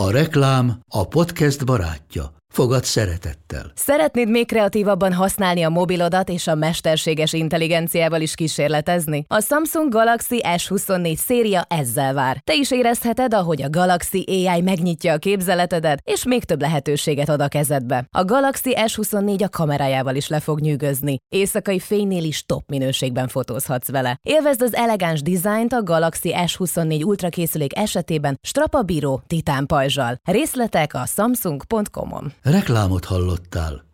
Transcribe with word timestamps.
A 0.00 0.10
reklám 0.10 0.80
a 0.88 1.08
podcast 1.08 1.64
barátja. 1.64 2.39
Fogad 2.50 2.84
szeretettel. 2.84 3.72
Szeretnéd 3.74 4.28
még 4.28 4.46
kreatívabban 4.46 5.12
használni 5.12 5.62
a 5.62 5.68
mobilodat 5.68 6.28
és 6.28 6.46
a 6.46 6.54
mesterséges 6.54 7.32
intelligenciával 7.32 8.20
is 8.20 8.34
kísérletezni? 8.34 9.24
A 9.28 9.40
Samsung 9.40 9.92
Galaxy 9.92 10.40
S24 10.42 11.16
széria 11.16 11.64
ezzel 11.68 12.14
vár. 12.14 12.40
Te 12.44 12.54
is 12.54 12.70
érezheted, 12.70 13.34
ahogy 13.34 13.62
a 13.62 13.70
Galaxy 13.70 14.24
AI 14.26 14.60
megnyitja 14.60 15.12
a 15.12 15.18
képzeletedet, 15.18 16.00
és 16.04 16.24
még 16.24 16.44
több 16.44 16.60
lehetőséget 16.60 17.28
ad 17.28 17.40
a 17.40 17.48
kezedbe. 17.48 18.06
A 18.10 18.24
Galaxy 18.24 18.76
S24 18.76 19.44
a 19.44 19.48
kamerájával 19.48 20.14
is 20.14 20.28
le 20.28 20.40
fog 20.40 20.60
nyűgözni. 20.60 21.18
Éjszakai 21.28 21.78
fénynél 21.78 22.24
is 22.24 22.44
top 22.46 22.62
minőségben 22.68 23.28
fotózhatsz 23.28 23.90
vele. 23.90 24.18
Élvezd 24.22 24.62
az 24.62 24.74
elegáns 24.74 25.22
dizájnt 25.22 25.72
a 25.72 25.82
Galaxy 25.82 26.34
S24 26.36 27.04
Ultra 27.04 27.28
készülék 27.28 27.78
esetében 27.78 28.38
strapabíró 28.42 29.22
titán 29.26 29.66
pajzsal. 29.66 30.16
Részletek 30.24 30.94
a 30.94 31.06
samsung.com-on. 31.06 32.32
Reklámot 32.42 33.04
hallottál. 33.04 33.84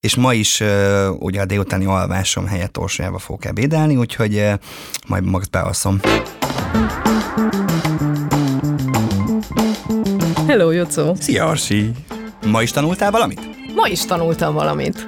És 0.00 0.16
ma 0.16 0.34
is 0.34 0.60
uh, 0.60 0.68
ugye 1.18 1.40
a 1.40 1.44
délutáni 1.44 1.84
alvásom 1.84 2.46
helyett 2.46 2.78
Orsolyába 2.78 3.18
fogok 3.18 3.44
ebédelni, 3.44 3.96
úgyhogy 3.96 4.36
uh, 4.36 4.52
majd 5.08 5.24
magat 5.24 5.50
bealszom. 5.50 6.00
Hello, 10.46 10.70
Jocó! 10.70 11.14
Szia, 11.14 11.46
Arsi! 11.46 11.90
Ma 12.46 12.62
is 12.62 12.70
tanultál 12.70 13.10
valamit? 13.10 13.40
Ma 13.74 13.88
is 13.88 14.04
tanultam 14.04 14.54
valamit. 14.54 15.06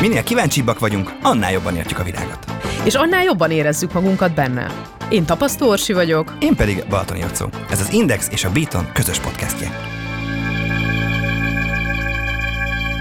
Minél 0.00 0.22
kíváncsibbak 0.22 0.78
vagyunk, 0.78 1.12
annál 1.22 1.52
jobban 1.52 1.76
értjük 1.76 1.98
a 1.98 2.02
világot. 2.02 2.38
És 2.84 2.94
annál 2.94 3.22
jobban 3.22 3.50
érezzük 3.50 3.92
magunkat 3.92 4.34
benne. 4.34 4.96
Én 5.10 5.24
Tapasztó 5.24 5.68
Orsi 5.68 5.92
vagyok. 5.92 6.36
Én 6.38 6.54
pedig 6.54 6.84
Balatoni 6.88 7.20
Jocó. 7.20 7.48
Ez 7.70 7.80
az 7.80 7.92
Index 7.92 8.28
és 8.30 8.44
a 8.44 8.50
Beaton 8.50 8.92
közös 8.92 9.18
podcastje. 9.20 9.68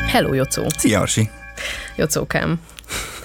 Hello, 0.08 0.34
Jocó! 0.34 0.64
Szia, 0.78 1.00
Arsi! 1.00 1.30
Jocókám! 1.96 2.60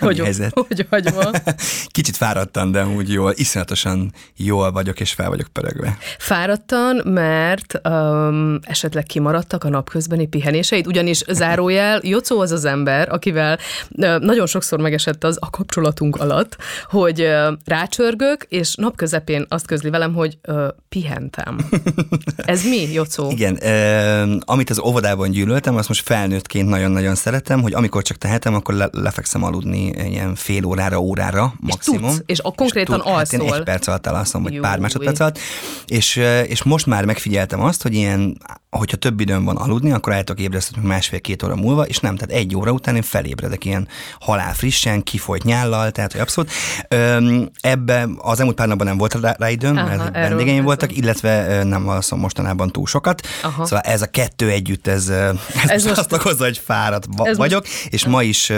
Hogy 0.03 0.19
helyzet? 0.19 0.53
Hogy 0.55 0.87
vagy 0.91 1.13
ma? 1.15 1.31
Kicsit 1.87 2.17
fáradtan, 2.17 2.71
de 2.71 2.87
úgy 2.87 3.13
jól, 3.13 3.33
iszonyatosan 3.37 4.13
jól 4.37 4.73
vagyok, 4.73 5.01
és 5.01 5.13
fel 5.13 5.29
vagyok 5.29 5.49
pörögve. 5.53 5.99
Fáradtan, 6.19 7.03
mert 7.05 7.81
um, 7.89 8.59
esetleg 8.63 9.05
kimaradtak 9.05 9.65
a 9.65 9.69
napközbeni 9.69 10.27
pihenéseid, 10.27 10.87
ugyanis 10.87 11.23
zárójel, 11.29 12.01
Jocó 12.13 12.41
az 12.41 12.51
az 12.51 12.65
ember, 12.65 13.13
akivel 13.13 13.59
uh, 13.91 14.19
nagyon 14.19 14.47
sokszor 14.47 14.81
megesett 14.81 15.25
az 15.25 15.37
a 15.41 15.51
kapcsolatunk 15.51 16.17
alatt, 16.17 16.57
hogy 16.87 17.21
uh, 17.21 17.53
rácsörgök, 17.65 18.47
és 18.49 18.75
napközepén 18.75 19.47
azt 19.49 19.67
közli 19.67 19.91
velem, 19.91 20.15
hogy 20.15 20.39
uh, 20.49 20.69
pihentem. 20.89 21.57
Ez 22.37 22.65
mi, 22.65 22.93
Jocó? 22.93 23.31
Igen, 23.37 23.59
uh, 23.63 24.41
amit 24.41 24.71
az 24.71 24.79
óvodában 24.79 25.31
gyűlöltem, 25.31 25.77
azt 25.77 25.89
most 25.89 26.03
felnőttként 26.05 26.69
nagyon-nagyon 26.69 27.15
szeretem, 27.15 27.63
hogy 27.63 27.75
amikor 27.75 28.03
csak 28.03 28.17
tehetem, 28.17 28.55
akkor 28.55 28.75
le- 28.75 28.91
lefekszem 28.93 29.43
aludni 29.43 29.92
ilyen 29.97 30.35
fél 30.35 30.65
órára, 30.65 31.01
órára 31.01 31.55
maximum. 31.61 32.09
És, 32.09 32.17
tudsz, 32.17 32.23
és 32.27 32.41
a 32.41 32.53
konkrétan 32.53 32.97
és 32.97 33.03
tud, 33.03 33.13
hát 33.15 33.33
én 33.33 33.41
alszol. 33.41 33.57
egy 33.57 33.65
perc 33.65 33.87
alatt 33.87 34.07
elalszom, 34.07 34.43
vagy 34.43 34.53
Jó, 34.53 34.61
pár 34.61 34.79
másodperc 34.79 35.21
alatt. 35.21 35.39
És, 35.87 36.17
és 36.47 36.63
most 36.63 36.87
már 36.87 37.05
megfigyeltem 37.05 37.61
azt, 37.61 37.83
hogy 37.83 37.95
ilyen, 37.95 38.39
hogyha 38.79 38.97
több 38.97 39.21
időm 39.21 39.45
van 39.45 39.57
aludni, 39.57 39.93
akkor 39.93 40.13
el 40.13 40.25
tudok 40.25 40.43
ébreszteni 40.45 40.87
másfél-két 40.87 41.43
óra 41.43 41.57
múlva, 41.57 41.83
és 41.87 41.99
nem, 41.99 42.17
tehát 42.17 42.35
egy 42.43 42.57
óra 42.57 42.71
után 42.73 42.97
én 42.97 43.03
felébredek 43.03 43.65
ilyen 43.65 43.89
halál 44.21 44.55
frissen, 44.55 45.03
kifolyt 45.03 45.43
nyállal, 45.45 45.91
tehát 45.91 46.13
hogy 46.13 46.21
abszolút. 46.21 46.51
Ebbe 47.61 48.09
az 48.19 48.39
elmúlt 48.39 48.57
pár 48.57 48.69
napban 48.69 48.87
nem 48.87 48.97
volt 48.97 49.15
rá, 49.15 49.35
rá 49.39 49.51
időm, 49.51 49.77
Aha, 49.77 49.87
mert 49.89 50.13
vendégeim 50.13 50.65
voltak, 50.65 50.91
a- 50.91 50.95
illetve 50.97 51.63
nem 51.63 51.89
alszom 51.89 52.19
mostanában 52.19 52.71
túl 52.71 52.87
sokat. 52.87 53.27
Aha. 53.43 53.65
Szóval 53.65 53.81
ez 53.81 54.03
a 54.03 54.07
kettő 54.07 54.51
együtt, 54.51 54.87
ez, 54.87 55.09
ez, 55.09 55.35
Ez 55.67 55.85
most- 55.85 55.99
azt 55.99 56.13
okozza, 56.13 56.45
hogy 56.45 56.59
fáradt 56.59 57.07
va- 57.17 57.37
vagyok, 57.37 57.67
és 57.89 58.07
ma 58.07 58.23
is 58.23 58.49
uh, 58.51 58.57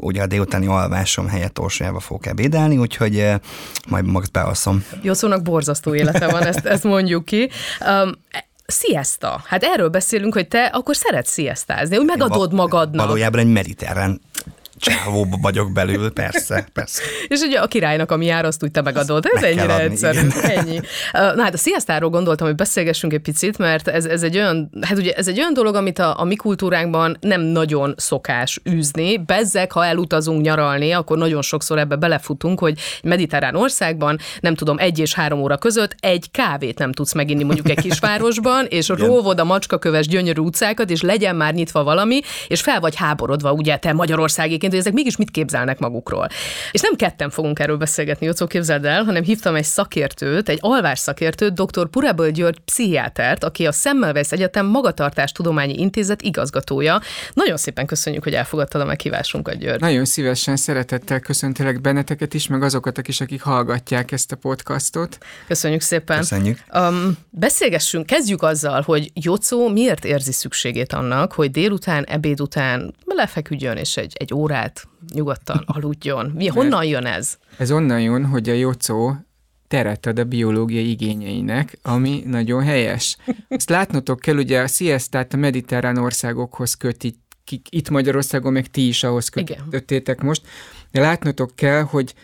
ugye 0.00 0.22
a 0.22 0.26
délutáni 0.26 0.66
alvásom 0.66 1.28
helyett 1.28 1.58
Orsolyába 1.60 2.00
fogok 2.00 2.26
ebédelni, 2.26 2.76
úgyhogy 2.78 3.16
uh, 3.16 3.34
majd 3.88 4.04
magat 4.06 4.30
bealszom. 4.30 4.84
Jocónak 5.02 5.42
borzasztó 5.42 5.94
élete 5.94 6.26
van, 6.28 6.46
ezt, 6.46 6.64
ezt 6.66 6.84
mondjuk 6.84 7.24
ki. 7.24 7.50
Um, 7.86 8.12
Siesta. 8.66 9.42
Hát 9.46 9.62
erről 9.62 9.88
beszélünk, 9.88 10.34
hogy 10.34 10.48
te 10.48 10.64
akkor 10.64 10.96
szeretsz 10.96 11.32
siestázni, 11.32 11.96
úgy 11.96 12.06
megadod 12.06 12.52
magadnak. 12.52 13.06
Valójában 13.06 13.40
egy 13.40 13.52
mediterrán 13.52 14.20
csávóba 14.84 15.36
vagyok 15.40 15.72
belül, 15.72 16.12
persze, 16.12 16.66
persze. 16.72 17.02
És 17.28 17.40
ugye 17.40 17.58
a 17.58 17.66
királynak, 17.66 18.10
ami 18.10 18.26
jár, 18.26 18.44
azt 18.44 18.62
úgy 18.62 18.70
te 18.70 18.82
megadod. 18.82 19.26
Ez 19.32 19.40
meg 19.40 19.58
ennyire 19.58 19.80
egyszerű. 19.80 20.18
igen. 20.18 20.50
Ennyi. 20.50 20.80
Na 21.12 21.42
hát 21.42 21.54
a 21.54 21.56
sziasztáról 21.56 22.10
gondoltam, 22.10 22.46
hogy 22.46 22.56
beszélgessünk 22.56 23.12
egy 23.12 23.20
picit, 23.20 23.58
mert 23.58 23.88
ez, 23.88 24.04
ez 24.04 24.22
egy 24.22 24.36
olyan, 24.36 24.70
hát 24.80 24.98
ugye 24.98 25.12
ez 25.12 25.28
egy 25.28 25.38
olyan 25.38 25.54
dolog, 25.54 25.74
amit 25.74 25.98
a, 25.98 26.20
a 26.20 26.24
mi 26.24 26.36
kultúránkban 26.36 27.16
nem 27.20 27.40
nagyon 27.40 27.94
szokás 27.96 28.60
űzni. 28.70 29.18
Bezzek, 29.18 29.72
ha 29.72 29.84
elutazunk 29.84 30.42
nyaralni, 30.42 30.92
akkor 30.92 31.18
nagyon 31.18 31.42
sokszor 31.42 31.78
ebbe 31.78 31.96
belefutunk, 31.96 32.58
hogy 32.58 32.78
egy 33.02 33.04
mediterrán 33.10 33.56
országban, 33.56 34.18
nem 34.40 34.54
tudom, 34.54 34.78
egy 34.78 34.98
és 34.98 35.14
három 35.14 35.40
óra 35.40 35.56
között 35.56 35.94
egy 36.00 36.30
kávét 36.30 36.78
nem 36.78 36.92
tudsz 36.92 37.12
meginni 37.12 37.42
mondjuk 37.42 37.68
egy 37.68 37.80
kisvárosban, 37.80 38.66
és 38.68 38.88
róvod 38.88 39.40
a 39.40 39.44
macskaköves 39.44 40.06
gyönyörű 40.06 40.40
utcákat, 40.40 40.90
és 40.90 41.02
legyen 41.02 41.36
már 41.36 41.54
nyitva 41.54 41.84
valami, 41.84 42.20
és 42.48 42.60
fel 42.60 42.80
vagy 42.80 42.94
háborodva, 42.96 43.52
ugye 43.52 43.76
te 43.76 43.92
Magyarországiként, 43.92 44.73
hogy 44.74 44.82
ezek 44.82 44.92
mégis 44.92 45.16
mit 45.16 45.30
képzelnek 45.30 45.78
magukról. 45.78 46.28
És 46.70 46.80
nem 46.80 46.94
ketten 46.94 47.30
fogunk 47.30 47.58
erről 47.58 47.76
beszélgetni, 47.76 48.26
Jocó, 48.26 48.46
képzeld 48.46 48.84
el, 48.84 49.04
hanem 49.04 49.22
hívtam 49.22 49.54
egy 49.54 49.64
szakértőt, 49.64 50.48
egy 50.48 50.58
alvás 50.60 50.98
szakértőt, 50.98 51.52
dr. 51.52 51.88
Puraböl 51.88 52.30
György 52.30 52.58
pszichiátert, 52.58 53.44
aki 53.44 53.66
a 53.66 53.72
Semmelweis 53.72 54.30
Egyetem 54.30 54.66
Magatartás 54.66 55.32
Tudományi 55.32 55.74
Intézet 55.74 56.22
igazgatója. 56.22 57.00
Nagyon 57.32 57.56
szépen 57.56 57.86
köszönjük, 57.86 58.22
hogy 58.22 58.34
elfogadtad 58.34 58.80
a 58.80 58.84
meghívásunkat, 58.84 59.58
György. 59.58 59.80
Nagyon 59.80 60.04
szívesen 60.04 60.56
szeretettel 60.56 61.20
köszöntelek 61.20 61.80
benneteket 61.80 62.34
is, 62.34 62.46
meg 62.46 62.62
azokat 62.62 63.08
is, 63.08 63.20
akik 63.20 63.42
hallgatják 63.42 64.12
ezt 64.12 64.32
a 64.32 64.36
podcastot. 64.36 65.18
Köszönjük 65.46 65.80
szépen. 65.80 66.18
Köszönjük. 66.18 66.58
Um, 66.74 67.16
beszélgessünk, 67.30 68.06
kezdjük 68.06 68.42
azzal, 68.42 68.82
hogy 68.82 69.10
Jocó 69.14 69.68
miért 69.68 70.04
érzi 70.04 70.32
szükségét 70.32 70.92
annak, 70.92 71.32
hogy 71.32 71.50
délután, 71.50 72.04
ebéd 72.04 72.40
után 72.40 72.94
lefeküdjön 73.04 73.76
és 73.76 73.96
egy, 73.96 74.12
egy 74.18 74.34
órát 74.34 74.63
nyugodtan 75.14 75.62
aludjon. 75.76 76.26
Mi, 76.34 76.46
honnan 76.46 76.84
jön 76.84 77.04
ez? 77.06 77.38
Ez 77.58 77.70
onnan 77.70 78.00
jön, 78.00 78.24
hogy 78.26 78.48
a 78.48 78.52
Jocó 78.52 79.16
teret 79.68 80.06
ad 80.06 80.18
a 80.18 80.24
biológiai 80.24 80.90
igényeinek, 80.90 81.78
ami 81.82 82.22
nagyon 82.26 82.62
helyes. 82.62 83.16
Ezt 83.48 83.68
látnotok 83.68 84.20
kell, 84.20 84.36
ugye 84.36 84.60
a 84.60 84.66
siestát 84.66 85.34
a 85.34 85.36
mediterrán 85.36 85.96
országokhoz 85.96 86.74
köti, 86.74 87.14
ki- 87.44 87.66
itt 87.70 87.90
Magyarországon, 87.90 88.52
meg 88.52 88.66
ti 88.66 88.86
is 88.88 89.04
ahhoz 89.04 89.28
kötöttétek 89.28 90.20
most, 90.22 90.42
de 90.90 91.00
látnotok 91.00 91.50
kell, 91.54 91.82
hogy 91.82 92.14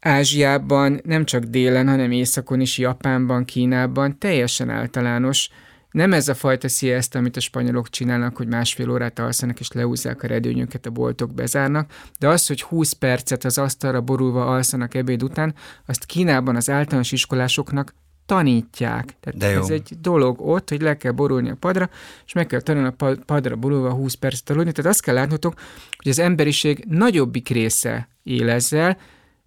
Ázsiában, 0.00 1.00
nem 1.04 1.24
csak 1.24 1.42
délen, 1.42 1.88
hanem 1.88 2.10
északon 2.10 2.60
is, 2.60 2.78
Japánban, 2.78 3.44
Kínában 3.44 4.18
teljesen 4.18 4.70
általános, 4.70 5.48
nem 5.92 6.12
ez 6.12 6.28
a 6.28 6.34
fajta 6.34 6.68
siesta, 6.68 7.18
amit 7.18 7.36
a 7.36 7.40
spanyolok 7.40 7.88
csinálnak, 7.88 8.36
hogy 8.36 8.46
másfél 8.46 8.90
órát 8.90 9.18
alszanak 9.18 9.60
és 9.60 9.72
leúzzák 9.72 10.22
a 10.22 10.26
redőnyöket, 10.26 10.86
a 10.86 10.90
boltok 10.90 11.34
bezárnak, 11.34 11.90
de 12.18 12.28
az, 12.28 12.46
hogy 12.46 12.62
20 12.62 12.92
percet 12.92 13.44
az 13.44 13.58
asztalra 13.58 14.00
borulva 14.00 14.46
alszanak 14.46 14.94
ebéd 14.94 15.22
után, 15.22 15.54
azt 15.86 16.04
Kínában 16.04 16.56
az 16.56 16.70
általános 16.70 17.12
iskolásoknak 17.12 17.94
tanítják. 18.26 19.14
Tehát 19.20 19.38
De 19.38 19.50
jó. 19.50 19.60
ez 19.60 19.68
egy 19.68 19.96
dolog 20.00 20.40
ott, 20.40 20.68
hogy 20.68 20.80
le 20.80 20.96
kell 20.96 21.12
borulni 21.12 21.50
a 21.50 21.56
padra, 21.60 21.90
és 22.26 22.32
meg 22.32 22.46
kell 22.46 22.60
tanulni 22.60 22.88
a 22.88 22.92
pa- 22.92 23.24
padra 23.24 23.56
borulva 23.56 23.92
20 23.92 24.14
percet 24.14 24.50
aludni. 24.50 24.72
Tehát 24.72 24.90
azt 24.90 25.02
kell 25.02 25.14
látnotok, 25.14 25.54
hogy 25.96 26.10
az 26.10 26.18
emberiség 26.18 26.84
nagyobbik 26.88 27.48
része 27.48 28.08
él 28.22 28.50
ezzel, 28.50 28.98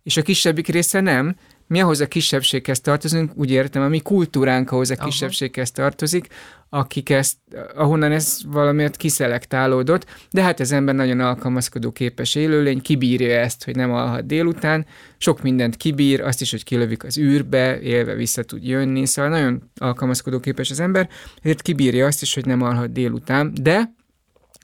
és 0.04 0.18
a 0.18 0.22
kisebbik 0.22 0.68
része 0.68 1.00
nem. 1.00 1.36
Mi 1.68 1.82
ahhoz 1.82 2.00
a 2.00 2.08
kisebbséghez 2.08 2.82
tartozunk, 2.82 3.32
úgy 3.36 3.52
értem, 3.52 3.82
a 3.82 3.88
mi 3.88 4.00
kultúránk 4.00 4.72
ahhoz 4.72 4.90
a 4.90 4.96
kisebbséghez 4.96 5.72
tartozik, 5.72 6.28
akik 6.70 7.10
ezt, 7.10 7.38
ahonnan 7.76 8.12
ez 8.12 8.40
valamiért 8.48 8.96
kiszelektálódott, 8.96 10.06
de 10.32 10.42
hát 10.42 10.60
az 10.60 10.72
ember 10.72 10.96
nagyon 10.96 11.20
alkalmazkodó 11.20 11.92
képes 11.92 12.36
élőlény, 12.36 12.82
kibírja 12.82 13.40
ezt, 13.40 13.64
hogy 13.64 13.76
nem 13.76 13.92
alhat 13.92 14.26
délután, 14.26 14.86
sok 15.18 15.42
mindent 15.42 15.78
kibír, 15.78 16.22
azt 16.22 16.42
is, 16.42 16.52
hogy 16.52 16.64
kilövik 16.64 17.04
az 17.04 17.18
űrbe, 17.18 17.80
élve 17.80 18.14
vissza 18.14 18.44
tud 18.44 18.68
jönni, 18.68 19.06
szóval 19.06 19.32
nagyon 19.32 19.72
alkalmazkodó 19.76 20.40
képes 20.40 20.72
az 20.72 20.80
ember, 20.80 21.10
ezért 21.42 21.62
kibírja 21.62 22.06
azt 22.06 22.22
is, 22.22 22.34
hogy 22.34 22.46
nem 22.46 22.62
alhat 22.62 22.92
délután, 22.92 23.54
de 23.62 23.94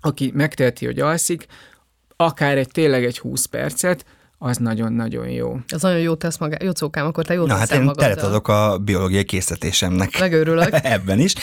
aki 0.01 0.31
megteheti, 0.35 0.85
hogy 0.85 0.99
alszik, 0.99 1.45
akár 2.15 2.57
egy 2.57 2.67
tényleg 2.67 3.03
egy 3.03 3.19
20 3.19 3.45
percet, 3.45 4.05
az 4.43 4.57
nagyon-nagyon 4.57 5.29
jó. 5.29 5.59
Ez 5.67 5.81
nagyon 5.81 5.99
jó 5.99 6.15
tesz 6.15 6.37
magá. 6.37 6.57
Jó 6.63 6.71
cókám, 6.71 7.05
akkor 7.05 7.25
te 7.25 7.33
jó 7.33 7.45
Na 7.45 7.55
hát 7.55 7.71
én 7.71 7.91
teret 7.93 8.21
adok 8.21 8.47
a 8.47 8.77
biológiai 8.77 9.23
készítésemnek. 9.23 10.19
Megőrülök. 10.19 10.69
Ebben 10.83 11.19
is. 11.19 11.33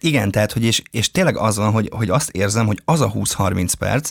Igen, 0.00 0.30
tehát, 0.30 0.52
hogy 0.52 0.64
és, 0.64 0.82
és 0.90 1.10
tényleg 1.10 1.36
az 1.36 1.56
van, 1.56 1.72
hogy, 1.72 1.90
hogy 1.92 2.10
azt 2.10 2.30
érzem, 2.30 2.66
hogy 2.66 2.80
az 2.84 3.00
a 3.00 3.12
20-30 3.12 3.72
perc, 3.78 4.10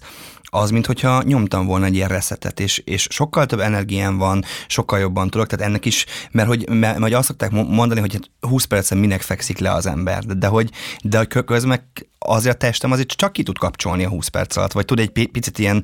az, 0.50 0.70
mintha 0.70 1.24
nyomtam 1.24 1.66
volna 1.66 1.86
egy 1.86 1.96
ilyen 1.96 2.10
reszetet, 2.10 2.60
és, 2.60 2.78
és 2.78 3.08
sokkal 3.10 3.46
több 3.46 3.60
energiám 3.60 4.18
van, 4.18 4.44
sokkal 4.68 5.00
jobban 5.00 5.30
tudok, 5.30 5.48
tehát 5.48 5.66
ennek 5.66 5.86
is, 5.86 6.06
mert 6.32 6.48
hogy, 6.48 6.70
mert, 6.70 6.98
mert 6.98 7.14
azt 7.14 7.28
szokták 7.28 7.52
mondani, 7.52 8.00
hogy 8.00 8.20
20 8.40 8.64
percen 8.64 8.98
minek 8.98 9.22
fekszik 9.22 9.58
le 9.58 9.72
az 9.72 9.86
ember, 9.86 10.24
de, 10.24 10.34
de 10.34 10.48
hogy, 10.48 10.70
de 11.04 11.18
hogy 11.18 11.28
közben 11.28 11.92
azért 12.20 12.56
a 12.56 12.58
testem 12.58 12.92
azért 12.92 13.08
csak 13.08 13.34
ki 13.34 13.44
tud 13.44 13.58
kapcsolni 13.58 14.04
a 14.04 14.10
20 14.10 14.28
perc 14.28 14.58
alatt, 14.58 14.72
vagy 14.72 14.86
tud 14.86 15.00
egy 15.00 15.30
picit 15.32 15.60
ilyen, 15.60 15.84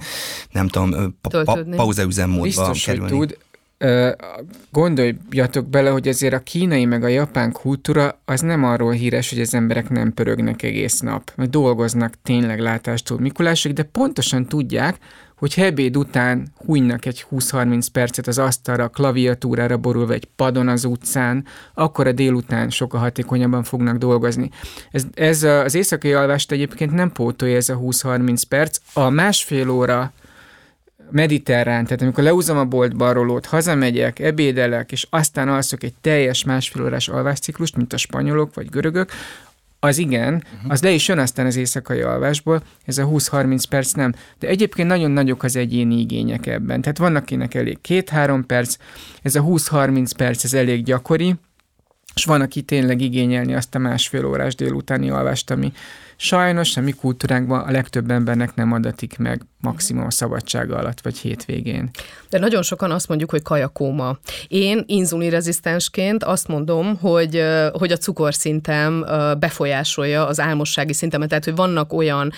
nem 0.51 0.67
tudom, 0.67 1.17
pa- 1.21 1.43
pa- 1.43 1.75
pauzaüzemmódba 1.75 2.43
Biztos, 2.43 2.83
kerülni. 2.83 3.17
Hogy 3.17 3.27
tud, 3.27 3.37
gondoljatok 4.71 5.69
bele, 5.69 5.89
hogy 5.89 6.07
azért 6.07 6.33
a 6.33 6.39
kínai 6.39 6.85
meg 6.85 7.03
a 7.03 7.07
japán 7.07 7.51
kultúra 7.51 8.21
az 8.25 8.41
nem 8.41 8.63
arról 8.63 8.91
híres, 8.91 9.29
hogy 9.29 9.39
az 9.39 9.53
emberek 9.53 9.89
nem 9.89 10.13
pörögnek 10.13 10.63
egész 10.63 10.99
nap, 10.99 11.31
mert 11.35 11.49
dolgoznak 11.49 12.13
tényleg 12.23 12.59
látástól 12.59 13.19
Mikulásig, 13.19 13.73
de 13.73 13.83
pontosan 13.83 14.45
tudják, 14.45 14.97
hogy 15.35 15.53
ebéd 15.57 15.97
után 15.97 16.47
hújnak 16.65 17.05
egy 17.05 17.25
20-30 17.31 17.87
percet 17.91 18.27
az 18.27 18.37
asztalra, 18.37 18.87
klaviatúrára 18.87 19.77
borulva 19.77 20.13
egy 20.13 20.27
padon 20.35 20.67
az 20.67 20.85
utcán, 20.85 21.45
akkor 21.73 22.07
a 22.07 22.11
délután 22.11 22.69
sokkal 22.69 22.99
hatékonyabban 22.99 23.63
fognak 23.63 23.97
dolgozni. 23.97 24.49
Ez, 24.91 25.05
ez 25.13 25.43
az 25.43 25.75
éjszakai 25.75 26.13
alvást 26.13 26.51
egyébként 26.51 26.91
nem 26.91 27.11
pótolja 27.11 27.55
ez 27.55 27.69
a 27.69 27.77
20-30 27.77 28.41
perc. 28.49 28.77
A 28.93 29.09
másfél 29.09 29.69
óra 29.69 30.13
mediterrán, 31.11 31.83
tehát 31.83 32.01
amikor 32.01 32.23
leúzom 32.23 32.57
a 32.57 32.65
boltba 32.65 33.07
a 33.07 33.13
rolót, 33.13 33.45
hazamegyek, 33.45 34.19
ebédelek, 34.19 34.91
és 34.91 35.07
aztán 35.09 35.49
alszok 35.49 35.83
egy 35.83 35.93
teljes 36.01 36.43
másfél 36.43 36.83
órás 36.83 37.07
alvásciklust, 37.07 37.75
mint 37.75 37.93
a 37.93 37.97
spanyolok 37.97 38.53
vagy 38.53 38.69
görögök, 38.69 39.11
az 39.79 39.97
igen, 39.97 40.33
uh-huh. 40.33 40.71
az 40.71 40.81
le 40.81 40.91
is 40.91 41.07
jön 41.07 41.19
aztán 41.19 41.45
az 41.45 41.55
éjszakai 41.55 42.01
alvásból, 42.01 42.63
ez 42.85 42.97
a 42.97 43.05
20-30 43.05 43.63
perc 43.69 43.91
nem. 43.91 44.13
De 44.39 44.47
egyébként 44.47 44.87
nagyon 44.87 45.11
nagyok 45.11 45.43
az 45.43 45.55
egyéni 45.55 45.99
igények 45.99 46.45
ebben. 46.45 46.81
Tehát 46.81 46.97
vannak, 46.97 47.21
akinek 47.21 47.53
elég 47.53 47.77
2-3 47.87 48.43
perc, 48.47 48.75
ez 49.21 49.35
a 49.35 49.41
20-30 49.41 50.11
perc, 50.17 50.43
ez 50.43 50.53
elég 50.53 50.83
gyakori, 50.83 51.35
és 52.15 52.25
van, 52.25 52.41
aki 52.41 52.61
tényleg 52.61 53.01
igényelni 53.01 53.53
azt 53.53 53.75
a 53.75 53.79
másfél 53.79 54.25
órás 54.25 54.55
délutáni 54.55 55.09
alvást, 55.09 55.51
ami 55.51 55.71
sajnos 56.15 56.77
a 56.77 56.81
mi 56.81 56.91
kultúránkban 56.91 57.59
a 57.59 57.71
legtöbb 57.71 58.11
embernek 58.11 58.55
nem 58.55 58.71
adatik 58.71 59.17
meg 59.17 59.41
maximum 59.61 60.05
a 60.05 60.11
szabadsága 60.11 60.77
alatt, 60.77 61.01
vagy 61.01 61.17
hétvégén. 61.17 61.89
De 62.29 62.39
nagyon 62.39 62.61
sokan 62.61 62.91
azt 62.91 63.07
mondjuk, 63.07 63.29
hogy 63.29 63.41
kajakóma. 63.41 64.17
Én 64.47 64.83
inzulinrezisztensként 64.85 66.23
azt 66.23 66.47
mondom, 66.47 66.97
hogy, 66.97 67.43
hogy 67.71 67.91
a 67.91 67.97
cukorszintem 67.97 69.05
befolyásolja 69.39 70.27
az 70.27 70.39
álmossági 70.39 70.93
szintemet, 70.93 71.29
tehát 71.29 71.43
hogy 71.43 71.55
vannak 71.55 71.93
olyan 71.93 72.31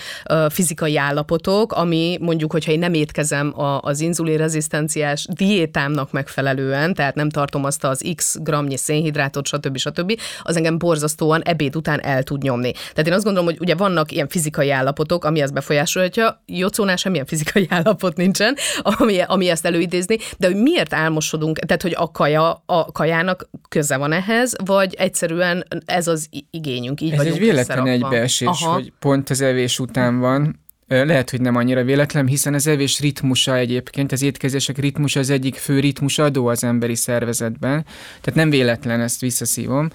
fizikai 0.48 0.96
állapotok, 0.96 1.72
ami 1.72 2.18
mondjuk, 2.20 2.52
hogyha 2.52 2.72
én 2.72 2.78
nem 2.78 2.94
étkezem 2.94 3.52
az 3.80 4.00
inzulinrezisztenciás 4.00 5.26
diétámnak 5.30 6.12
megfelelően, 6.12 6.94
tehát 6.94 7.14
nem 7.14 7.30
tartom 7.30 7.64
azt 7.64 7.84
az 7.84 8.12
x 8.14 8.36
gramnyi 8.40 8.76
szénhidrátot, 8.76 9.46
stb. 9.46 9.76
stb., 9.76 10.20
az 10.42 10.56
engem 10.56 10.78
borzasztóan 10.78 11.42
ebéd 11.42 11.76
után 11.76 12.00
el 12.02 12.22
tud 12.22 12.42
nyomni. 12.42 12.72
Tehát 12.72 13.06
én 13.06 13.12
azt 13.12 13.24
gondolom, 13.24 13.48
hogy 13.48 13.65
ugye 13.66 13.74
vannak 13.74 14.12
ilyen 14.12 14.28
fizikai 14.28 14.70
állapotok, 14.70 15.24
ami 15.24 15.40
ezt 15.40 15.52
befolyásolja, 15.52 16.42
Jocónál 16.46 16.96
semmilyen 16.96 17.26
fizikai 17.26 17.66
állapot 17.78 18.16
nincsen, 18.16 18.56
ami, 18.82 19.20
ami 19.20 19.48
ezt 19.48 19.66
előidézni, 19.66 20.16
de 20.38 20.46
hogy 20.46 20.56
miért 20.56 20.94
álmosodunk, 20.94 21.58
tehát 21.58 21.82
hogy 21.82 21.94
a 21.96 22.10
kaja, 22.10 22.62
a 22.66 22.92
kajának 22.92 23.48
köze 23.68 23.96
van 23.96 24.12
ehhez, 24.12 24.56
vagy 24.64 24.94
egyszerűen 24.94 25.66
ez 25.84 26.06
az 26.06 26.28
igényünk, 26.50 27.00
így 27.00 27.10
ez 27.10 27.16
vagyunk 27.16 27.36
egy 27.36 27.42
véletlen 27.42 27.86
egybeesés, 27.86 28.48
Aha. 28.48 28.72
hogy 28.72 28.92
pont 28.98 29.30
az 29.30 29.40
evés 29.40 29.78
után 29.78 30.18
van, 30.18 30.64
lehet, 30.88 31.30
hogy 31.30 31.40
nem 31.40 31.56
annyira 31.56 31.84
véletlen, 31.84 32.26
hiszen 32.26 32.54
az 32.54 32.66
evés 32.66 33.00
ritmusa 33.00 33.56
egyébként, 33.56 34.12
az 34.12 34.22
étkezések 34.22 34.78
ritmusa 34.78 35.20
az 35.20 35.30
egyik 35.30 35.54
fő 35.54 35.80
ritmusadó 35.80 36.46
az 36.46 36.64
emberi 36.64 36.94
szervezetben, 36.94 37.84
tehát 38.20 38.34
nem 38.34 38.50
véletlen, 38.50 39.00
ezt 39.00 39.20
visszaszívom 39.20 39.88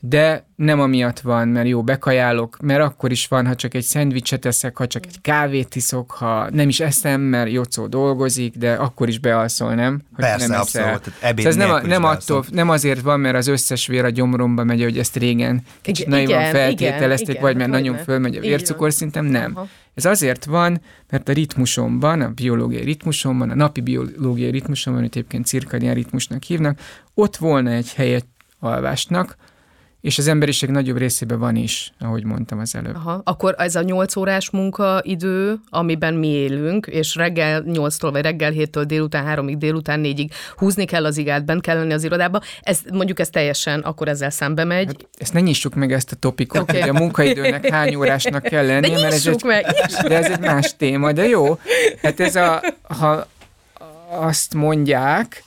de 0.00 0.46
nem 0.56 0.80
amiatt 0.80 1.20
van, 1.20 1.48
mert 1.48 1.68
jó, 1.68 1.82
bekajálok, 1.82 2.58
mert 2.60 2.80
akkor 2.80 3.10
is 3.10 3.26
van, 3.26 3.46
ha 3.46 3.54
csak 3.54 3.74
egy 3.74 3.82
szendvicset 3.82 4.44
eszek, 4.44 4.76
ha 4.76 4.86
csak 4.86 5.06
egy 5.06 5.20
kávét 5.20 5.76
iszok, 5.76 6.10
ha 6.10 6.50
nem 6.50 6.68
is 6.68 6.80
eszem, 6.80 7.20
mert 7.20 7.50
Jocó 7.50 7.86
dolgozik, 7.86 8.56
de 8.56 8.72
akkor 8.72 9.08
is 9.08 9.18
bealszol, 9.18 9.74
nem? 9.74 9.92
Hogy 10.14 10.24
Persze, 10.24 10.46
nem 10.46 10.60
abszolút. 10.60 11.12
Ebéd 11.20 11.46
ez 11.46 11.56
nem, 11.56 11.70
a, 11.70 11.80
nem, 11.80 12.04
attól, 12.04 12.44
nem 12.50 12.70
azért 12.70 13.00
van, 13.00 13.20
mert 13.20 13.36
az 13.36 13.46
összes 13.46 13.86
vér 13.86 14.04
a 14.04 14.10
gyomromba 14.10 14.64
megy, 14.64 14.82
hogy 14.82 14.98
ezt 14.98 15.16
régen 15.16 15.62
kicsit 15.82 16.06
igen, 16.06 16.18
naivan 16.18 16.50
feltételezték, 16.50 17.28
igen, 17.28 17.42
vagy 17.42 17.56
mert 17.56 17.70
nagyon 17.70 17.94
ne. 17.94 18.02
fölmegy 18.02 18.36
a 18.36 18.40
vércukorszintem, 18.40 19.24
nem. 19.24 19.52
Aha. 19.54 19.68
Ez 19.94 20.04
azért 20.04 20.44
van, 20.44 20.80
mert 21.10 21.28
a 21.28 21.32
ritmusomban, 21.32 22.20
a 22.20 22.30
biológiai 22.30 22.84
ritmusomban, 22.84 23.50
a 23.50 23.54
napi 23.54 23.80
biológiai 23.80 24.50
ritmusomban, 24.50 25.00
amit 25.02 25.16
egyébként 25.16 25.46
cirkadián 25.46 25.94
ritmusnak 25.94 26.42
hívnak, 26.42 26.78
ott 27.14 27.36
volna 27.36 27.70
egy 27.70 27.92
helye 27.94 28.20
alvásnak, 28.58 29.36
és 30.06 30.18
az 30.18 30.28
emberiség 30.28 30.68
nagyobb 30.68 30.96
részében 30.96 31.38
van 31.38 31.56
is, 31.56 31.92
ahogy 32.00 32.24
mondtam 32.24 32.58
az 32.58 32.74
előbb. 32.74 32.94
Aha. 32.94 33.20
Akkor 33.24 33.54
ez 33.58 33.74
a 33.74 33.82
8 33.82 34.16
órás 34.16 34.50
munkaidő, 34.50 35.56
amiben 35.68 36.14
mi 36.14 36.28
élünk, 36.28 36.86
és 36.86 37.14
reggel 37.14 37.62
8-tól 37.66 38.08
vagy 38.12 38.22
reggel 38.22 38.52
7-től 38.54 38.84
délután 38.86 39.38
3-ig, 39.38 39.54
délután 39.58 40.00
4-ig 40.04 40.30
húzni 40.56 40.84
kell 40.84 41.04
az 41.04 41.16
igát, 41.16 41.44
bent 41.44 41.60
kell 41.60 41.76
lenni 41.76 41.92
az 41.92 42.04
irodába, 42.04 42.40
ez 42.60 42.80
mondjuk 42.92 43.18
ez 43.18 43.28
teljesen 43.28 43.80
akkor 43.80 44.08
ezzel 44.08 44.30
szembe 44.30 44.64
megy. 44.64 44.86
Hát 44.86 45.06
ezt 45.18 45.32
ne 45.32 45.40
nyissuk 45.40 45.74
meg 45.74 45.92
ezt 45.92 46.12
a 46.12 46.16
topikot, 46.16 46.60
okay. 46.60 46.80
hogy 46.80 46.88
a 46.88 46.92
munkaidőnek 46.92 47.68
hány 47.68 47.94
órásnak 47.94 48.42
kell 48.42 48.66
lenni, 48.66 48.88
de 48.88 49.00
mert 49.00 49.12
ez 49.12 49.26
egy, 49.26 49.42
meg, 49.44 49.66
de 50.08 50.16
ez 50.16 50.30
egy 50.30 50.40
más 50.40 50.76
téma, 50.76 51.12
de 51.12 51.26
jó. 51.28 51.58
Hát 52.02 52.20
ez 52.20 52.36
a, 52.36 52.62
ha 52.82 53.26
azt 54.10 54.54
mondják, 54.54 55.42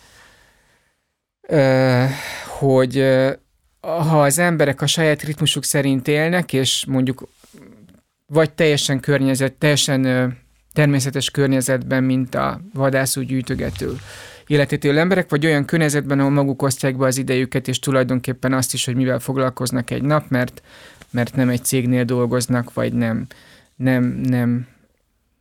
hogy 2.59 3.05
ha 3.81 4.21
az 4.21 4.37
emberek 4.37 4.81
a 4.81 4.87
saját 4.87 5.21
ritmusuk 5.21 5.63
szerint 5.63 6.07
élnek, 6.07 6.53
és 6.53 6.85
mondjuk 6.87 7.27
vagy 8.25 8.51
teljesen 8.51 8.99
környezet, 8.99 9.53
teljesen 9.53 10.37
természetes 10.73 11.29
környezetben, 11.29 12.03
mint 12.03 12.35
a 12.35 12.61
vadászú 12.73 13.21
gyűjtögető 13.21 13.97
életét 14.47 14.83
élő 14.83 14.99
emberek, 14.99 15.29
vagy 15.29 15.45
olyan 15.45 15.65
környezetben, 15.65 16.19
ahol 16.19 16.31
maguk 16.31 16.61
osztják 16.61 16.97
be 16.97 17.05
az 17.05 17.17
idejüket, 17.17 17.67
és 17.67 17.79
tulajdonképpen 17.79 18.53
azt 18.53 18.73
is, 18.73 18.85
hogy 18.85 18.95
mivel 18.95 19.19
foglalkoznak 19.19 19.91
egy 19.91 20.01
nap, 20.01 20.29
mert, 20.29 20.61
mert 21.09 21.35
nem 21.35 21.49
egy 21.49 21.63
cégnél 21.63 22.03
dolgoznak, 22.03 22.73
vagy 22.73 22.93
nem, 22.93 23.25
nem, 23.75 24.03
nem, 24.03 24.67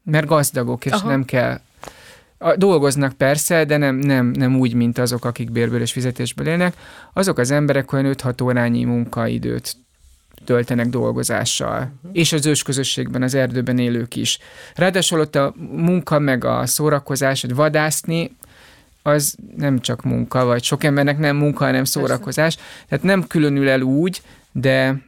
mert 0.02 0.26
gazdagok, 0.26 0.86
és 0.86 0.92
Aha. 0.92 1.08
nem 1.08 1.24
kell 1.24 1.60
a, 2.38 2.56
dolgoznak 2.56 3.12
persze, 3.12 3.64
de 3.64 3.76
nem, 3.76 3.96
nem, 3.96 4.26
nem 4.26 4.58
úgy, 4.58 4.74
mint 4.74 4.98
azok, 4.98 5.24
akik 5.24 5.50
bérből 5.50 5.80
és 5.80 5.92
fizetésből 5.92 6.46
élnek. 6.46 6.76
Azok 7.12 7.38
az 7.38 7.50
emberek 7.50 7.92
olyan 7.92 8.14
5-6 8.22 8.42
órányi 8.42 8.84
munkaidőt 8.84 9.76
töltenek 10.44 10.88
dolgozással, 10.88 11.78
uh-huh. 11.78 12.10
és 12.12 12.32
az 12.32 12.46
ősközösségben, 12.46 13.22
az 13.22 13.34
erdőben 13.34 13.78
élők 13.78 14.16
is. 14.16 14.38
Ráadásul 14.74 15.20
ott 15.20 15.34
a 15.34 15.54
munka 15.72 16.18
meg 16.18 16.44
a 16.44 16.66
szórakozás, 16.66 17.40
hogy 17.40 17.54
vadászni, 17.54 18.36
az 19.02 19.36
nem 19.56 19.80
csak 19.80 20.02
munka, 20.02 20.44
vagy 20.44 20.62
sok 20.62 20.84
embernek 20.84 21.18
nem 21.18 21.36
munka, 21.36 21.64
hanem 21.64 21.84
szórakozás. 21.84 22.54
Persze. 22.54 22.84
Tehát 22.88 23.04
nem 23.04 23.26
különül 23.26 23.68
el 23.68 23.80
úgy, 23.80 24.22
de 24.52 25.02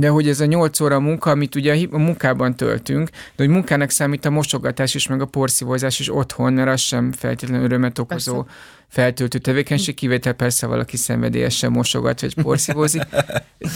de 0.00 0.08
hogy 0.08 0.28
ez 0.28 0.40
a 0.40 0.44
nyolc 0.44 0.80
óra 0.80 1.00
munka, 1.00 1.30
amit 1.30 1.54
ugye 1.54 1.86
a 1.90 1.98
munkában 1.98 2.56
töltünk, 2.56 3.10
de 3.10 3.44
hogy 3.44 3.48
munkának 3.48 3.90
számít 3.90 4.24
a 4.24 4.30
mosogatás 4.30 4.94
is, 4.94 5.06
meg 5.06 5.20
a 5.20 5.24
porszívózás 5.26 6.00
is 6.00 6.14
otthon, 6.14 6.52
mert 6.52 6.68
az 6.68 6.80
sem 6.80 7.12
feltétlenül 7.12 7.64
örömet 7.64 7.98
okozó 7.98 8.42
persze. 8.42 8.58
feltöltő 8.88 9.38
tevékenység, 9.38 9.94
kivétel 9.94 10.32
persze 10.32 10.66
valaki 10.66 10.96
szenvedélyesen 10.96 11.72
mosogat, 11.72 12.20
vagy 12.20 12.34
porszívózik, 12.34 13.02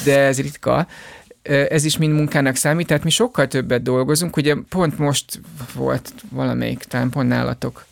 de 0.04 0.18
ez 0.18 0.40
ritka. 0.40 0.86
Ez 1.42 1.84
is 1.84 1.96
mind 1.96 2.14
munkának 2.14 2.56
számít, 2.56 2.86
tehát 2.86 3.04
mi 3.04 3.10
sokkal 3.10 3.46
többet 3.46 3.82
dolgozunk, 3.82 4.36
ugye 4.36 4.54
pont 4.68 4.98
most 4.98 5.40
volt 5.74 6.12
valamelyik, 6.30 6.78
talán 6.78 7.10
pont 7.10 7.28
nálatok 7.28 7.84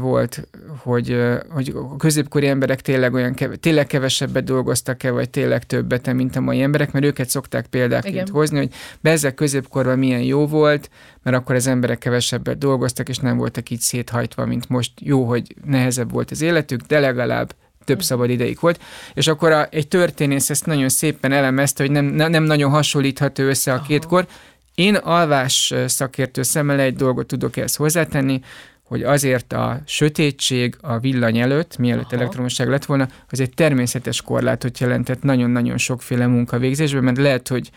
volt, 0.00 0.48
hogy, 0.76 1.16
hogy 1.48 1.72
a 1.74 1.96
középkori 1.96 2.46
emberek 2.46 2.80
tényleg 2.80 3.14
olyan 3.14 3.34
keve, 3.34 3.56
tényleg 3.56 3.86
kevesebbet 3.86 4.44
dolgoztak-e, 4.44 5.10
vagy 5.10 5.30
tényleg 5.30 5.64
többet, 5.64 6.12
mint 6.12 6.36
a 6.36 6.40
mai 6.40 6.62
emberek, 6.62 6.92
mert 6.92 7.04
őket 7.04 7.28
szokták 7.28 7.66
példáként 7.66 8.14
Igen. 8.14 8.28
hozni, 8.32 8.56
hogy 8.56 8.72
bezzek 9.00 9.34
középkorban 9.34 9.98
milyen 9.98 10.22
jó 10.22 10.46
volt, 10.46 10.90
mert 11.22 11.36
akkor 11.36 11.54
az 11.54 11.66
emberek 11.66 11.98
kevesebbet 11.98 12.58
dolgoztak, 12.58 13.08
és 13.08 13.18
nem 13.18 13.36
voltak 13.36 13.70
így 13.70 13.80
széthajtva, 13.80 14.46
mint 14.46 14.68
most. 14.68 14.92
Jó, 15.00 15.24
hogy 15.24 15.54
nehezebb 15.64 16.10
volt 16.10 16.30
az 16.30 16.40
életük, 16.40 16.80
de 16.80 17.00
legalább 17.00 17.54
több 17.84 18.02
szabad 18.02 18.30
ideig 18.30 18.58
volt, 18.60 18.80
és 19.14 19.26
akkor 19.26 19.52
a, 19.52 19.66
egy 19.70 19.88
történész 19.88 20.50
ezt 20.50 20.66
nagyon 20.66 20.88
szépen 20.88 21.32
elemezte, 21.32 21.82
hogy 21.82 21.92
nem, 21.92 22.04
nem 22.04 22.42
nagyon 22.42 22.70
hasonlítható 22.70 23.42
össze 23.42 23.72
a 23.72 23.82
két 23.82 24.06
kor. 24.06 24.26
Én 24.74 24.94
alvás 24.94 25.74
szakértő 25.86 26.42
szemmel 26.42 26.80
egy 26.80 26.94
dolgot 26.94 27.26
tudok 27.26 27.56
ezt 27.56 27.76
hozzátenni, 27.76 28.40
hogy 28.84 29.02
azért 29.02 29.52
a 29.52 29.80
sötétség 29.84 30.76
a 30.80 30.98
villany 30.98 31.38
előtt, 31.38 31.76
mielőtt 31.76 32.12
Aha. 32.12 32.16
elektromosság 32.16 32.68
lett 32.68 32.84
volna, 32.84 33.08
az 33.30 33.40
egy 33.40 33.54
természetes 33.54 34.22
korlátot 34.22 34.78
jelentett 34.78 35.22
nagyon-nagyon 35.22 35.78
sokféle 35.78 36.26
munkavégzésben, 36.26 37.04
mert 37.04 37.18
lehet, 37.18 37.48
hogy 37.48 37.70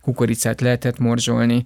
kukoricát 0.00 0.60
lehetett 0.60 0.98
morzsolni, 0.98 1.64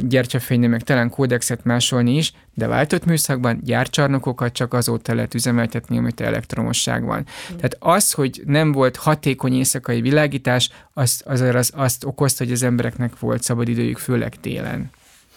gyertyafénynél 0.00 0.68
meg 0.68 0.82
talán 0.82 1.10
kódexet 1.10 1.64
másolni 1.64 2.16
is, 2.16 2.32
de 2.54 2.66
váltott 2.66 3.04
műszakban 3.04 3.60
gyárcsarnokokat 3.62 4.52
csak 4.52 4.74
azóta 4.74 5.14
lehet 5.14 5.34
üzemeltetni, 5.34 5.98
amit 5.98 6.20
elektromosság 6.20 7.04
van. 7.04 7.18
Mm. 7.18 7.56
Tehát 7.56 7.76
az, 7.78 8.12
hogy 8.12 8.42
nem 8.46 8.72
volt 8.72 8.96
hatékony 8.96 9.54
éjszakai 9.54 10.00
világítás, 10.00 10.70
azt, 10.92 11.22
az, 11.22 11.40
az, 11.40 11.72
azt 11.74 12.04
okozta, 12.04 12.44
hogy 12.44 12.52
az 12.52 12.62
embereknek 12.62 13.18
volt 13.18 13.42
szabad 13.42 13.68
időjük, 13.68 13.98
főleg 13.98 14.40
télen 14.40 14.90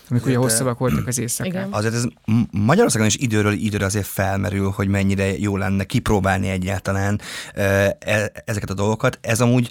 amikor 0.10 0.28
ugye 0.28 0.38
hosszabbak 0.38 0.78
voltak 0.78 1.08
az 1.08 1.20
éjszakák. 1.20 1.54
Igen. 1.54 1.68
Azért 1.72 1.94
ez 1.94 2.04
Magyarországon 2.52 3.08
is 3.08 3.16
időről 3.16 3.54
időre 3.54 3.86
azért 3.86 4.06
felmerül, 4.06 4.70
hogy 4.70 4.88
mennyire 4.88 5.38
jó 5.38 5.58
lenne 5.58 5.84
kipróbálni 5.84 6.50
egyáltalán 6.50 7.22
e, 7.54 7.98
ezeket 8.46 8.70
a 8.70 8.74
dolgokat. 8.74 9.18
Ez 9.22 9.42
amúgy 9.42 9.70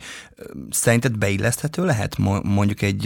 szerinted 0.71 1.19
beilleszthető 1.19 1.85
lehet? 1.85 2.17
Mondjuk 2.43 2.83
egy, 2.83 3.01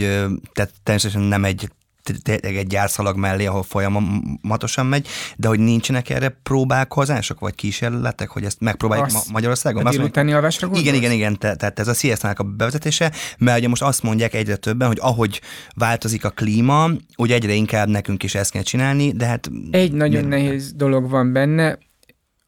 tehát 0.53 0.73
természetesen 0.83 1.21
nem 1.21 1.45
egy 1.45 1.69
tényleg 2.17 2.55
egy 2.55 2.67
gyárszalag 2.67 3.17
mellé, 3.17 3.45
ahol 3.45 3.63
folyamatosan 3.63 4.85
megy, 4.85 5.07
de 5.35 5.47
hogy 5.47 5.59
nincsenek 5.59 6.09
erre 6.09 6.39
próbálkozások, 6.43 7.39
vagy 7.39 7.55
kísérletek, 7.55 8.29
hogy 8.29 8.43
ezt 8.43 8.59
megpróbáljuk 8.59 9.07
azt, 9.07 9.15
ma- 9.15 9.31
Magyarországon? 9.31 9.85
A 9.85 9.89
délutáni 9.89 10.33
alvásra 10.33 10.67
gondolsz? 10.67 10.87
Igen, 10.87 10.99
igen, 10.99 11.11
igen, 11.11 11.37
te, 11.37 11.55
tehát 11.55 11.79
ez 11.79 11.87
a 11.87 11.93
siesta 11.93 12.29
a 12.29 12.43
bevezetése, 12.43 13.11
mert 13.37 13.57
ugye 13.57 13.67
most 13.67 13.81
azt 13.81 14.03
mondják 14.03 14.33
egyre 14.33 14.55
többen, 14.55 14.87
hogy 14.87 14.99
ahogy 15.01 15.41
változik 15.75 16.25
a 16.25 16.29
klíma, 16.29 16.89
úgy 17.15 17.31
egyre 17.31 17.53
inkább 17.53 17.87
nekünk 17.87 18.23
is 18.23 18.35
ezt 18.35 18.51
kell 18.51 18.61
csinálni, 18.61 19.11
de 19.11 19.25
hát... 19.25 19.49
Egy 19.71 19.91
nagyon 19.91 20.23
miért? 20.23 20.43
nehéz 20.43 20.73
dolog 20.73 21.09
van 21.09 21.33
benne, 21.33 21.77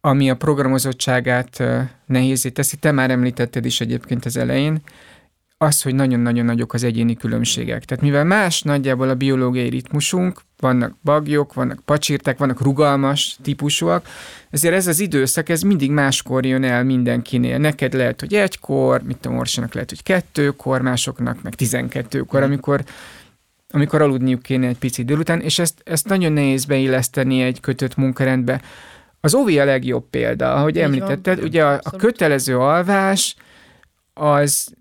ami 0.01 0.29
a 0.29 0.35
programozottságát 0.35 1.63
nehézé 2.05 2.49
teszi. 2.49 2.75
Te 2.75 2.91
már 2.91 3.11
említetted 3.11 3.65
is 3.65 3.81
egyébként 3.81 4.25
az 4.25 4.37
elején, 4.37 4.81
az, 5.61 5.81
hogy 5.81 5.95
nagyon-nagyon 5.95 6.45
nagyok 6.45 6.73
az 6.73 6.83
egyéni 6.83 7.15
különbségek. 7.15 7.85
Tehát 7.85 8.03
mivel 8.03 8.23
más 8.23 8.61
nagyjából 8.61 9.09
a 9.09 9.15
biológiai 9.15 9.69
ritmusunk, 9.69 10.41
vannak 10.59 10.95
bagyok, 11.03 11.53
vannak 11.53 11.79
pacsirtek, 11.85 12.37
vannak 12.37 12.61
rugalmas 12.61 13.37
típusúak, 13.43 14.07
ezért 14.49 14.73
ez 14.73 14.87
az 14.87 14.99
időszak, 14.99 15.49
ez 15.49 15.61
mindig 15.61 15.91
máskor 15.91 16.45
jön 16.45 16.63
el 16.63 16.83
mindenkinél. 16.83 17.57
Neked 17.57 17.93
lehet, 17.93 18.19
hogy 18.19 18.33
egykor, 18.33 19.01
mit 19.03 19.17
tudom, 19.17 19.37
Orsának 19.37 19.73
lehet, 19.73 19.89
hogy 19.89 20.03
kettőkor, 20.03 20.81
másoknak 20.81 21.41
meg 21.41 21.55
tizenkettőkor, 21.55 22.43
amikor 22.43 22.83
amikor 23.73 24.01
aludniuk 24.01 24.41
kéne 24.41 24.67
egy 24.67 24.77
picit 24.77 25.05
délután, 25.05 25.41
és 25.41 25.59
ezt, 25.59 25.81
ezt 25.83 26.07
nagyon 26.07 26.31
nehéz 26.31 26.65
beilleszteni 26.65 27.41
egy 27.41 27.59
kötött 27.59 27.95
munkarendbe. 27.95 28.61
Az 29.19 29.33
OVI 29.33 29.59
a 29.59 29.65
legjobb 29.65 30.09
példa, 30.09 30.53
ahogy 30.53 30.75
Így 30.75 30.81
említetted, 30.81 31.37
van. 31.37 31.47
ugye 31.47 31.65
a, 31.65 31.79
a 31.83 31.95
kötelező 31.95 32.57
alvás 32.57 33.35
az 34.13 34.73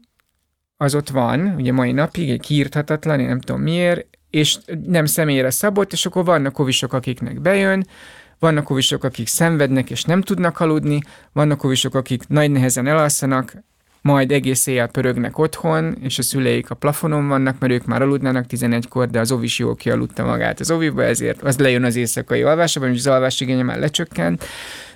az 0.82 0.94
ott 0.94 1.08
van, 1.08 1.54
ugye 1.56 1.72
mai 1.72 1.92
napig, 1.92 2.30
egy 2.30 2.40
kiírthatatlan, 2.40 3.20
én 3.20 3.26
nem 3.26 3.40
tudom 3.40 3.62
miért, 3.62 4.06
és 4.30 4.58
nem 4.86 5.04
személyre 5.04 5.50
szabott, 5.50 5.92
és 5.92 6.06
akkor 6.06 6.24
vannak 6.24 6.52
kovisok, 6.52 6.92
akiknek 6.92 7.40
bejön, 7.40 7.86
vannak 8.38 8.64
kovisok, 8.64 9.04
akik 9.04 9.26
szenvednek 9.26 9.90
és 9.90 10.04
nem 10.04 10.22
tudnak 10.22 10.60
aludni, 10.60 11.00
vannak 11.32 11.58
kovisok, 11.58 11.94
akik 11.94 12.28
nagy 12.28 12.50
nehezen 12.50 12.86
elalszanak, 12.86 13.54
majd 14.02 14.32
egész 14.32 14.66
éjjel 14.66 14.86
pörögnek 14.86 15.38
otthon, 15.38 15.96
és 16.00 16.18
a 16.18 16.22
szüleik 16.22 16.70
a 16.70 16.74
plafonon 16.74 17.28
vannak, 17.28 17.58
mert 17.58 17.72
ők 17.72 17.84
már 17.84 18.02
aludnának 18.02 18.44
11-kor, 18.48 19.10
de 19.10 19.20
az 19.20 19.32
ovis 19.32 19.58
jó 19.58 19.74
kialudta 19.74 20.24
magát 20.24 20.60
az 20.60 20.70
oviba, 20.70 21.04
ezért 21.04 21.42
az 21.42 21.58
lejön 21.58 21.84
az 21.84 21.96
éjszakai 21.96 22.42
alvásában, 22.42 22.90
és 22.90 22.98
az 22.98 23.06
alvás 23.06 23.40
igénye 23.40 23.62
már 23.62 23.78
lecsökkent. 23.78 24.44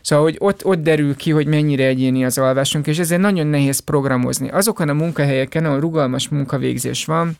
Szóval, 0.00 0.24
hogy 0.24 0.36
ott, 0.38 0.64
ott 0.64 0.82
derül 0.82 1.16
ki, 1.16 1.30
hogy 1.30 1.46
mennyire 1.46 1.86
egyéni 1.86 2.24
az 2.24 2.38
alvásunk, 2.38 2.86
és 2.86 2.98
ezért 2.98 3.20
nagyon 3.20 3.46
nehéz 3.46 3.78
programozni. 3.78 4.48
Azokon 4.48 4.88
a 4.88 4.92
munkahelyeken, 4.92 5.64
ahol 5.64 5.80
rugalmas 5.80 6.28
munkavégzés 6.28 7.04
van, 7.04 7.36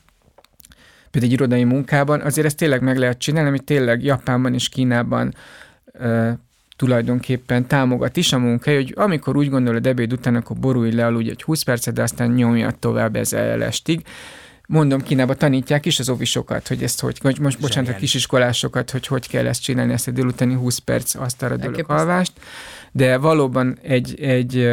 például 1.11 1.33
egy 1.33 1.38
irodai 1.38 1.64
munkában, 1.64 2.21
azért 2.21 2.47
ezt 2.47 2.56
tényleg 2.56 2.83
meg 2.83 2.99
lehet 2.99 3.18
csinálni, 3.18 3.49
amit 3.49 3.64
tényleg 3.64 4.02
Japánban 4.02 4.54
és 4.54 4.68
Kínában 4.68 5.35
tulajdonképpen 6.76 7.66
támogat 7.66 8.16
is 8.16 8.33
a 8.33 8.38
munka, 8.38 8.75
hogy 8.75 8.93
amikor 8.97 9.37
úgy 9.37 9.50
gondolod 9.50 9.87
ebéd 9.87 10.12
után, 10.12 10.35
akkor 10.35 10.57
borulj 10.57 10.93
le, 10.93 11.07
aludj 11.07 11.31
egy 11.31 11.43
20 11.43 11.62
percet, 11.62 11.95
de 11.95 12.02
aztán 12.02 12.31
nyomja 12.31 12.71
tovább 12.71 13.16
ezzel 13.16 13.62
estig. 13.62 14.02
Mondom, 14.66 15.02
Kínába 15.02 15.35
tanítják 15.35 15.87
is 15.87 15.99
az 15.99 16.09
ovisokat, 16.09 16.69
hogy 16.69 16.83
ezt 16.83 17.00
hogy, 17.00 17.19
hogy 17.19 17.38
most 17.40 17.61
bocsánat, 17.61 17.90
a 17.90 17.97
kisiskolásokat, 17.97 18.90
hogy 18.90 19.07
hogy 19.07 19.28
kell 19.28 19.47
ezt 19.47 19.62
csinálni, 19.62 19.93
ezt 19.93 20.09
a 20.09 20.11
délutáni 20.11 20.54
20 20.54 20.78
perc 20.78 21.14
azt 21.14 21.43
a 21.43 21.57
alvást, 21.87 22.33
de 22.93 23.19
valóban 23.19 23.78
egy, 23.83 24.21
egy 24.21 24.69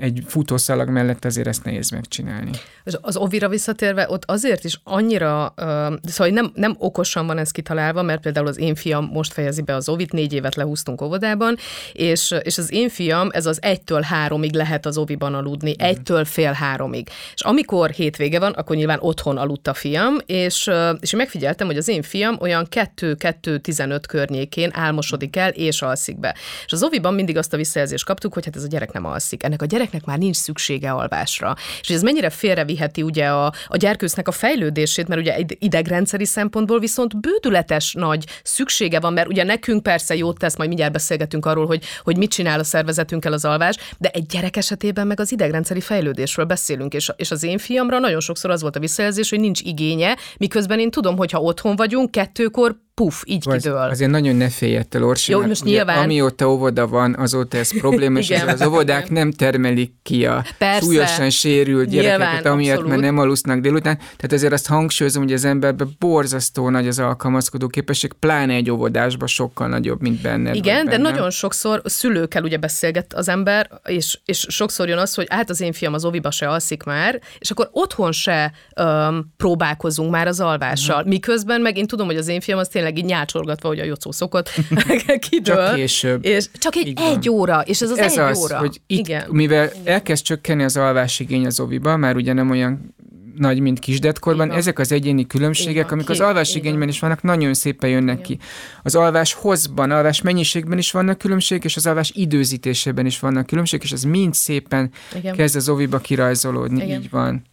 egy 0.00 0.22
futószalag 0.26 0.88
mellett 0.88 1.24
azért 1.24 1.46
ezt 1.46 1.64
nehéz 1.64 1.90
megcsinálni. 1.90 2.50
Az, 2.84 2.98
az 3.00 3.16
ovira 3.16 3.48
visszatérve, 3.48 4.06
ott 4.08 4.24
azért 4.26 4.64
is 4.64 4.80
annyira, 4.84 5.54
uh, 5.56 5.66
szóval 6.02 6.32
nem, 6.32 6.52
nem 6.54 6.74
okosan 6.78 7.26
van 7.26 7.38
ez 7.38 7.50
kitalálva, 7.50 8.02
mert 8.02 8.20
például 8.20 8.46
az 8.46 8.58
én 8.58 8.74
fiam 8.74 9.04
most 9.12 9.32
fejezi 9.32 9.62
be 9.62 9.74
az 9.74 9.88
ovit, 9.88 10.12
négy 10.12 10.32
évet 10.32 10.54
lehúztunk 10.54 11.02
óvodában, 11.02 11.56
és, 11.92 12.34
és 12.42 12.58
az 12.58 12.72
én 12.72 12.88
fiam, 12.88 13.28
ez 13.32 13.46
az 13.46 13.62
egytől 13.62 14.00
háromig 14.00 14.54
lehet 14.54 14.86
az 14.86 14.96
oviban 14.96 15.34
aludni, 15.34 15.70
mm. 15.70 15.84
egytől 15.86 16.24
fél 16.24 16.52
háromig. 16.52 17.08
És 17.34 17.42
amikor 17.42 17.90
hétvége 17.90 18.38
van, 18.38 18.52
akkor 18.52 18.76
nyilván 18.76 18.98
otthon 19.00 19.36
aludt 19.36 19.68
a 19.68 19.74
fiam, 19.74 20.16
és, 20.26 20.70
és 21.00 21.12
megfigyeltem, 21.12 21.66
hogy 21.66 21.76
az 21.76 21.88
én 21.88 22.02
fiam 22.02 22.36
olyan 22.40 22.66
2-2-15 22.70 24.02
környékén 24.08 24.70
álmosodik 24.72 25.36
el, 25.36 25.50
és 25.50 25.82
alszik 25.82 26.18
be. 26.18 26.36
És 26.64 26.72
az 26.72 26.82
oviban 26.82 27.14
mindig 27.14 27.36
azt 27.36 27.52
a 27.52 27.56
visszajelzést 27.56 28.04
kaptuk, 28.04 28.34
hogy 28.34 28.44
hát 28.44 28.56
ez 28.56 28.62
a 28.62 28.66
gyerek 28.66 28.92
nem 28.92 29.04
alszik. 29.04 29.42
Ennek 29.42 29.62
a 29.62 29.66
gyereknek 29.90 30.04
már 30.04 30.18
nincs 30.18 30.36
szüksége 30.36 30.90
alvásra. 30.90 31.54
És 31.80 31.88
ez 31.88 32.02
mennyire 32.02 32.30
félreviheti 32.30 33.02
ugye 33.02 33.26
a, 33.26 33.52
a 33.66 33.76
gyerkősznek 33.76 34.28
a 34.28 34.32
fejlődését, 34.32 35.08
mert 35.08 35.20
ugye 35.20 35.36
idegrendszeri 35.58 36.24
szempontból 36.24 36.78
viszont 36.78 37.20
bődületes 37.20 37.92
nagy 37.92 38.24
szüksége 38.42 39.00
van, 39.00 39.12
mert 39.12 39.28
ugye 39.28 39.44
nekünk 39.44 39.82
persze 39.82 40.16
jót 40.16 40.38
tesz, 40.38 40.56
majd 40.56 40.68
mindjárt 40.68 40.92
beszélgetünk 40.92 41.46
arról, 41.46 41.66
hogy, 41.66 41.84
hogy 42.02 42.16
mit 42.16 42.30
csinál 42.30 42.58
a 42.58 42.64
szervezetünkkel 42.64 43.32
az 43.32 43.44
alvás, 43.44 43.76
de 43.98 44.08
egy 44.08 44.26
gyerek 44.26 44.56
esetében 44.56 45.06
meg 45.06 45.20
az 45.20 45.32
idegrendszeri 45.32 45.80
fejlődésről 45.80 46.46
beszélünk, 46.46 46.94
és, 46.94 47.12
és 47.16 47.30
az 47.30 47.42
én 47.42 47.58
fiamra 47.58 47.98
nagyon 47.98 48.20
sokszor 48.20 48.50
az 48.50 48.60
volt 48.60 48.76
a 48.76 48.80
visszajelzés, 48.80 49.30
hogy 49.30 49.40
nincs 49.40 49.60
igénye, 49.60 50.16
miközben 50.38 50.78
én 50.78 50.90
tudom, 50.90 51.16
hogy 51.16 51.30
ha 51.30 51.40
otthon 51.40 51.76
vagyunk, 51.76 52.10
kettőkor 52.10 52.76
puf, 53.00 53.22
így 53.26 53.48
az, 53.48 53.62
kidől. 53.62 53.76
Azért 53.76 54.10
nagyon 54.10 54.36
ne 54.36 54.48
félj 54.48 54.76
ettől, 54.76 55.04
Orsi. 55.04 55.32
Jó, 55.32 55.40
most 55.46 55.64
nyilván... 55.64 56.02
Amióta 56.02 56.50
óvoda 56.50 56.86
van, 56.86 57.14
azóta 57.18 57.56
ez 57.56 57.78
probléma, 57.78 58.18
és 58.18 58.30
az 58.30 58.62
óvodák 58.62 59.10
nem 59.10 59.32
termelik 59.32 59.92
ki 60.02 60.26
a 60.26 60.44
Persze. 60.58 60.84
súlyosan 60.84 61.30
sérült 61.30 61.88
gyerekeket, 61.88 62.32
nyilván, 62.32 62.52
amiatt 62.52 62.70
abszolút. 62.70 62.90
már 62.90 63.00
nem 63.00 63.18
alusznak 63.18 63.60
délután. 63.60 63.96
Tehát 63.96 64.32
azért 64.32 64.52
azt 64.52 64.66
hangsúlyozom, 64.66 65.22
hogy 65.22 65.32
az 65.32 65.44
emberben 65.44 65.96
borzasztó 65.98 66.68
nagy 66.68 66.88
az 66.88 66.98
alkalmazkodó 66.98 67.66
képesség, 67.66 68.12
pláne 68.12 68.54
egy 68.54 68.70
óvodásban 68.70 69.28
sokkal 69.28 69.68
nagyobb, 69.68 70.00
mint 70.00 70.22
benne. 70.22 70.52
Igen, 70.52 70.84
de 70.84 70.96
nagyon 70.96 71.30
sokszor 71.30 71.82
szülőkkel 71.84 72.42
ugye 72.42 72.56
beszélget 72.56 73.14
az 73.14 73.28
ember, 73.28 73.70
és, 73.84 74.18
és 74.24 74.46
sokszor 74.48 74.88
jön 74.88 74.98
az, 74.98 75.14
hogy 75.14 75.26
hát 75.30 75.50
az 75.50 75.60
én 75.60 75.72
fiam 75.72 75.94
az 75.94 76.04
oviba 76.04 76.30
se 76.30 76.48
alszik 76.48 76.82
már, 76.82 77.20
és 77.38 77.50
akkor 77.50 77.68
otthon 77.72 78.12
se 78.12 78.52
um, 78.80 79.34
próbálkozunk 79.36 80.10
már 80.10 80.26
az 80.26 80.40
alvással. 80.40 80.96
Uh-huh. 80.96 81.10
Miközben 81.10 81.60
meg 81.60 81.76
én 81.76 81.86
tudom, 81.86 82.06
hogy 82.06 82.16
az 82.16 82.28
én 82.28 82.40
fiam 82.40 82.58
az 82.58 82.68
tényleg 82.68 82.89
tényleg 82.90 83.04
így 83.04 83.16
nyálcsorgatva, 83.16 83.68
hogy 83.68 83.78
a 83.78 83.84
jocó 83.84 84.12
szokott, 84.12 84.50
kidől. 85.28 85.66
Csak 85.66 85.74
később. 85.74 86.24
És 86.24 86.48
csak 86.52 86.76
egy, 86.76 86.92
egy 87.00 87.28
óra, 87.28 87.60
és 87.60 87.80
ez 87.80 87.90
az 87.90 87.98
ez 87.98 88.12
egy 88.12 88.18
az, 88.18 88.38
óra. 88.38 88.58
hogy 88.58 88.80
itt, 88.86 88.98
Igen. 88.98 89.26
mivel 89.30 89.70
elkezd 89.84 90.24
csökkenni 90.24 90.62
az 90.62 90.76
alvásigény 90.76 91.46
az 91.46 91.60
oviba, 91.60 91.96
már 91.96 92.16
ugye 92.16 92.32
nem 92.32 92.50
olyan 92.50 92.94
nagy, 93.36 93.60
mint 93.60 93.78
kisdetkorban. 93.78 94.46
Igen. 94.46 94.58
Ezek 94.58 94.78
az 94.78 94.92
egyéni 94.92 95.26
különbségek, 95.26 95.74
Igen. 95.74 95.88
amik 95.88 96.08
az 96.08 96.20
alvásigényben 96.20 96.88
is 96.88 97.00
vannak, 97.00 97.22
nagyon 97.22 97.54
szépen 97.54 97.90
jönnek 97.90 98.14
Igen. 98.14 98.38
ki. 98.38 98.38
Az 98.82 98.94
alvás 98.94 99.32
hozban, 99.32 99.90
alvás 99.90 100.22
mennyiségben 100.22 100.78
is 100.78 100.90
vannak 100.90 101.18
különbségek, 101.18 101.64
és 101.64 101.76
az 101.76 101.86
alvás 101.86 102.10
időzítésében 102.14 103.06
is 103.06 103.18
vannak 103.18 103.46
különbségek, 103.46 103.84
és 103.84 103.92
ez 103.92 104.02
mind 104.02 104.34
szépen 104.34 104.90
Igen. 105.14 105.34
kezd 105.34 105.56
az 105.56 105.68
oviba 105.68 105.98
kirajzolódni. 105.98 106.84
Igen. 106.84 107.00
Így 107.00 107.10
van 107.10 107.48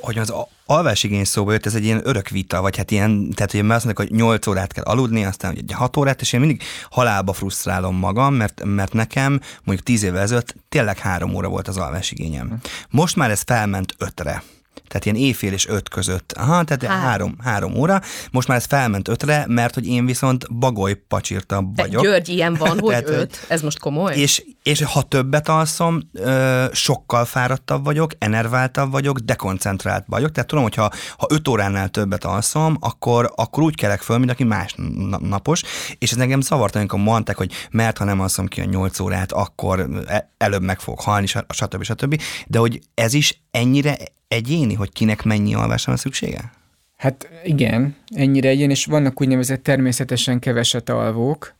hogy 0.00 0.18
az 0.18 0.32
alvásigény 0.70 1.24
szóba 1.24 1.52
jött, 1.52 1.66
ez 1.66 1.74
egy 1.74 1.84
ilyen 1.84 2.00
örök 2.04 2.28
vita, 2.28 2.60
vagy 2.60 2.76
hát 2.76 2.90
ilyen, 2.90 3.30
tehát 3.34 3.54
ugye 3.54 3.74
azt 3.74 3.84
mondják, 3.84 4.08
hogy 4.08 4.18
8 4.18 4.46
órát 4.46 4.72
kell 4.72 4.84
aludni, 4.84 5.24
aztán 5.24 5.56
ugye 5.56 5.74
6 5.74 5.96
órát, 5.96 6.20
és 6.20 6.32
én 6.32 6.40
mindig 6.40 6.62
halálba 6.90 7.32
frusztrálom 7.32 7.96
magam, 7.96 8.34
mert, 8.34 8.64
mert 8.64 8.92
nekem 8.92 9.40
mondjuk 9.64 9.86
10 9.86 10.02
évvel 10.02 10.22
ezelőtt 10.22 10.54
tényleg 10.68 10.98
3 10.98 11.34
óra 11.34 11.48
volt 11.48 11.68
az 11.68 11.76
alvásigényem. 11.76 12.48
Hm. 12.48 12.54
Most 12.90 13.16
már 13.16 13.30
ez 13.30 13.42
felment 13.46 13.94
5-re 13.98 14.42
tehát 14.88 15.04
ilyen 15.04 15.16
éjfél 15.16 15.52
és 15.52 15.68
öt 15.68 15.88
között. 15.88 16.32
Aha, 16.32 16.64
tehát 16.64 16.84
Há. 16.84 17.00
három, 17.00 17.36
három 17.42 17.74
óra. 17.74 18.00
Most 18.30 18.48
már 18.48 18.56
ez 18.56 18.64
felment 18.64 19.08
ötre, 19.08 19.44
mert 19.48 19.74
hogy 19.74 19.86
én 19.86 20.06
viszont 20.06 20.54
bagoly 20.54 20.94
pacsirta 21.08 21.70
vagyok. 21.74 22.02
De 22.02 22.08
György, 22.08 22.28
ilyen 22.28 22.54
van, 22.54 22.78
hogy 22.80 22.90
tehát, 22.90 23.08
öt? 23.08 23.44
Ez 23.48 23.62
most 23.62 23.78
komoly? 23.78 24.16
És 24.16 24.44
És 24.62 24.82
ha 24.82 25.02
többet 25.02 25.48
alszom, 25.48 26.10
sokkal 26.72 27.24
fáradtabb 27.24 27.84
vagyok, 27.84 28.12
enerváltabb 28.18 28.90
vagyok, 28.90 29.18
dekoncentrált 29.18 30.04
vagyok. 30.06 30.32
Tehát 30.32 30.48
tudom, 30.48 30.64
hogy 30.64 30.74
ha, 30.74 30.90
ha 31.16 31.26
5 31.30 31.48
óránál 31.48 31.88
többet 31.88 32.24
alszom, 32.24 32.76
akkor, 32.80 33.32
akkor 33.34 33.62
úgy 33.62 33.74
kelek 33.74 34.00
föl, 34.00 34.18
mint 34.18 34.30
aki 34.30 34.44
más 34.44 34.74
napos. 35.20 35.62
És 35.98 36.12
ez 36.12 36.18
engem 36.18 36.40
zavart, 36.40 36.76
amikor 36.76 36.98
mondták, 36.98 37.36
hogy 37.36 37.52
mert 37.70 37.98
ha 37.98 38.04
nem 38.04 38.20
alszom 38.20 38.46
ki 38.46 38.60
a 38.60 38.64
8 38.64 39.00
órát, 39.00 39.32
akkor 39.32 39.88
e, 40.06 40.30
előbb 40.38 40.62
meg 40.62 40.80
fog 40.80 41.00
halni, 41.00 41.26
stb. 41.26 41.82
stb. 41.82 42.22
De 42.46 42.58
hogy 42.58 42.80
ez 42.94 43.14
is 43.14 43.42
ennyire 43.50 43.96
egyéni, 44.28 44.74
hogy 44.74 44.92
kinek 44.92 45.22
mennyi 45.22 45.54
alvásra 45.54 45.92
van 45.92 46.00
szüksége? 46.00 46.52
Hát 46.96 47.28
igen, 47.44 47.96
ennyire 48.14 48.48
egyén, 48.48 48.70
és 48.70 48.84
vannak 48.84 49.20
úgynevezett 49.20 49.62
természetesen 49.62 50.38
keveset 50.38 50.88
alvók, 50.88 51.54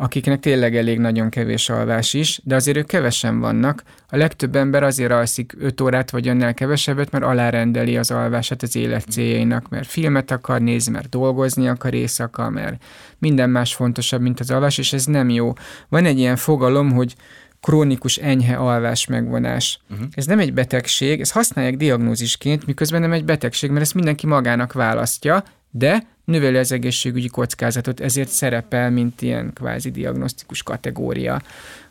akiknek 0.00 0.40
tényleg 0.40 0.76
elég 0.76 0.98
nagyon 0.98 1.28
kevés 1.28 1.68
alvás 1.68 2.14
is, 2.14 2.40
de 2.44 2.54
azért 2.54 2.76
ők 2.76 2.86
kevesen 2.86 3.40
vannak. 3.40 3.82
A 4.08 4.16
legtöbb 4.16 4.56
ember 4.56 4.82
azért 4.82 5.12
alszik 5.12 5.54
5 5.58 5.80
órát 5.80 6.10
vagy 6.10 6.28
önnel 6.28 6.54
kevesebbet, 6.54 7.10
mert 7.10 7.24
alárendeli 7.24 7.96
az 7.96 8.10
alvását 8.10 8.62
az 8.62 8.76
élet 8.76 9.04
céljainak, 9.10 9.68
mert 9.68 9.86
filmet 9.86 10.30
akar 10.30 10.60
nézni, 10.60 10.92
mert 10.92 11.08
dolgozni 11.08 11.68
akar 11.68 11.94
éjszaka, 11.94 12.50
mert 12.50 12.82
minden 13.18 13.50
más 13.50 13.74
fontosabb, 13.74 14.20
mint 14.20 14.40
az 14.40 14.50
alvás, 14.50 14.78
és 14.78 14.92
ez 14.92 15.04
nem 15.04 15.28
jó. 15.28 15.52
Van 15.88 16.04
egy 16.04 16.18
ilyen 16.18 16.36
fogalom, 16.36 16.92
hogy 16.92 17.14
krónikus 17.60 18.16
enyhe 18.16 18.56
alvás 18.56 19.06
megvonás. 19.06 19.80
Uh-huh. 19.90 20.06
Ez 20.10 20.26
nem 20.26 20.38
egy 20.38 20.52
betegség, 20.52 21.20
ezt 21.20 21.32
használják 21.32 21.76
diagnózisként, 21.76 22.66
miközben 22.66 23.00
nem 23.00 23.12
egy 23.12 23.24
betegség, 23.24 23.70
mert 23.70 23.82
ezt 23.82 23.94
mindenki 23.94 24.26
magának 24.26 24.72
választja, 24.72 25.44
de 25.70 26.06
növeli 26.24 26.56
az 26.56 26.72
egészségügyi 26.72 27.28
kockázatot, 27.28 28.00
ezért 28.00 28.28
szerepel, 28.28 28.90
mint 28.90 29.22
ilyen 29.22 29.52
kvázi 29.52 29.90
diagnosztikus 29.90 30.62
kategória 30.62 31.42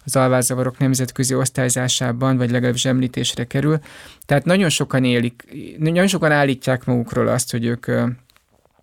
az 0.06 0.16
alvászavarok 0.16 0.78
nemzetközi 0.78 1.36
osztályzásában, 1.36 2.38
vagy 2.38 2.52
legalábbis 2.52 2.86
említésre 2.86 3.44
kerül. 3.44 3.80
Tehát 4.26 4.46
nagyon 4.46 4.70
sokan 4.70 5.04
élik, 5.04 5.44
nagyon 5.78 6.08
sokan 6.08 6.32
állítják 6.32 6.86
magukról 6.86 7.28
azt, 7.28 7.52
hogy 7.52 7.66
ők 7.66 7.86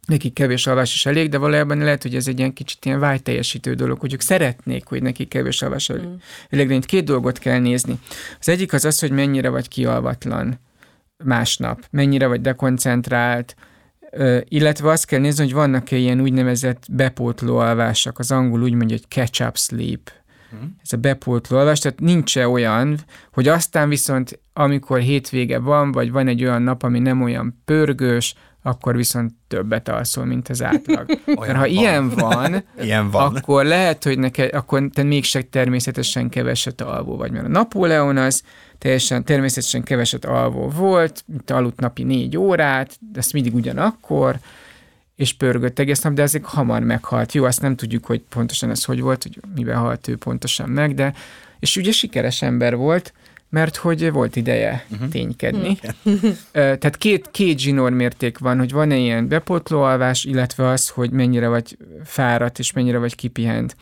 nekik 0.06 0.32
kevés 0.32 0.66
alvás 0.66 0.94
is 0.94 1.06
elég, 1.06 1.28
de 1.28 1.38
valójában 1.38 1.78
lehet, 1.78 2.02
hogy 2.02 2.14
ez 2.14 2.28
egy 2.28 2.38
ilyen 2.38 2.52
kicsit 2.52 2.84
ilyen 2.84 2.98
vágyteljesítő 2.98 3.74
dolog, 3.74 4.00
hogy 4.00 4.12
ők 4.12 4.20
szeretnék, 4.20 4.86
hogy 4.86 5.02
nekik 5.02 5.28
kevés 5.28 5.62
alvás 5.62 5.88
elég. 5.88 6.06
Mm. 6.06 6.14
elég. 6.50 6.68
De 6.68 6.78
két 6.78 7.04
dolgot 7.04 7.38
kell 7.38 7.58
nézni. 7.58 7.98
Az 8.40 8.48
egyik 8.48 8.72
az 8.72 8.84
az, 8.84 8.98
hogy 8.98 9.10
mennyire 9.10 9.48
vagy 9.48 9.68
kialvatlan 9.68 10.60
másnap, 11.24 11.86
mennyire 11.90 12.26
vagy 12.26 12.40
dekoncentrált, 12.40 13.56
illetve 14.48 14.90
azt 14.90 15.06
kell 15.06 15.20
nézni, 15.20 15.44
hogy 15.44 15.52
vannak-e 15.52 15.96
ilyen 15.96 16.20
úgynevezett 16.20 16.82
bepótló 16.90 17.56
alvások, 17.56 18.18
az 18.18 18.30
angol 18.30 18.62
úgy 18.62 18.74
mondja, 18.74 18.96
hogy 18.96 19.08
catch-up 19.08 19.56
sleep, 19.56 20.10
mm. 20.54 20.66
ez 20.82 20.92
a 20.92 20.96
bepótló 20.96 21.58
alvás, 21.58 21.78
tehát 21.78 22.00
nincs 22.00 22.38
-e 22.38 22.48
olyan, 22.48 22.98
hogy 23.32 23.48
aztán 23.48 23.88
viszont 23.88 24.38
amikor 24.52 24.98
hétvége 24.98 25.58
van, 25.58 25.92
vagy 25.92 26.12
van 26.12 26.28
egy 26.28 26.44
olyan 26.44 26.62
nap, 26.62 26.82
ami 26.82 26.98
nem 26.98 27.22
olyan 27.22 27.62
pörgős, 27.64 28.34
akkor 28.66 28.96
viszont 28.96 29.32
többet 29.48 29.88
alszol, 29.88 30.24
mint 30.24 30.48
az 30.48 30.62
átlag. 30.62 31.06
Mert 31.40 31.52
ha 31.52 31.58
van. 31.58 31.68
ilyen 31.68 32.08
van, 32.08 32.64
ilyen 32.82 33.10
van, 33.10 33.36
akkor 33.36 33.64
lehet, 33.64 34.04
hogy 34.04 34.18
neked, 34.18 34.54
akkor 34.54 34.88
te 34.92 35.02
mégse 35.02 35.42
természetesen 35.42 36.28
keveset 36.28 36.80
alvó 36.80 37.16
vagy, 37.16 37.30
mert 37.30 37.44
a 37.44 37.48
Napóleon 37.48 38.16
az 38.16 38.42
teljesen, 38.84 39.24
természetesen 39.24 39.82
keveset 39.82 40.24
alvó 40.24 40.68
volt, 40.68 41.24
aludt 41.46 41.80
napi 41.80 42.02
négy 42.02 42.36
órát, 42.36 42.98
de 43.12 43.18
ezt 43.18 43.32
mindig 43.32 43.54
ugyanakkor, 43.54 44.38
és 45.16 45.32
pörgött 45.32 45.78
egész 45.78 46.00
nap, 46.00 46.12
de 46.12 46.22
azért 46.22 46.44
hamar 46.44 46.82
meghalt. 46.82 47.32
Jó, 47.32 47.44
azt 47.44 47.60
nem 47.60 47.76
tudjuk, 47.76 48.04
hogy 48.04 48.22
pontosan 48.28 48.70
ez 48.70 48.84
hogy 48.84 49.00
volt, 49.00 49.22
hogy 49.22 49.40
miben 49.54 49.76
halt 49.76 50.08
ő 50.08 50.16
pontosan 50.16 50.68
meg, 50.68 50.94
de 50.94 51.14
és 51.58 51.76
ugye 51.76 51.92
sikeres 51.92 52.42
ember 52.42 52.76
volt, 52.76 53.12
mert 53.48 53.76
hogy 53.76 54.12
volt 54.12 54.36
ideje 54.36 54.86
uh-huh. 54.90 55.08
ténykedni. 55.08 55.78
Uh-huh. 56.02 56.32
Tehát 56.52 56.96
két, 56.96 57.30
két 57.30 57.58
zsinór 57.58 57.90
mérték 57.90 58.38
van, 58.38 58.58
hogy 58.58 58.72
van-e 58.72 58.96
ilyen 58.96 59.28
bepótlóalvás, 59.28 60.24
illetve 60.24 60.68
az, 60.68 60.88
hogy 60.88 61.10
mennyire 61.10 61.48
vagy 61.48 61.76
fáradt, 62.04 62.58
és 62.58 62.72
mennyire 62.72 62.98
vagy 62.98 63.14
kipihent. 63.14 63.76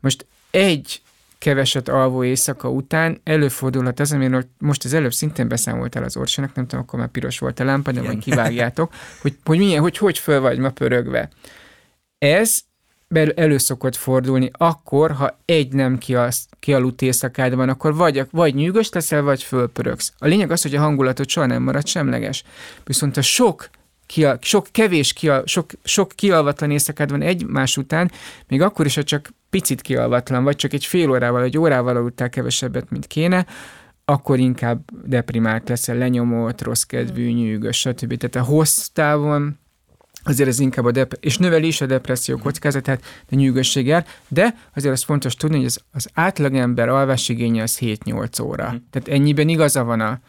Most 0.00 0.26
egy 0.50 1.00
keveset 1.38 1.88
alvó 1.88 2.24
éjszaka 2.24 2.68
után 2.70 3.20
előfordulhat 3.24 4.00
az, 4.00 4.12
amiről 4.12 4.44
most 4.58 4.84
az 4.84 4.92
előbb 4.92 5.12
szintén 5.12 5.48
beszámoltál 5.48 6.02
az 6.04 6.16
Orsinak, 6.16 6.54
nem 6.54 6.66
tudom, 6.66 6.84
akkor 6.84 6.98
már 6.98 7.08
piros 7.08 7.38
volt 7.38 7.60
a 7.60 7.64
lámpa, 7.64 7.92
de 7.92 8.02
majd 8.02 8.18
kivágjátok, 8.18 8.92
hogy, 9.20 9.36
hogy 9.44 9.58
milyen, 9.58 9.80
hogy 9.80 9.96
hogy 9.96 10.18
föl 10.18 10.40
vagy 10.40 10.58
ma 10.58 10.70
pörögve. 10.70 11.28
Ez 12.18 12.58
elő 13.34 13.58
szokott 13.58 13.96
fordulni 13.96 14.50
akkor, 14.52 15.10
ha 15.10 15.38
egy 15.44 15.72
nem 15.72 15.98
kialudt 16.60 17.02
éjszakád 17.02 17.54
van, 17.54 17.68
akkor 17.68 17.94
vagy, 17.94 18.26
vagy 18.30 18.54
nyűgös 18.54 18.88
leszel, 18.90 19.22
vagy 19.22 19.42
fölpörögsz. 19.42 20.12
A 20.18 20.26
lényeg 20.26 20.50
az, 20.50 20.62
hogy 20.62 20.74
a 20.74 20.80
hangulatod 20.80 21.28
soha 21.28 21.46
nem 21.46 21.62
marad 21.62 21.86
semleges. 21.86 22.44
Viszont 22.84 23.16
a 23.16 23.22
sok 23.22 23.70
kia, 24.08 24.38
sok 24.40 24.66
kevés, 24.70 25.12
kia, 25.12 25.42
sok, 25.46 25.70
sok 25.84 26.12
kialvatlan 26.14 26.70
éjszakád 26.70 27.10
van 27.10 27.22
egymás 27.22 27.76
után, 27.76 28.10
még 28.48 28.60
akkor 28.62 28.86
is, 28.86 28.94
ha 28.94 29.02
csak 29.02 29.30
picit 29.50 29.80
kialvatlan, 29.80 30.44
vagy 30.44 30.56
csak 30.56 30.72
egy 30.72 30.84
fél 30.84 31.10
órával, 31.10 31.42
egy 31.42 31.58
órával 31.58 31.96
aludtál 31.96 32.28
kevesebbet, 32.28 32.90
mint 32.90 33.06
kéne, 33.06 33.46
akkor 34.04 34.38
inkább 34.38 34.80
deprimált 35.04 35.68
leszel, 35.68 35.96
lenyomott, 35.96 36.62
rossz 36.62 36.82
kedvű, 36.82 37.32
nyűgös, 37.32 37.78
stb. 37.78 38.16
Tehát 38.16 38.48
a 38.48 38.50
hosszú 38.52 38.82
távon 38.92 39.58
azért 40.22 40.48
ez 40.48 40.58
inkább 40.58 40.84
a 40.84 40.90
dep- 40.90 41.24
és 41.24 41.38
növeli 41.38 41.66
is 41.66 41.80
a 41.80 41.86
depresszió 41.86 42.34
mhm. 42.34 42.44
kockázatát, 42.44 43.02
de 43.28 43.36
nyűgösséggel, 43.36 44.04
de 44.28 44.54
azért 44.74 44.94
az 44.94 45.02
fontos 45.02 45.34
tudni, 45.34 45.56
hogy 45.56 45.66
az, 45.66 45.80
az 45.92 46.08
átlagember 46.14 46.88
alvásigénye 46.88 47.62
az 47.62 47.78
7-8 47.80 48.42
óra. 48.42 48.72
Mm. 48.72 48.76
Tehát 48.90 49.08
ennyiben 49.08 49.48
igaza 49.48 49.84
van 49.84 50.00
a 50.00 50.20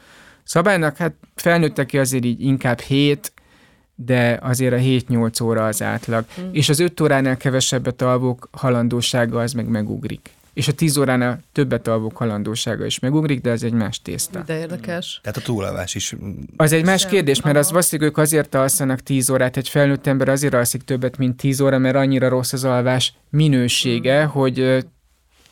szabálynak, 0.43 0.97
hát 0.97 1.13
felnőttek 1.35 1.93
azért 1.93 2.25
így 2.25 2.41
inkább 2.41 2.79
7, 2.79 3.31
de 4.05 4.39
azért 4.41 4.73
a 4.73 4.77
7-8 4.77 5.43
óra 5.43 5.65
az 5.65 5.81
átlag. 5.81 6.25
Mm. 6.41 6.49
És 6.51 6.69
az 6.69 6.79
5 6.79 7.01
óránál 7.01 7.37
kevesebbet 7.37 8.01
alvók 8.01 8.47
halandósága 8.51 9.39
az 9.39 9.53
meg 9.53 9.67
megugrik 9.67 10.37
és 10.59 10.67
a 10.67 10.71
10 10.71 10.97
óránál 10.97 11.39
többet 11.51 11.87
alvók 11.87 12.17
halandósága 12.17 12.85
is 12.85 12.99
megugrik, 12.99 13.41
de 13.41 13.49
ez 13.49 13.63
egy 13.63 13.73
más 13.73 14.01
tészta. 14.01 14.43
De 14.45 14.59
érdekes. 14.59 15.19
Tehát 15.23 15.37
a 15.37 15.41
túlalvás 15.41 15.95
is. 15.95 16.15
Az 16.55 16.71
egy 16.71 16.85
más 16.85 17.05
kérdés, 17.05 17.41
mert 17.41 17.57
az 17.57 17.69
valószínűleg 17.69 18.11
ők 18.11 18.17
azért 18.17 18.55
alszanak 18.55 18.99
10 18.99 19.29
órát, 19.29 19.57
egy 19.57 19.69
felnőtt 19.69 20.07
ember 20.07 20.29
azért 20.29 20.53
alszik 20.53 20.81
többet, 20.81 21.17
mint 21.17 21.37
10 21.37 21.61
óra, 21.61 21.77
mert 21.77 21.95
annyira 21.95 22.29
rossz 22.29 22.53
az 22.53 22.63
alvás 22.63 23.13
minősége, 23.29 24.23
mm. 24.23 24.27
hogy 24.27 24.85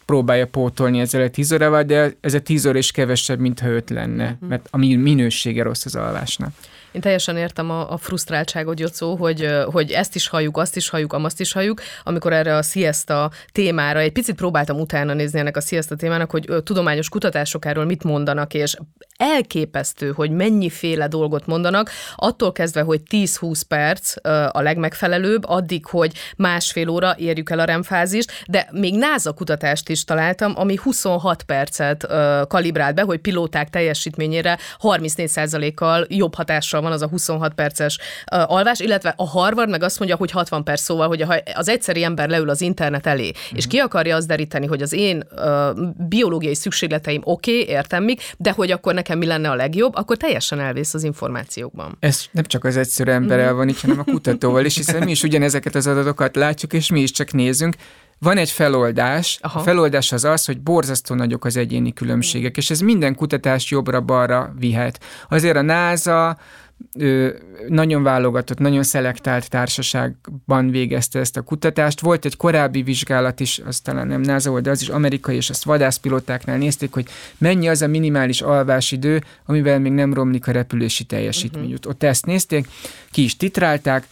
próbálja 0.06 0.48
pótolni 0.48 1.00
ezzel 1.00 1.22
a 1.22 1.30
10 1.30 1.52
órával, 1.52 1.84
de 1.84 2.18
ez 2.22 2.34
a 2.34 2.40
10 2.40 2.66
óra 2.66 2.78
is 2.78 2.92
kevesebb, 2.92 3.40
mint 3.40 3.60
ha 3.60 3.68
5 3.70 3.90
lenne, 3.90 4.38
mm. 4.46 4.48
mert 4.48 4.68
a 4.72 4.78
minősége 4.78 5.64
rossz 5.64 5.86
az 5.86 5.96
alvásnak. 5.96 6.54
Én 6.92 7.02
teljesen 7.02 7.38
értem 7.38 7.70
a, 7.70 7.92
a 7.92 7.98
frusztráltságot, 7.98 8.80
Jocó, 8.80 9.16
hogy, 9.16 9.50
hogy 9.66 9.92
ezt 9.92 10.16
is 10.16 10.28
halljuk, 10.28 10.58
azt 10.58 10.76
is 10.76 10.90
halljuk, 10.90 11.14
azt 11.14 11.40
is 11.40 11.52
halljuk, 11.52 11.82
amikor 12.04 12.34
erre 12.34 12.56
a 12.56 12.62
siesta 12.62 13.32
témára, 13.52 14.00
egy 14.00 14.12
picit 14.12 14.36
próbáltam 14.36 14.80
utána 14.80 15.14
nézni 15.14 15.40
ennek 15.40 15.58
a 15.58 15.62
siesta 15.62 15.96
témának, 15.96 16.32
hogy 16.32 16.50
tudományos 16.64 17.10
kutatások 17.10 17.66
erről 17.66 17.86
mit 17.86 18.04
mondanak, 18.04 18.54
és 18.54 18.76
elképesztő, 19.18 20.12
hogy 20.12 20.32
mennyiféle 20.32 21.08
dolgot 21.08 21.46
mondanak, 21.46 21.92
attól 22.16 22.52
kezdve, 22.52 22.82
hogy 22.82 23.02
10-20 23.10 23.62
perc 23.68 24.14
a 24.52 24.62
legmegfelelőbb, 24.62 25.46
addig, 25.46 25.86
hogy 25.86 26.14
másfél 26.38 26.90
óra 26.90 27.16
érjük 27.18 27.50
el 27.50 27.60
a 27.60 27.64
remfázist, 27.64 28.32
de 28.48 28.68
még 28.72 28.98
NASA 28.98 29.34
kutatást 29.34 29.90
is 29.90 30.04
találtam, 30.04 30.54
ami 30.56 30.76
26 30.76 31.44
percet 31.44 32.08
kalibrált 32.48 32.96
be, 32.96 33.02
hogy 33.02 33.20
pilóták 33.20 33.70
teljesítményére 33.70 34.58
34%-kal 34.82 36.06
jobb 36.10 36.36
hatással 36.36 36.82
van 36.82 36.92
az 36.92 37.02
a 37.02 37.08
26 37.08 37.54
perces 37.54 38.00
alvás, 38.26 38.80
illetve 38.80 39.14
a 39.18 39.28
Harvard 39.28 39.70
meg 39.70 39.84
azt 39.84 40.00
mondja, 40.00 40.18
hogy 40.18 40.32
60 40.32 40.64
perc 40.64 40.82
szóval, 40.82 41.08
hogy 41.08 41.22
ha 41.22 41.36
az 41.54 41.70
egyszeri 41.70 42.04
ember 42.04 42.30
leül 42.30 42.50
az 42.50 42.62
internet 42.62 43.08
elé, 43.08 43.30
uh-huh. 43.30 43.58
és 43.58 43.66
mhm. 43.66 43.74
ki 43.74 43.78
akarja 43.78 44.16
azt 44.16 44.28
deríteni, 44.28 44.66
hogy 44.66 44.82
az 44.82 44.94
én 44.94 45.24
biológiai 45.98 46.56
szükségleteim 46.56 47.22
oké, 47.24 47.62
okay, 47.62 47.74
értem 47.74 48.04
még, 48.04 48.20
de 48.38 48.52
hogy 48.52 48.72
akkor 48.72 48.94
nekem 48.94 49.07
mi 49.16 49.26
lenne 49.26 49.50
a 49.50 49.56
legjobb, 49.56 49.96
akkor 49.96 50.18
teljesen 50.18 50.60
elvész 50.60 50.94
az 50.94 51.04
információkban. 51.04 51.98
Ez 52.00 52.26
nem 52.32 52.44
csak 52.44 52.64
az 52.64 52.78
egyszerű 52.78 53.12
emberrel 53.12 53.54
van 53.54 53.68
itt, 53.68 53.80
hanem 53.80 54.00
a 54.00 54.04
kutatóval 54.04 54.66
is, 54.66 54.76
hiszen 54.76 55.04
mi 55.04 55.12
is 55.12 55.24
ugyanezeket 55.24 55.76
az 55.76 55.88
adatokat 55.88 56.36
látjuk, 56.36 56.74
és 56.74 56.92
mi 56.92 57.02
is 57.02 57.12
csak 57.12 57.32
nézünk. 57.32 57.76
Van 58.20 58.38
egy 58.38 58.52
feloldás, 58.52 59.40
Aha. 59.42 59.60
a 59.60 59.64
feloldás 59.64 60.12
az 60.12 60.24
az, 60.24 60.46
hogy 60.46 60.62
borzasztó 60.62 61.16
nagyok 61.16 61.46
az 61.46 61.58
egyéni 61.58 61.94
különbségek, 61.94 62.58
és 62.58 62.70
ez 62.70 62.80
minden 62.80 63.16
kutatást 63.16 63.70
jobbra-balra 63.70 64.54
vihet. 64.60 65.00
Azért 65.30 65.56
a 65.56 65.62
NASA, 65.62 66.38
nagyon 67.68 68.04
válogatott, 68.04 68.58
nagyon 68.58 68.84
szelektált 68.84 69.50
társaságban 69.50 70.70
végezte 70.70 71.20
ezt 71.20 71.38
a 71.38 71.42
kutatást. 71.42 72.00
Volt 72.00 72.26
egy 72.26 72.38
korábbi 72.38 72.82
vizsgálat 72.82 73.40
is, 73.40 73.62
az 73.66 73.80
talán 73.80 74.08
nem 74.08 74.22
NASA 74.22 74.50
volt, 74.50 74.64
de 74.64 74.70
az 74.70 74.82
is 74.82 74.90
amerikai, 74.90 75.36
és 75.36 75.50
azt 75.50 75.64
vadászpilótáknál 75.64 76.58
nézték, 76.58 76.94
hogy 76.94 77.08
mennyi 77.38 77.68
az 77.68 77.82
a 77.82 77.88
minimális 77.88 78.42
alvásidő, 78.42 79.24
amivel 79.46 79.80
még 79.80 79.92
nem 79.92 80.14
romlik 80.14 80.48
a 80.48 80.52
repülési 80.52 81.04
teljesítmény. 81.04 81.74
Uh-huh. 81.74 81.90
Ott 81.90 82.04
ezt 82.04 82.26
nézték, 82.26 82.68
ki 83.12 83.24
is 83.24 83.38
titrálták, 83.38 84.08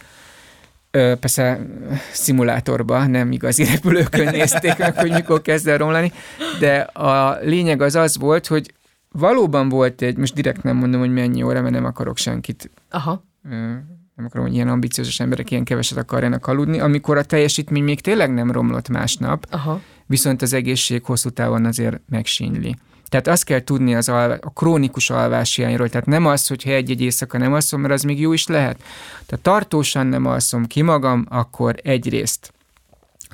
persze 0.90 1.66
szimulátorban, 2.12 3.10
nem 3.10 3.32
igazi 3.32 3.64
repülőkön 3.64 4.28
nézték 4.36 4.76
meg, 4.76 4.96
hogy 4.96 5.10
mikor 5.10 5.42
kezd 5.42 5.68
el 5.68 5.78
romlani, 5.78 6.12
de 6.58 6.76
a 6.80 7.38
lényeg 7.42 7.82
az 7.82 7.94
az 7.94 8.18
volt, 8.18 8.46
hogy 8.46 8.74
valóban 9.12 9.68
volt 9.68 10.02
egy, 10.02 10.16
most 10.16 10.34
direkt 10.34 10.62
nem 10.62 10.76
mondom, 10.76 11.00
hogy 11.00 11.12
mennyi 11.12 11.42
óra, 11.42 11.60
mert 11.60 11.74
nem 11.74 11.84
akarok 11.84 12.16
senkit 12.16 12.70
Aha. 12.90 13.24
nem 13.42 14.24
akarom, 14.24 14.46
hogy 14.46 14.54
ilyen 14.54 14.68
ambiciózus 14.68 15.20
emberek 15.20 15.50
ilyen 15.50 15.64
keveset 15.64 15.98
akarjanak 15.98 16.46
aludni, 16.46 16.80
amikor 16.80 17.16
a 17.16 17.24
teljesítmény 17.24 17.82
még 17.82 18.00
tényleg 18.00 18.34
nem 18.34 18.50
romlott 18.50 18.88
másnap, 18.88 19.46
Aha. 19.50 19.80
viszont 20.06 20.42
az 20.42 20.52
egészség 20.52 21.04
hosszú 21.04 21.30
távon 21.30 21.64
azért 21.64 22.00
megsínyli. 22.08 22.76
Tehát 23.08 23.26
azt 23.26 23.44
kell 23.44 23.60
tudni 23.60 23.94
az 23.94 24.08
alvá, 24.08 24.38
a 24.40 24.50
krónikus 24.50 25.10
alváshiányról, 25.10 25.88
tehát 25.88 26.06
nem 26.06 26.26
az, 26.26 26.46
hogyha 26.46 26.70
egy-egy 26.70 27.00
éjszaka 27.00 27.38
nem 27.38 27.52
alszom, 27.52 27.80
mert 27.80 27.92
az 27.92 28.02
még 28.02 28.20
jó 28.20 28.32
is 28.32 28.46
lehet. 28.46 28.82
Tehát 29.26 29.44
tartósan 29.44 30.06
nem 30.06 30.26
alszom 30.26 30.66
ki 30.66 30.82
magam, 30.82 31.26
akkor 31.28 31.74
egyrészt 31.82 32.52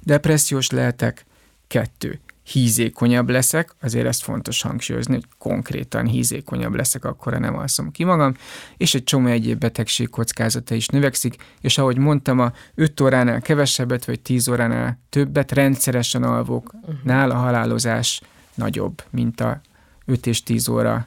depressziós 0.02 0.70
lehetek, 0.70 1.24
kettő, 1.68 2.20
hízékonyabb 2.42 3.30
leszek, 3.30 3.74
azért 3.80 4.06
ezt 4.06 4.22
fontos 4.22 4.62
hangsúlyozni, 4.62 5.14
hogy 5.14 5.24
konkrétan 5.38 6.06
hízékonyabb 6.06 6.74
leszek, 6.74 7.04
akkor 7.04 7.38
nem 7.38 7.56
alszom 7.56 7.90
ki 7.90 8.04
magam, 8.04 8.34
és 8.76 8.94
egy 8.94 9.04
csomó 9.04 9.28
egyéb 9.28 9.58
betegség 9.58 10.08
kockázata 10.08 10.74
is 10.74 10.86
növekszik, 10.86 11.36
és 11.60 11.78
ahogy 11.78 11.98
mondtam, 11.98 12.38
a 12.38 12.52
5 12.74 13.00
óránál 13.00 13.40
kevesebbet, 13.40 14.04
vagy 14.04 14.20
10 14.20 14.48
óránál 14.48 14.98
többet 15.08 15.52
rendszeresen 15.52 16.22
alvok, 16.22 16.74
uh-huh. 16.82 17.30
a 17.30 17.34
halálozás 17.34 18.20
nagyobb, 18.54 19.02
mint 19.10 19.40
a 19.40 19.60
5 20.04 20.26
és 20.26 20.42
10 20.42 20.68
óra 20.68 21.06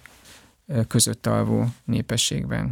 között 0.88 1.28
alvó 1.28 1.66
népességben. 1.84 2.72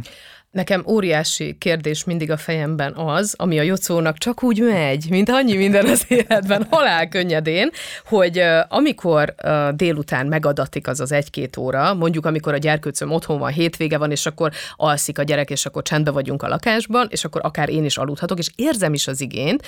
Nekem 0.54 0.84
óriási 0.86 1.56
kérdés 1.58 2.04
mindig 2.04 2.30
a 2.30 2.36
fejemben 2.36 2.92
az, 2.92 3.34
ami 3.38 3.58
a 3.58 3.62
Jocónak 3.62 4.18
csak 4.18 4.42
úgy 4.42 4.60
megy, 4.60 5.06
mint 5.10 5.28
annyi 5.28 5.56
minden 5.56 5.86
az 5.86 6.04
életben, 6.08 6.66
halál 6.70 7.08
könnyedén, 7.08 7.70
hogy 8.06 8.42
amikor 8.68 9.34
délután 9.74 10.26
megadatik 10.26 10.88
az 10.88 11.00
az 11.00 11.12
egy-két 11.12 11.56
óra, 11.56 11.94
mondjuk 11.94 12.26
amikor 12.26 12.52
a 12.52 12.56
gyerkőcöm 12.56 13.10
otthon 13.10 13.38
van, 13.38 13.52
hétvége 13.52 13.98
van, 13.98 14.10
és 14.10 14.26
akkor 14.26 14.52
alszik 14.76 15.18
a 15.18 15.22
gyerek, 15.22 15.50
és 15.50 15.66
akkor 15.66 15.82
csendbe 15.82 16.10
vagyunk 16.10 16.42
a 16.42 16.48
lakásban, 16.48 17.06
és 17.10 17.24
akkor 17.24 17.40
akár 17.44 17.68
én 17.68 17.84
is 17.84 17.96
aludhatok, 17.96 18.38
és 18.38 18.50
érzem 18.56 18.94
is 18.94 19.06
az 19.06 19.20
igényt. 19.20 19.66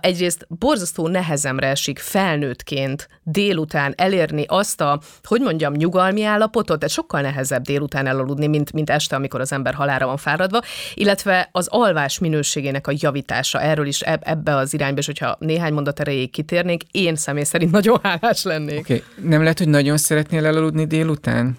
Egyrészt 0.00 0.46
borzasztó 0.48 1.08
nehezemre 1.08 1.66
esik 1.66 1.98
felnőttként 1.98 3.08
délután 3.22 3.94
elérni 3.96 4.44
azt 4.48 4.80
a, 4.80 5.00
hogy 5.22 5.40
mondjam, 5.40 5.72
nyugalmi 5.72 6.24
állapotot, 6.24 6.84
ez 6.84 6.92
sokkal 6.92 7.20
nehezebb 7.20 7.62
délután 7.62 8.06
elaludni, 8.06 8.46
mint, 8.46 8.72
mint 8.72 8.90
este, 8.90 9.16
amikor 9.16 9.40
az 9.40 9.52
ember 9.52 9.74
halára 9.74 10.06
van 10.06 10.14
van 10.16 10.34
fáradva, 10.34 10.60
illetve 10.94 11.48
az 11.52 11.66
alvás 11.70 12.18
minőségének 12.18 12.86
a 12.86 12.92
javítása, 12.94 13.60
erről 13.60 13.86
is 13.86 14.00
ebbe 14.00 14.56
az 14.56 14.74
irányba, 14.74 14.98
és 14.98 15.06
hogyha 15.06 15.36
néhány 15.38 15.72
mondat 15.72 16.00
erejéig 16.00 16.30
kitérnék, 16.30 16.82
én 16.90 17.16
személy 17.16 17.44
szerint 17.44 17.70
nagyon 17.78 17.98
hálás 18.02 18.42
lennék. 18.42 18.78
Okay. 18.78 19.02
Nem 19.22 19.42
lehet, 19.42 19.58
hogy 19.58 19.68
nagyon 19.68 19.96
szeretnél 19.96 20.46
elaludni 20.46 20.86
délután? 20.86 21.58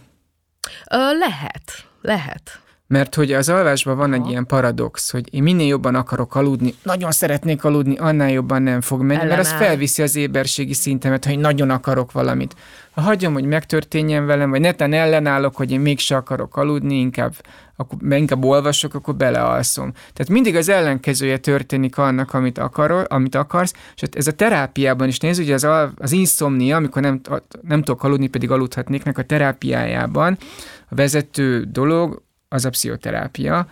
Ö, 0.92 0.98
lehet, 0.98 1.86
lehet. 2.02 2.60
Mert 2.88 3.16
hogy 3.16 3.34
az 3.34 3.50
alvásban 3.50 3.98
van 3.98 4.14
egy 4.14 4.28
ilyen 4.30 4.46
paradox, 4.46 5.12
hogy 5.12 5.34
én 5.34 5.44
minél 5.44 5.68
jobban 5.68 5.96
akarok 5.96 6.36
aludni, 6.36 6.74
nagyon 6.84 7.12
szeretnék 7.12 7.64
aludni, 7.64 7.98
annál 7.98 8.32
jobban 8.32 8.62
nem 8.62 8.82
fog 8.82 9.02
menni, 9.02 9.20
Ellenáll. 9.20 9.36
mert 9.36 9.48
az 9.48 9.54
felviszi 9.54 10.02
az 10.02 10.16
éberségi 10.16 10.74
szintemet, 10.74 11.26
hogy 11.26 11.40
nagyon 11.40 11.70
akarok 11.70 12.12
valamit. 12.12 12.56
Ha 12.92 13.02
hagyom, 13.02 13.34
hogy 13.34 13.46
megtörténjen 13.46 14.26
velem, 14.26 14.50
vagy 14.50 14.62
neten 14.62 14.94
ellenállok, 14.94 15.56
hogy 15.56 15.72
én 15.72 15.80
mégse 15.80 16.16
akarok 16.16 16.58
aludni, 16.58 17.00
inkább, 17.00 17.34
akkor, 17.76 18.18
inkább 18.18 18.44
olvasok, 18.44 18.94
akkor 18.94 19.16
belealszom. 19.16 19.92
Tehát 19.92 20.30
mindig 20.30 20.56
az 20.56 20.70
ellenkezője 20.70 21.38
történik 21.38 21.98
annak, 21.98 22.34
amit, 22.34 22.58
akarol, 22.58 23.02
amit 23.02 23.36
akarsz, 23.36 23.74
és 23.96 24.02
ez 24.12 24.28
a 24.28 24.32
terápiában 24.32 25.08
is 25.08 25.20
néz, 25.20 25.40
ugye 25.40 25.54
az, 25.54 25.68
az 25.98 26.12
inszomnia, 26.12 26.76
amikor 26.76 27.02
nem, 27.02 27.22
nem 27.62 27.84
tudok 27.84 28.04
aludni, 28.04 28.28
pedig 28.28 28.52
aludhatnéknek 28.52 29.18
a 29.18 29.24
terápiájában, 29.24 30.38
a 30.90 30.96
vezető 30.96 31.64
dolog, 31.72 32.26
az 32.50 32.66
a 32.66 32.70
pszichoterápia. 32.70 33.68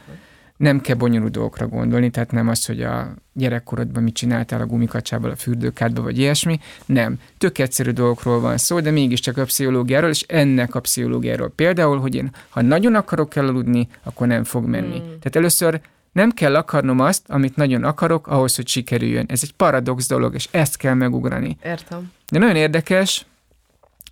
Nem 0.58 0.82
kell 0.82 0.96
bonyolult 0.96 1.32
dolgokra 1.32 1.68
gondolni, 1.68 2.10
tehát 2.10 2.32
nem 2.32 2.48
az, 2.48 2.66
hogy 2.66 2.82
a 2.82 3.14
gyerekkorodban 3.34 4.04
mit 4.04 4.14
csináltál 4.14 4.62
a 4.62 4.66
gumikacsából 4.66 5.30
a 5.30 5.36
fürdőkádba, 5.36 6.02
vagy 6.02 6.18
ilyesmi. 6.18 6.60
Nem. 6.86 7.20
Tök 7.38 7.58
egyszerű 7.58 7.92
dolgokról 7.92 8.40
van 8.40 8.58
szó, 8.58 8.80
de 8.80 8.92
mégiscsak 8.92 9.38
a 9.38 9.44
pszichológiáról, 9.44 10.10
és 10.10 10.22
ennek 10.22 10.76
a 10.76 10.80
pszichológiáról. 10.80 11.52
Például, 11.56 12.00
hogy 12.00 12.16
én, 12.16 12.32
ha 12.50 12.62
nagyon 12.62 12.96
akarok 12.96 13.36
elaludni, 13.36 13.88
akkor 14.04 14.28
nem 14.28 14.44
fog 14.44 14.66
menni. 14.66 15.00
Mm. 15.00 15.04
Tehát 15.04 15.36
először 15.36 15.82
nem 16.12 16.32
kell 16.32 16.56
akarnom 16.56 17.00
azt, 17.00 17.24
amit 17.28 17.56
nagyon 17.56 17.84
akarok, 17.84 18.28
ahhoz, 18.28 18.56
hogy 18.56 18.68
sikerüljön. 18.68 19.26
Ez 19.28 19.40
egy 19.44 19.54
paradox 19.54 20.08
dolog, 20.08 20.34
és 20.34 20.48
ezt 20.52 20.78
kell 20.78 20.94
megugrani. 20.94 21.58
Értem. 21.64 22.12
De 22.32 22.40
nagyon 22.40 22.56
érdekes, 22.56 23.26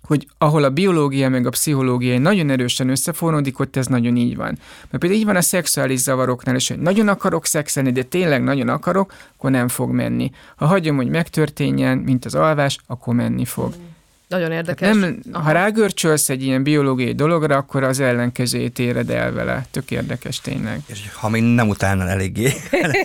hogy 0.06 0.26
ahol 0.38 0.64
a 0.64 0.70
biológia 0.70 1.28
meg 1.28 1.46
a 1.46 1.50
pszichológia 1.50 2.18
nagyon 2.18 2.50
erősen 2.50 2.88
összefonódik, 2.88 3.58
ott 3.58 3.76
ez 3.76 3.86
nagyon 3.86 4.16
így 4.16 4.36
van. 4.36 4.58
Mert 4.90 4.98
például 4.98 5.20
így 5.20 5.24
van 5.24 5.36
a 5.36 5.40
szexuális 5.40 6.00
zavaroknál 6.00 6.56
is, 6.56 6.68
hogy 6.68 6.78
nagyon 6.78 7.08
akarok 7.08 7.46
szexelni, 7.46 7.92
de 7.92 8.02
tényleg 8.02 8.42
nagyon 8.42 8.68
akarok, 8.68 9.14
akkor 9.36 9.50
nem 9.50 9.68
fog 9.68 9.90
menni. 9.90 10.30
Ha 10.56 10.66
hagyom, 10.66 10.96
hogy 10.96 11.08
megtörténjen, 11.08 11.98
mint 11.98 12.24
az 12.24 12.34
alvás, 12.34 12.78
akkor 12.86 13.14
menni 13.14 13.44
fog. 13.44 13.74
Mm. 13.76 13.93
Nagyon 14.34 14.52
érdekes. 14.52 14.96
Nem, 14.96 15.20
ha 15.32 15.52
rágörcsölsz 15.52 16.28
egy 16.28 16.42
ilyen 16.42 16.62
biológiai 16.62 17.12
dologra, 17.12 17.56
akkor 17.56 17.82
az 17.82 18.00
ellenkezőjét 18.00 18.78
éred 18.78 19.10
el 19.10 19.32
vele. 19.32 19.66
Tök 19.70 19.90
érdekes 19.90 20.40
tényleg. 20.40 20.80
És 20.86 21.00
ha 21.12 21.28
még 21.28 21.42
nem 21.42 21.68
utálnál 21.68 22.08
eléggé. 22.08 22.52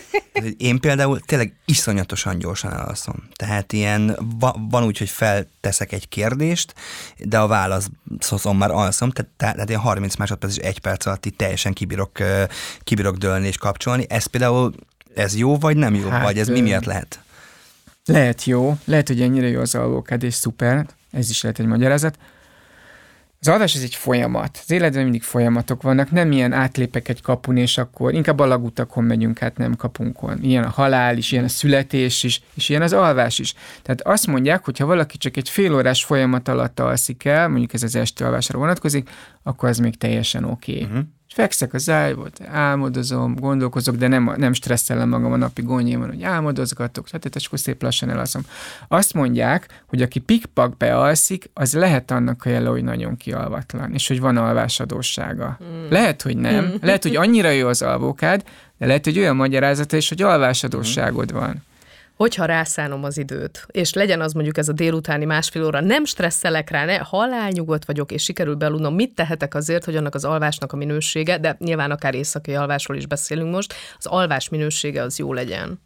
Én 0.58 0.80
például 0.80 1.20
tényleg 1.20 1.54
iszonyatosan 1.66 2.40
gyorsan 2.40 2.74
elalszom. 2.74 3.16
Tehát 3.36 3.74
ilyen 3.74 4.18
van 4.70 4.84
úgy, 4.84 4.98
hogy 4.98 5.10
felteszek 5.10 5.92
egy 5.92 6.08
kérdést, 6.08 6.74
de 7.18 7.38
a 7.40 7.48
válaszom 7.48 8.58
már 8.58 8.72
alszom, 8.72 9.10
tehát, 9.10 9.32
tehát 9.38 9.70
ilyen 9.70 9.82
30 9.82 10.16
másodperc 10.16 10.58
és 10.58 10.64
egy 10.64 10.80
perc 10.80 11.06
alatt 11.06 11.26
így 11.26 11.36
teljesen 11.36 11.74
kibírok, 11.74 12.12
kibírok 12.84 13.16
dőlni 13.16 13.48
és 13.48 13.58
kapcsolni. 13.58 14.06
Ez 14.10 14.26
például 14.26 14.74
ez 15.16 15.36
jó 15.36 15.58
vagy 15.58 15.78
nem 15.78 15.96
jó? 15.96 16.08
Hát, 16.08 16.24
vagy 16.24 16.38
ez 16.38 16.48
mi 16.48 16.62
miatt 16.62 16.86
lehet? 16.86 17.20
Lehet 18.06 18.44
jó, 18.44 18.78
lehet, 18.86 19.08
hogy 19.08 19.22
ennyire 19.22 19.48
jó 19.48 19.62
az 19.62 19.76
alvókád, 19.76 20.24
és 20.24 20.34
szuper, 20.34 20.86
ez 21.12 21.30
is 21.30 21.42
lehet 21.42 21.60
egy 21.60 21.66
magyarázat. 21.66 22.18
Az 23.42 23.48
alvás 23.48 23.76
ez 23.76 23.82
egy 23.82 23.96
folyamat. 23.96 24.60
Az 24.64 24.72
életben 24.72 25.04
mindig 25.04 25.24
folyamatok 25.24 25.82
vannak, 25.82 26.12
nem 26.12 26.32
ilyen 26.32 26.54
átlépek 26.54 27.08
egy 27.08 27.22
kapun, 27.22 27.58
és 27.58 27.78
akkor 27.78 28.14
inkább 28.14 28.40
alagutakon 28.40 29.04
megyünk 29.04 29.42
át, 29.42 29.58
nem 29.58 29.76
kapunkon. 29.76 30.44
Ilyen 30.44 30.64
a 30.64 30.70
halál 30.70 31.18
is, 31.18 31.32
ilyen 31.32 31.44
a 31.44 31.48
születés 31.48 32.24
is, 32.24 32.42
és 32.54 32.70
ilyen 32.70 32.82
az 32.82 32.94
alvás 32.94 33.40
is. 33.40 33.54
Tehát 33.82 34.02
azt 34.02 34.28
mondják, 34.28 34.66
hogy 34.66 34.78
ha 34.78 34.86
valaki 34.86 35.18
csak 35.18 35.38
egy 35.38 35.50
fél 35.50 35.74
órás 35.76 36.04
folyamat 36.04 36.48
alatt 36.48 36.80
alszik 36.80 37.26
el, 37.26 37.48
mondjuk 37.48 37.74
ez 37.74 37.84
az 37.84 37.96
este 37.96 38.26
alvásra 38.26 38.58
vonatkozik, 38.58 39.10
akkor 39.44 39.70
az 39.70 39.78
még 39.78 39.98
teljesen 39.98 40.44
oké. 40.44 40.72
Okay. 40.72 40.86
Uh-huh 40.86 41.06
és 41.30 41.36
fekszek 41.36 41.74
az 41.74 41.90
ágyból, 41.90 42.30
álmodozom, 42.46 43.36
gondolkozok, 43.36 43.96
de 43.96 44.08
nem, 44.08 44.34
nem 44.38 44.54
stresszelem 44.54 45.10
magam 45.10 45.32
a 45.32 45.36
napi 45.36 45.62
gondjaimon, 45.62 46.08
hogy 46.08 46.24
álmodozgatok, 46.24 47.08
stb. 47.08 47.36
és 47.36 47.46
akkor 47.46 47.60
szép 47.60 47.82
lassan 47.82 48.10
elalszom. 48.10 48.42
Azt 48.88 49.14
mondják, 49.14 49.84
hogy 49.88 50.02
aki 50.02 50.20
pikpak 50.20 50.78
bealszik, 50.78 51.50
az 51.54 51.74
lehet 51.74 52.12
annak 52.12 52.46
a 52.46 52.50
jele, 52.50 52.70
hogy 52.70 52.84
nagyon 52.84 53.18
kialvatlan, 53.18 53.94
és 53.94 54.08
hogy 54.08 54.20
van 54.20 54.38
alvásadósága. 54.38 55.60
Mm. 55.64 55.90
Lehet, 55.90 56.22
hogy 56.22 56.38
nem. 56.38 56.66
Mm. 56.66 56.76
Lehet, 56.82 57.04
hogy 57.04 57.16
annyira 57.16 57.50
jó 57.50 57.68
az 57.68 57.82
alvókád, 57.82 58.44
de 58.78 58.86
lehet, 58.86 59.06
hogy 59.06 59.18
olyan 59.18 59.36
magyarázata 59.36 59.98
is, 59.98 60.10
hogy 60.10 60.22
alvásadóságod 60.22 61.32
van 61.32 61.68
hogyha 62.20 62.46
rászánom 62.46 63.04
az 63.04 63.18
időt, 63.18 63.66
és 63.72 63.94
legyen 63.94 64.22
az 64.22 64.34
mondjuk 64.34 64.58
ez 64.58 64.70
a 64.70 64.74
délutáni 64.74 65.26
másfél 65.26 65.66
óra, 65.66 65.82
nem 65.82 66.06
stresszelek 66.06 66.70
rá, 66.70 66.86
ne, 66.86 66.98
halálnyugodt 66.98 67.86
vagyok, 67.86 68.12
és 68.12 68.24
sikerül 68.24 68.56
beludnom, 68.56 68.96
mit 68.96 69.16
tehetek 69.16 69.56
azért, 69.56 69.86
hogy 69.86 69.96
annak 69.96 70.16
az 70.16 70.26
alvásnak 70.26 70.74
a 70.74 70.76
minősége, 70.76 71.38
de 71.38 71.56
nyilván 71.60 71.92
akár 71.92 72.16
éjszakai 72.16 72.56
alvásról 72.56 72.98
is 72.98 73.06
beszélünk 73.06 73.52
most, 73.52 73.74
az 73.98 74.06
alvás 74.06 74.50
minősége 74.50 75.02
az 75.02 75.18
jó 75.18 75.34
legyen. 75.34 75.80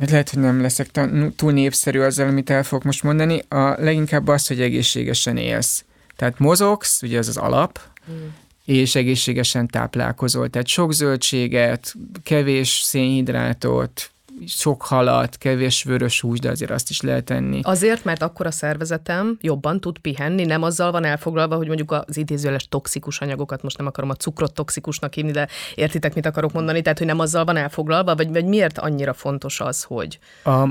Hát 0.00 0.10
lehet, 0.10 0.30
hogy 0.30 0.42
nem 0.42 0.60
leszek 0.60 0.90
túl 1.36 1.52
népszerű 1.52 2.00
azzal, 2.00 2.28
amit 2.28 2.50
el 2.50 2.62
fogok 2.62 2.84
most 2.84 3.02
mondani. 3.02 3.42
A 3.48 3.74
leginkább 3.78 4.28
az, 4.28 4.46
hogy 4.46 4.60
egészségesen 4.60 5.36
élsz. 5.36 5.84
Tehát 6.16 6.38
mozogsz, 6.38 7.02
ugye 7.02 7.18
ez 7.18 7.28
az 7.28 7.36
alap, 7.36 7.80
hmm 8.06 8.42
és 8.64 8.94
egészségesen 8.94 9.66
táplálkozol. 9.66 10.48
Tehát 10.48 10.66
sok 10.66 10.92
zöldséget, 10.92 11.94
kevés 12.22 12.68
szénhidrátot, 12.68 14.13
sok 14.46 14.82
halat, 14.82 15.36
kevés 15.36 15.82
vörös 15.82 16.20
hús, 16.20 16.38
de 16.38 16.50
azért 16.50 16.70
azt 16.70 16.90
is 16.90 17.00
lehet 17.00 17.30
enni. 17.30 17.60
Azért, 17.62 18.04
mert 18.04 18.22
akkor 18.22 18.46
a 18.46 18.50
szervezetem 18.50 19.38
jobban 19.40 19.80
tud 19.80 19.98
pihenni, 19.98 20.44
nem 20.44 20.62
azzal 20.62 20.90
van 20.90 21.04
elfoglalva, 21.04 21.56
hogy 21.56 21.66
mondjuk 21.66 21.92
az 21.92 22.16
idézőles 22.16 22.68
toxikus 22.68 23.20
anyagokat, 23.20 23.62
most 23.62 23.78
nem 23.78 23.86
akarom 23.86 24.10
a 24.10 24.14
cukrot 24.14 24.54
toxikusnak 24.54 25.14
hívni, 25.14 25.30
de 25.30 25.48
értitek, 25.74 26.14
mit 26.14 26.26
akarok 26.26 26.52
mondani, 26.52 26.82
tehát 26.82 26.98
hogy 26.98 27.06
nem 27.06 27.18
azzal 27.18 27.44
van 27.44 27.56
elfoglalva, 27.56 28.14
vagy, 28.14 28.32
vagy 28.32 28.44
miért 28.44 28.78
annyira 28.78 29.12
fontos 29.12 29.60
az, 29.60 29.82
hogy... 29.82 30.18
A, 30.44 30.68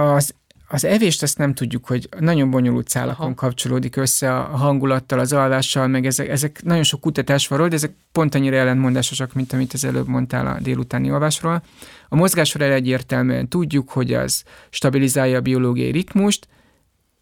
az 0.00 0.34
az 0.68 0.84
evést 0.84 1.22
azt 1.22 1.38
nem 1.38 1.54
tudjuk, 1.54 1.86
hogy 1.86 2.08
nagyon 2.18 2.50
bonyolult 2.50 2.88
szálakon 2.88 3.26
Aha. 3.26 3.34
kapcsolódik 3.34 3.96
össze 3.96 4.36
a 4.36 4.42
hangulattal, 4.42 5.18
az 5.18 5.32
alvással, 5.32 5.86
meg 5.86 6.06
ezek, 6.06 6.28
ezek 6.28 6.62
nagyon 6.62 6.82
sok 6.82 7.00
kutatás 7.00 7.48
van 7.48 7.58
róla, 7.58 7.70
de 7.70 7.76
ezek 7.76 7.94
pont 8.12 8.34
annyira 8.34 8.56
ellentmondásosak, 8.56 9.32
mint 9.32 9.52
amit 9.52 9.72
az 9.72 9.84
előbb 9.84 10.08
mondtál 10.08 10.46
a 10.46 10.60
délutáni 10.60 11.10
alvásról. 11.10 11.62
A 12.08 12.16
mozgásról 12.16 12.72
egyértelműen 12.72 13.48
tudjuk, 13.48 13.90
hogy 13.90 14.12
az 14.12 14.42
stabilizálja 14.70 15.38
a 15.38 15.40
biológiai 15.40 15.90
ritmust, 15.90 16.48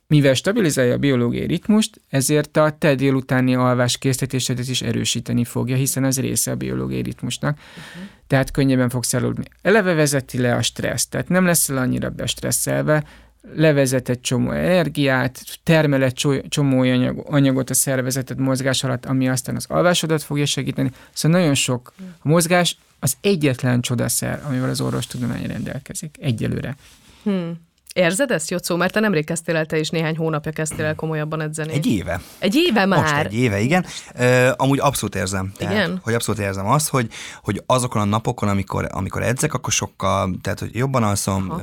mivel 0.07 0.35
stabilizálja 0.35 0.95
a 0.95 0.99
biológiai 0.99 1.47
ritmust, 1.47 2.01
ezért 2.09 2.57
a 2.57 2.77
te 2.79 2.95
délutáni 2.95 3.55
alvás 3.55 3.99
készítésedet 3.99 4.69
is 4.69 4.83
erősíteni 4.83 5.45
fogja, 5.45 5.77
hiszen 5.77 6.05
az 6.05 6.21
része 6.21 6.51
a 6.51 6.55
biológiai 6.57 7.03
ritmusnak. 7.03 7.59
Uh-huh. 7.59 8.09
Tehát 8.27 8.51
könnyebben 8.51 8.89
fogsz 8.89 9.13
aludni. 9.13 9.45
Eleve 9.63 9.95
vezeti 9.95 10.39
le 10.39 10.55
a 10.55 10.63
stresszt, 10.63 11.11
tehát 11.11 11.29
nem 11.29 11.45
leszel 11.45 11.77
annyira 11.77 12.11
bestresszelve, 12.11 13.05
levezet 13.53 14.09
egy 14.09 14.21
csomó 14.21 14.51
energiát, 14.51 15.59
termel 15.63 16.03
egy 16.03 16.43
csomó 16.49 16.81
anyagot 17.25 17.71
a 17.71 17.75
szervezeted 17.75 18.39
mozgás 18.39 18.85
alatt, 18.85 19.05
ami 19.05 19.29
aztán 19.29 19.57
az 19.57 19.67
alvásodat 19.69 20.23
fogja 20.23 20.47
segíteni. 20.47 20.93
Szóval 21.13 21.41
nagyon 21.41 21.55
sok 21.55 21.93
a 22.19 22.29
mozgás 22.29 22.77
az 22.99 23.17
egyetlen 23.21 23.81
csodaszer, 23.81 24.43
amivel 24.47 24.69
az 24.69 24.81
orvostudomány 24.81 25.47
rendelkezik 25.47 26.17
egyelőre. 26.21 26.77
Hmm. 27.23 27.61
Érzed 27.95 28.31
ezt, 28.31 28.51
Jocó? 28.51 28.77
Mert 28.77 28.93
te 28.93 29.01
nemrég 29.01 29.25
kezdtél 29.25 29.57
el, 29.57 29.67
te 29.67 29.79
is 29.79 29.91
néhány 29.91 30.17
hónapja 30.17 30.53
kezdtél 30.53 30.85
el 30.85 30.95
komolyabban 30.95 31.41
edzeni. 31.41 31.73
Egy 31.73 31.87
éve. 31.87 32.21
Egy 32.39 32.55
éve 32.55 32.85
már? 32.87 33.01
Most 33.01 33.15
egy 33.15 33.35
éve, 33.35 33.61
igen. 33.61 33.87
Uh, 34.19 34.49
amúgy 34.57 34.79
abszolút 34.79 35.15
érzem. 35.15 35.53
Tehát, 35.57 35.75
igen? 35.75 36.01
Hogy 36.03 36.15
abszolút 36.15 36.41
érzem 36.41 36.67
azt, 36.67 36.89
hogy, 36.89 37.09
hogy 37.43 37.63
azokon 37.67 38.01
a 38.01 38.05
napokon, 38.05 38.49
amikor, 38.49 38.89
amikor 38.93 39.23
edzek, 39.23 39.55
akkor 39.55 39.73
sokkal, 39.73 40.35
tehát 40.43 40.59
hogy 40.59 40.75
jobban 40.75 41.03
alszom, 41.03 41.49
uh, 41.49 41.61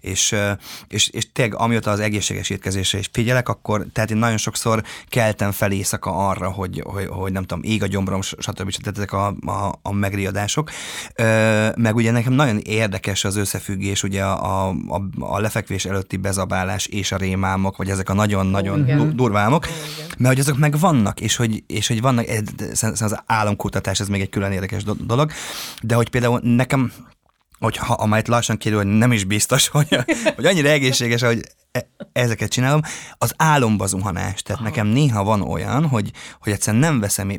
és, 0.00 0.32
uh, 0.32 0.50
és, 0.88 1.08
és 1.08 1.32
tényleg 1.32 1.58
amióta 1.58 1.90
az 1.90 2.00
egészséges 2.00 2.50
étkezésre 2.50 2.98
is 2.98 3.08
figyelek, 3.12 3.48
akkor 3.48 3.86
tehát 3.92 4.10
én 4.10 4.16
nagyon 4.16 4.36
sokszor 4.36 4.82
keltem 5.08 5.52
fel 5.52 5.72
éjszaka 5.72 6.28
arra, 6.28 6.50
hogy, 6.50 6.82
hogy, 6.86 7.06
hogy 7.06 7.32
nem 7.32 7.44
tudom, 7.44 7.64
ég 7.64 7.82
a 7.82 7.86
gyomrom, 7.86 8.22
stb. 8.22 8.70
Tehát 8.70 8.96
ezek 8.96 9.12
a, 9.12 9.26
a, 9.26 9.78
a 9.82 9.92
megriadások. 9.92 10.70
Uh, 11.18 11.76
meg 11.76 11.94
ugye 11.94 12.10
nekem 12.10 12.32
nagyon 12.32 12.58
érdekes 12.58 13.24
az 13.24 13.36
összefüggés 13.36 14.02
ugye 14.02 14.24
a, 14.24 14.68
a, 14.68 15.02
a 15.18 15.40
lefek 15.40 15.65
fekvés 15.66 15.84
előtti 15.84 16.16
bezabálás 16.16 16.86
és 16.86 17.12
a 17.12 17.16
rémálmok, 17.16 17.76
vagy 17.76 17.90
ezek 17.90 18.08
a 18.08 18.12
nagyon-nagyon 18.12 19.00
oh, 19.00 19.08
durvámok, 19.08 19.64
oh, 19.64 19.70
mert 20.18 20.34
hogy 20.34 20.40
azok 20.40 20.58
meg 20.58 20.78
vannak, 20.78 21.20
és 21.20 21.36
hogy, 21.36 21.64
és 21.66 21.86
hogy 21.88 22.00
vannak, 22.00 22.26
az 22.80 23.22
álomkutatás, 23.26 24.00
ez 24.00 24.08
még 24.08 24.20
egy 24.20 24.28
külön 24.28 24.52
érdekes 24.52 24.84
dolog, 24.84 25.30
de 25.82 25.94
hogy 25.94 26.08
például 26.08 26.40
nekem 26.42 26.92
hogy 27.58 27.76
ha, 27.76 27.94
amelyet 27.94 28.28
lassan 28.28 28.56
kérül, 28.56 28.78
hogy 28.78 28.86
nem 28.86 29.12
is 29.12 29.24
biztos, 29.24 29.68
hogy, 29.76 29.98
hogy 30.36 30.46
annyira 30.46 30.68
egészséges, 30.68 31.22
hogy 31.22 31.40
e, 31.72 31.88
ezeket 32.12 32.50
csinálom, 32.50 32.80
az 33.18 33.34
álomba 33.36 33.86
zuhanás. 33.86 34.42
Tehát 34.42 34.60
Aha. 34.60 34.70
nekem 34.70 34.86
néha 34.86 35.24
van 35.24 35.42
olyan, 35.42 35.86
hogy, 35.86 36.12
hogy 36.40 36.52
egyszerűen 36.52 36.82
nem 36.82 37.00
veszem 37.00 37.30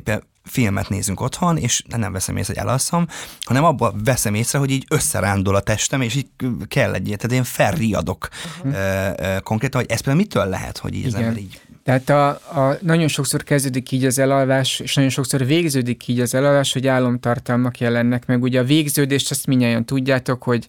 filmet 0.48 0.88
nézünk 0.88 1.20
otthon, 1.20 1.56
és 1.56 1.82
nem 1.96 2.12
veszem 2.12 2.36
észre, 2.36 2.54
hogy 2.56 2.68
elasszom, 2.68 3.06
hanem 3.40 3.64
abban 3.64 4.00
veszem 4.04 4.34
észre, 4.34 4.58
hogy 4.58 4.70
így 4.70 4.84
összerándul 4.88 5.54
a 5.54 5.60
testem, 5.60 6.00
és 6.00 6.14
így 6.14 6.28
kell 6.68 6.94
egy 6.94 7.04
tehát 7.04 7.32
én 7.32 7.44
felriadok 7.44 8.28
uh-huh. 8.64 9.40
konkrétan, 9.42 9.80
hogy 9.80 9.90
ez 9.90 10.00
például 10.00 10.24
mitől 10.24 10.46
lehet, 10.46 10.78
hogy 10.78 10.94
így 10.94 11.06
Igen. 11.06 11.14
az 11.14 11.20
ember 11.20 11.38
így 11.38 11.60
tehát 11.88 12.08
a, 12.08 12.28
a, 12.28 12.78
nagyon 12.82 13.08
sokszor 13.08 13.42
kezdődik 13.42 13.92
így 13.92 14.04
az 14.04 14.18
elalvás, 14.18 14.80
és 14.80 14.94
nagyon 14.94 15.10
sokszor 15.10 15.46
végződik 15.46 16.08
így 16.08 16.20
az 16.20 16.34
elalvás, 16.34 16.72
hogy 16.72 16.86
álomtartalmak 16.86 17.78
jelennek 17.78 18.26
meg. 18.26 18.42
Ugye 18.42 18.60
a 18.60 18.64
végződést 18.64 19.30
azt 19.30 19.46
mindjárt 19.46 19.84
tudjátok, 19.84 20.42
hogy 20.42 20.66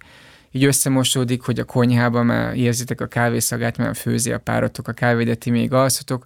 így 0.51 0.63
összemosódik, 0.63 1.41
hogy 1.41 1.59
a 1.59 1.63
konyhában 1.63 2.25
már 2.25 2.55
érzitek 2.55 3.01
a 3.01 3.07
kávészagát, 3.07 3.77
mert 3.77 3.97
főzi 3.97 4.31
a 4.31 4.39
páratok 4.39 4.87
a 4.87 4.91
kávét, 4.91 5.39
de 5.39 5.51
még 5.51 5.73
alszotok, 5.73 6.23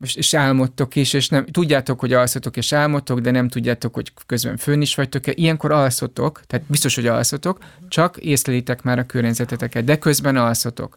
és, 0.00 0.14
és 0.14 0.34
álmodtok 0.34 0.96
is, 0.96 1.12
és 1.12 1.28
nem, 1.28 1.46
tudjátok, 1.46 2.00
hogy 2.00 2.12
alszotok 2.12 2.56
és 2.56 2.72
álmodtok, 2.72 3.20
de 3.20 3.30
nem 3.30 3.48
tudjátok, 3.48 3.94
hogy 3.94 4.12
közben 4.26 4.56
fönn 4.56 4.80
is 4.80 4.94
vagytok 4.94 5.26
-e. 5.26 5.32
Ilyenkor 5.34 5.72
alszotok, 5.72 6.40
tehát 6.46 6.66
biztos, 6.68 6.94
hogy 6.94 7.06
alszotok, 7.06 7.58
csak 7.88 8.16
észlelitek 8.16 8.82
már 8.82 8.98
a 8.98 9.06
környezeteteket, 9.06 9.84
de 9.84 9.98
közben 9.98 10.36
alszotok. 10.36 10.96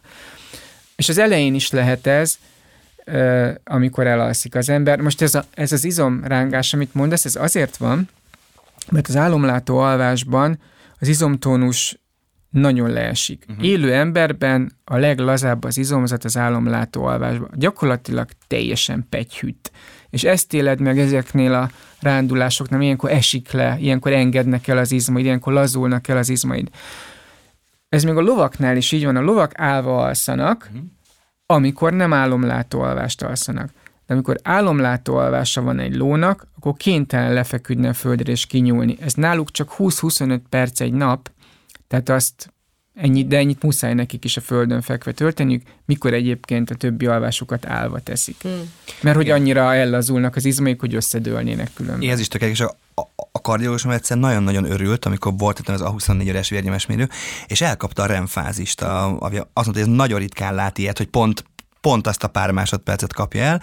És 0.96 1.08
az 1.08 1.18
elején 1.18 1.54
is 1.54 1.70
lehet 1.70 2.06
ez, 2.06 2.38
amikor 3.64 4.06
elalszik 4.06 4.54
az 4.54 4.68
ember. 4.68 5.00
Most 5.00 5.22
ez, 5.22 5.34
a, 5.34 5.44
ez 5.54 5.72
az 5.72 5.84
izomrángás, 5.84 6.74
amit 6.74 6.94
mondasz, 6.94 7.24
ez 7.24 7.36
azért 7.36 7.76
van, 7.76 8.08
mert 8.90 9.08
az 9.08 9.16
álomlátó 9.16 9.78
alvásban 9.78 10.58
az 10.98 11.08
izomtónus 11.08 11.98
nagyon 12.54 12.90
leesik. 12.90 13.44
Uh-huh. 13.48 13.64
Élő 13.64 13.94
emberben 13.94 14.72
a 14.84 14.96
leglazább 14.96 15.64
az 15.64 15.76
izomzat 15.76 16.24
az 16.24 16.36
álomlátó 16.36 17.04
alvásban. 17.04 17.50
Gyakorlatilag 17.54 18.28
teljesen 18.46 19.06
pegyhűt. 19.08 19.72
És 20.10 20.24
ezt 20.24 20.54
éled 20.54 20.80
meg 20.80 20.98
ezeknél 20.98 21.54
a 21.54 21.70
rándulásoknál, 22.00 22.80
ilyenkor 22.80 23.10
esik 23.10 23.50
le, 23.50 23.76
ilyenkor 23.80 24.12
engednek 24.12 24.68
el 24.68 24.78
az 24.78 24.92
izmaid, 24.92 25.24
ilyenkor 25.24 25.52
lazulnak 25.52 26.08
el 26.08 26.16
az 26.16 26.28
izmaid. 26.28 26.68
Ez 27.88 28.04
még 28.04 28.16
a 28.16 28.20
lovaknál 28.20 28.76
is 28.76 28.92
így 28.92 29.04
van, 29.04 29.16
a 29.16 29.20
lovak 29.20 29.52
állva 29.54 30.04
alszanak, 30.04 30.68
uh-huh. 30.70 30.86
amikor 31.46 31.92
nem 31.92 32.12
álomlátó 32.12 32.80
alvást 32.80 33.22
alszanak. 33.22 33.70
De 34.06 34.14
amikor 34.14 34.38
álomlátó 34.42 35.16
alvása 35.16 35.62
van 35.62 35.78
egy 35.78 35.94
lónak, 35.94 36.46
akkor 36.56 36.72
kénytelen 36.76 37.32
lefeküdni 37.32 37.86
a 37.86 37.92
földre 37.92 38.32
és 38.32 38.46
kinyúlni. 38.46 38.96
Ez 39.00 39.14
náluk 39.14 39.50
csak 39.50 39.74
20-25 39.78 40.40
perc 40.48 40.80
egy 40.80 40.92
nap, 40.92 41.30
tehát 41.88 42.08
azt 42.08 42.54
ennyi, 42.94 43.26
de 43.26 43.36
ennyit 43.36 43.62
muszáj 43.62 43.94
nekik 43.94 44.24
is 44.24 44.36
a 44.36 44.40
földön 44.40 44.80
fekve 44.80 45.12
tölteniük, 45.12 45.62
mikor 45.84 46.12
egyébként 46.12 46.70
a 46.70 46.74
többi 46.74 47.06
alvásukat 47.06 47.66
állva 47.66 48.00
teszik. 48.00 48.42
Hmm. 48.42 48.70
Mert 49.00 49.16
hogy 49.16 49.30
annyira 49.30 49.74
ellazulnak 49.74 50.36
az 50.36 50.44
izmaik, 50.44 50.80
hogy 50.80 50.94
összedőlnének 50.94 51.70
különben. 51.74 52.08
Ez 52.08 52.20
is 52.20 52.28
tökéletes. 52.28 52.60
A, 52.60 52.76
a, 52.94 53.00
a 53.32 53.40
kardiológusom 53.40 53.90
egyszer 53.90 54.16
nagyon-nagyon 54.16 54.70
örült, 54.70 55.04
amikor 55.04 55.32
volt 55.36 55.58
itt 55.58 55.68
az 55.68 55.82
A24 55.84 56.34
es 56.34 56.48
vérnyomásmérő, 56.48 57.08
és 57.46 57.60
elkapta 57.60 58.02
a 58.02 58.06
remfázist. 58.06 58.82
A, 58.82 59.06
a, 59.06 59.26
azt 59.26 59.40
mondta, 59.54 59.72
hogy 59.72 59.80
ez 59.80 59.86
nagyon 59.86 60.18
ritkán 60.18 60.54
lát 60.54 60.78
ilyet, 60.78 60.98
hogy 60.98 61.08
pont 61.08 61.44
pont 61.84 62.06
azt 62.06 62.24
a 62.24 62.28
pár 62.28 62.50
másodpercet 62.50 63.12
kapja 63.12 63.42
el, 63.42 63.62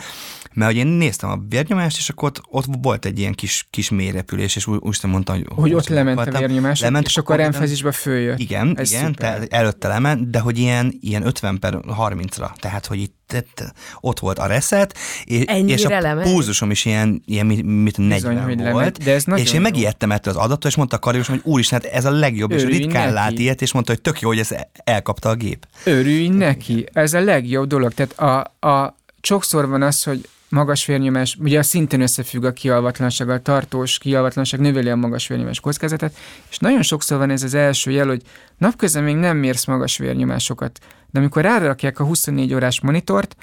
mert 0.53 0.71
hogy 0.71 0.79
én 0.79 0.87
néztem 0.87 1.29
a 1.29 1.39
vérnyomást, 1.49 1.97
és 1.97 2.09
akkor 2.09 2.27
ott, 2.27 2.41
ott 2.49 2.65
volt 2.81 3.05
egy 3.05 3.19
ilyen 3.19 3.33
kis, 3.33 3.67
kis 3.69 3.89
mélyrepülés, 3.89 4.55
és 4.55 4.67
úgy, 4.67 4.79
úgy 4.81 4.97
mondtam, 5.03 5.35
hogy... 5.35 5.45
Hogy 5.55 5.73
ott 5.73 5.87
lement 5.87 6.15
voltam. 6.15 6.35
a 6.35 6.39
vérnyomás, 6.39 6.79
lement, 6.79 7.05
és 7.05 7.17
akkor 7.17 7.35
remfázisbe 7.35 7.91
följött. 7.91 8.39
Igen, 8.39 8.77
Ez 8.77 8.91
igen, 8.91 9.13
tehát 9.13 9.53
előtte 9.53 9.87
lement, 9.87 10.29
de 10.29 10.39
hogy 10.39 10.57
ilyen, 10.57 10.97
ilyen 11.01 11.25
50 11.25 11.59
per 11.59 11.73
30-ra, 11.73 12.49
tehát 12.59 12.85
hogy 12.85 13.01
itt 13.01 13.19
tehát 13.31 13.73
ott 13.99 14.19
volt 14.19 14.39
a 14.39 14.45
reszet, 14.45 14.97
és, 15.23 15.43
és 15.65 15.85
a 15.85 15.99
lement? 15.99 16.31
púzusom 16.31 16.71
is 16.71 16.85
ilyen, 16.85 17.21
ilyen 17.25 17.45
mit, 17.45 17.97
40 17.97 18.07
Bizony, 18.07 18.35
volt, 18.35 18.59
lement, 18.59 19.03
de 19.03 19.13
ez 19.13 19.23
és 19.35 19.53
én 19.53 19.61
megijedtem 19.61 20.11
ettől 20.11 20.33
az 20.33 20.43
adattól, 20.43 20.69
és 20.69 20.75
mondta 20.75 20.95
a 20.95 20.99
kardiós, 20.99 21.27
hogy 21.27 21.41
úristen, 21.43 21.81
hát 21.81 21.91
ez 21.91 22.05
a 22.05 22.11
legjobb, 22.11 22.51
Örülj 22.51 22.71
és 22.71 22.77
ritkán 22.77 23.03
neki. 23.03 23.13
lát 23.13 23.39
ilyet, 23.39 23.61
és 23.61 23.71
mondta, 23.73 23.91
hogy 23.91 24.01
tök 24.01 24.19
jó, 24.19 24.27
hogy 24.27 24.39
ez 24.39 24.49
elkapta 24.83 25.29
a 25.29 25.35
gép. 25.35 25.67
Örülj 25.83 26.27
neki, 26.27 26.85
ez 26.93 27.13
a 27.13 27.19
legjobb 27.19 27.67
dolog. 27.67 27.93
Tehát 27.93 28.19
a, 28.19 28.67
a, 28.67 28.95
sokszor 29.21 29.67
van 29.67 29.81
az, 29.81 30.03
hogy 30.03 30.29
magas 30.51 30.85
vérnyomás, 30.85 31.37
ugye 31.39 31.59
a 31.59 31.63
szintén 31.63 32.01
összefügg 32.01 32.43
a 32.43 32.53
kialvatlansággal, 32.53 33.41
tartós 33.41 33.97
kialvatlanság 33.97 34.59
növeli 34.59 34.89
a 34.89 34.95
magas 34.95 35.27
vérnyomás 35.27 35.59
kockázatát, 35.59 36.15
és 36.49 36.57
nagyon 36.57 36.81
sokszor 36.81 37.17
van 37.17 37.29
ez 37.29 37.43
az 37.43 37.53
első 37.53 37.91
jel, 37.91 38.07
hogy 38.07 38.21
napközben 38.57 39.03
még 39.03 39.15
nem 39.15 39.37
mérsz 39.37 39.65
magas 39.65 39.97
vérnyomásokat, 39.97 40.79
de 41.11 41.19
amikor 41.19 41.41
rárakják 41.41 41.99
a 41.99 42.03
24 42.03 42.53
órás 42.53 42.81
monitort, 42.81 43.35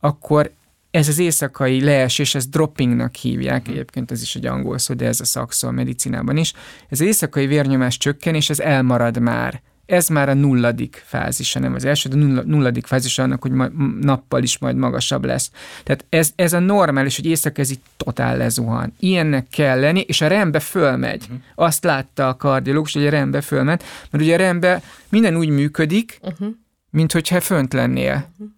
akkor 0.00 0.50
ez 0.90 1.08
az 1.08 1.18
éjszakai 1.18 1.80
leesés, 1.84 2.34
ez 2.34 2.46
droppingnak 2.46 3.14
hívják, 3.14 3.62
mhm. 3.62 3.70
egyébként 3.70 4.10
ez 4.10 4.22
is 4.22 4.36
egy 4.36 4.46
angol 4.46 4.78
szó, 4.78 4.94
de 4.94 5.06
ez 5.06 5.20
a 5.20 5.24
szakszó 5.24 5.68
a 5.68 5.70
medicinában 5.70 6.36
is. 6.36 6.52
Ez 6.88 7.00
az 7.00 7.06
éjszakai 7.06 7.46
vérnyomás 7.46 7.96
csökkenés, 7.96 8.50
ez 8.50 8.60
elmarad 8.60 9.18
már 9.18 9.62
ez 9.90 10.08
már 10.08 10.28
a 10.28 10.34
nulladik 10.34 11.02
fázisa, 11.06 11.58
nem 11.58 11.74
az 11.74 11.84
első, 11.84 12.08
de 12.08 12.16
nulladik 12.44 12.86
fázisa 12.86 13.22
annak, 13.22 13.42
hogy 13.42 13.52
nappal 14.00 14.42
is 14.42 14.58
majd 14.58 14.76
magasabb 14.76 15.24
lesz. 15.24 15.50
Tehát 15.84 16.04
ez, 16.08 16.32
ez 16.36 16.52
a 16.52 16.58
normális, 16.58 17.16
hogy 17.16 17.26
éjszaka 17.26 17.60
ez 17.60 17.70
így 17.70 17.80
totál 17.96 18.36
lezuhan. 18.36 18.92
Ilyennek 18.98 19.46
kell 19.48 19.80
lenni, 19.80 20.00
és 20.00 20.20
a 20.20 20.26
rembe 20.26 20.60
fölmegy. 20.60 21.22
Uh-huh. 21.22 21.38
Azt 21.54 21.84
látta 21.84 22.28
a 22.28 22.36
kardiológus, 22.36 22.92
hogy 22.92 23.06
a 23.06 23.10
rembe 23.10 23.40
fölment, 23.40 23.84
mert 24.10 24.24
ugye 24.24 24.34
a 24.34 24.38
rembe 24.38 24.82
minden 25.08 25.36
úgy 25.36 25.48
működik, 25.48 26.18
uh-huh. 26.22 26.48
mint 26.90 27.12
hogyha 27.12 27.40
fönt 27.40 27.72
lennél. 27.72 28.30
Uh-huh. 28.32 28.54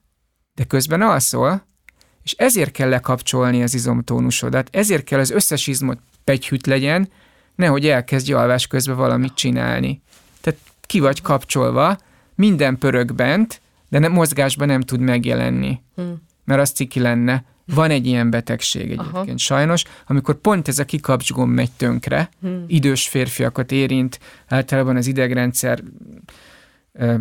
De 0.55 0.64
közben 0.64 1.03
alszol, 1.03 1.66
és 2.23 2.33
ezért 2.33 2.71
kell 2.71 2.88
lekapcsolni 2.88 3.62
az 3.62 3.75
izomtónusodat, 3.75 4.68
ezért 4.73 5.05
kell 5.05 5.18
az 5.18 5.31
összes 5.31 5.66
izmot 5.66 5.99
pegyhűt 6.25 6.66
legyen, 6.66 7.09
nehogy 7.55 7.87
elkezdj 7.87 8.33
alvás 8.33 8.66
közben 8.66 8.97
valamit 8.97 9.35
csinálni 9.35 10.03
ki 10.92 11.00
vagy 11.00 11.22
kapcsolva, 11.22 11.98
minden 12.35 12.78
pörög 12.78 13.14
bent, 13.14 13.61
de 13.88 13.98
nem, 13.98 14.12
mozgásban 14.12 14.66
nem 14.66 14.81
tud 14.81 15.00
megjelenni, 15.00 15.81
hmm. 15.96 16.22
mert 16.44 16.61
az 16.61 16.70
ciki 16.70 17.00
lenne. 17.00 17.44
Van 17.66 17.90
egy 17.90 18.07
ilyen 18.07 18.31
betegség 18.31 18.83
egyébként 18.83 19.14
Aha. 19.14 19.37
sajnos, 19.37 19.85
amikor 20.07 20.35
pont 20.35 20.68
ez 20.68 20.78
a 20.78 20.85
kikapcsigom 20.85 21.50
megy 21.50 21.70
tönkre, 21.76 22.31
hmm. 22.40 22.64
idős 22.66 23.09
férfiakat 23.09 23.72
érint, 23.72 24.18
általában 24.48 24.96
az 24.96 25.07
idegrendszer 25.07 25.83
ö, 26.92 27.14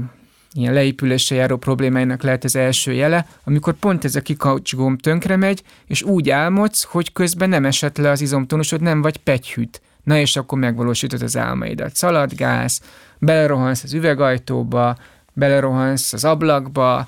ilyen 0.53 0.73
leépülése 0.73 1.35
járó 1.35 1.57
problémáinak 1.57 2.21
lehet 2.21 2.43
az 2.43 2.55
első 2.55 2.93
jele, 2.93 3.27
amikor 3.43 3.73
pont 3.73 4.05
ez 4.05 4.15
a 4.15 4.21
kikaucsgomb 4.21 4.99
tönkre 4.99 5.35
megy, 5.35 5.63
és 5.87 6.03
úgy 6.03 6.29
álmodsz, 6.29 6.83
hogy 6.83 7.13
közben 7.13 7.49
nem 7.49 7.65
esett 7.65 7.97
le 7.97 8.09
az 8.09 8.21
izomtónusod, 8.21 8.81
nem 8.81 9.01
vagy 9.01 9.17
pegyhűt. 9.17 9.81
Na 10.03 10.17
és 10.17 10.35
akkor 10.35 10.59
megvalósítod 10.59 11.21
az 11.21 11.37
álmaidat. 11.37 11.95
Szaladgász, 11.95 12.81
belerohansz 13.21 13.83
az 13.83 13.93
üvegajtóba, 13.93 14.97
belerohansz 15.33 16.13
az 16.13 16.25
ablakba, 16.25 17.07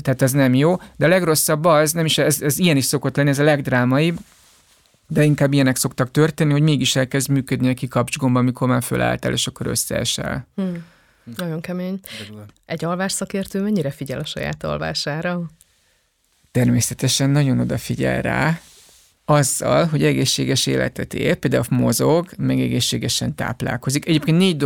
tehát 0.00 0.22
ez 0.22 0.32
nem 0.32 0.54
jó. 0.54 0.76
De 0.96 1.06
a 1.06 1.08
legrosszabb 1.08 1.64
az, 1.64 1.92
nem 1.92 2.04
is, 2.04 2.18
ez, 2.18 2.42
ez 2.42 2.58
ilyen 2.58 2.76
is 2.76 2.84
szokott 2.84 3.16
lenni, 3.16 3.28
ez 3.28 3.38
a 3.38 3.44
legdrámaibb, 3.44 4.18
de 5.06 5.24
inkább 5.24 5.52
ilyenek 5.52 5.76
szoktak 5.76 6.10
történni, 6.10 6.52
hogy 6.52 6.62
mégis 6.62 6.96
elkezd 6.96 7.30
működni 7.30 7.68
a 7.68 7.74
kikapcsgomba, 7.74 8.38
amikor 8.38 8.68
már 8.68 8.82
fölálltál, 8.82 9.32
és 9.32 9.46
akkor 9.46 9.66
összeesel. 9.66 10.46
Hmm. 10.54 10.84
Nagyon 11.36 11.60
kemény. 11.60 12.00
Egy 12.66 12.84
alvásszakértő 12.84 13.62
mennyire 13.62 13.90
figyel 13.90 14.18
a 14.18 14.24
saját 14.24 14.64
alvására? 14.64 15.42
Természetesen 16.52 17.30
nagyon 17.30 17.60
odafigyel 17.60 18.22
rá, 18.22 18.60
azzal, 19.24 19.86
hogy 19.86 20.04
egészséges 20.04 20.66
életet 20.66 21.14
él, 21.14 21.34
például 21.34 21.64
mozog, 21.70 22.28
meg 22.36 22.60
egészségesen 22.60 23.34
táplálkozik. 23.34 24.06
Egyébként 24.06 24.38
négy 24.38 24.56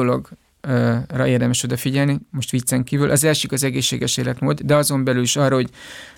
dologra 0.63 1.27
érdemes 1.27 1.63
odafigyelni, 1.63 2.19
most 2.31 2.51
viccen 2.51 2.85
kívül. 2.85 3.11
Az 3.11 3.25
elsik 3.25 3.53
az 3.53 3.65
egészséges 3.65 4.17
életmód, 4.17 4.61
de 4.61 4.77
azon 4.77 5.05
belül 5.05 5.23
is 5.23 5.37
arra, 5.37 5.55
hogy 5.55 5.71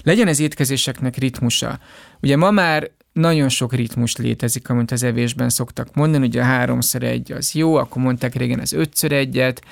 legyen 0.03 0.29
az 0.29 0.41
étkezéseknek 0.41 1.17
ritmusa. 1.17 1.79
Ugye 2.21 2.37
ma 2.37 2.51
már 2.51 2.91
nagyon 3.13 3.49
sok 3.49 3.73
ritmus 3.73 4.17
létezik, 4.17 4.69
amit 4.69 4.91
az 4.91 5.03
evésben 5.03 5.49
szoktak 5.49 5.95
mondani, 5.95 6.27
ugye 6.27 6.41
a 6.41 6.45
háromszor 6.45 7.03
egy 7.03 7.33
az 7.33 7.55
jó, 7.55 7.75
akkor 7.75 8.03
mondták 8.03 8.35
régen 8.35 8.61
az 8.61 8.73
ötször 8.73 9.13
egyet, 9.13 9.63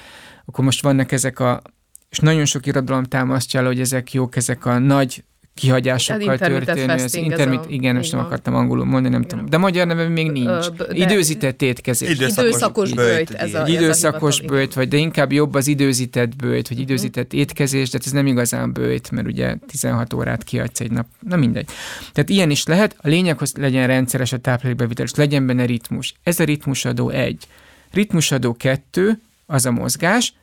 akkor 0.45 0.65
most 0.65 0.83
vannak 0.83 1.13
ezek 1.13 1.39
a, 1.39 1.63
és 2.11 2.19
nagyon 2.19 2.45
sok 2.45 2.67
irodalom 2.67 3.05
támasztja 3.05 3.61
el, 3.61 3.67
hogy 3.67 3.81
ezek 3.81 4.13
jók, 4.13 4.37
ezek 4.37 4.65
a 4.65 4.79
nagy 4.79 5.25
kihagyásokkal 5.55 6.39
történő. 6.39 6.93
Az 6.93 7.15
intermit, 7.15 7.59
a, 7.59 7.65
igen, 7.69 7.95
most 7.97 8.13
nem 8.13 8.21
akartam 8.21 8.55
angolul 8.55 8.85
mondani, 8.85 9.15
nem 9.15 9.23
tudom. 9.23 9.47
De 9.47 9.57
magyar 9.57 9.87
neve 9.87 10.09
még 10.09 10.31
nincs. 10.31 10.67
Időzített 10.93 11.63
étkezés. 11.63 12.11
Időszakos, 12.11 12.49
időszakos 12.49 12.93
bőjt. 12.93 13.31
Ez 13.31 13.55
a, 13.55 13.67
időszakos 13.67 14.39
ez 14.39 14.45
a 14.45 14.49
bőjt, 14.49 14.75
vagy 14.75 14.89
de 14.89 14.97
inkább 14.97 15.33
jobb 15.33 15.55
az 15.55 15.67
időzített 15.67 16.37
bőjt, 16.37 16.69
vagy 16.69 16.77
mhm. 16.77 16.87
időzített 16.87 17.33
étkezés, 17.33 17.91
de 17.91 17.99
ez 18.05 18.13
nem 18.13 18.27
igazán 18.27 18.73
bőjt, 18.73 19.11
mert 19.11 19.27
ugye 19.27 19.57
16 19.67 20.13
órát 20.13 20.45
kiadsz 20.45 20.81
egy 20.81 20.91
nap. 20.91 21.07
Na 21.29 21.37
mindegy. 21.37 21.69
Tehát 22.13 22.31
ilyen 22.31 22.51
is 22.51 22.65
lehet. 22.65 22.97
A 22.99 23.09
lényeg, 23.09 23.39
hogy 23.39 23.51
legyen 23.59 23.87
rendszeres 23.87 24.33
a 24.33 24.39
táplálékbevitel, 24.39 25.05
és 25.05 25.15
legyen 25.15 25.47
benne 25.47 25.65
ritmus. 25.65 26.15
Ez 26.23 26.41
a 26.41 26.45
ritmusadó 26.45 27.09
egy. 27.09 27.47
Ritmusadó 27.91 28.55
kettő, 28.55 29.19
az 29.47 29.67
a 29.67 29.71
mozgás, 29.71 30.35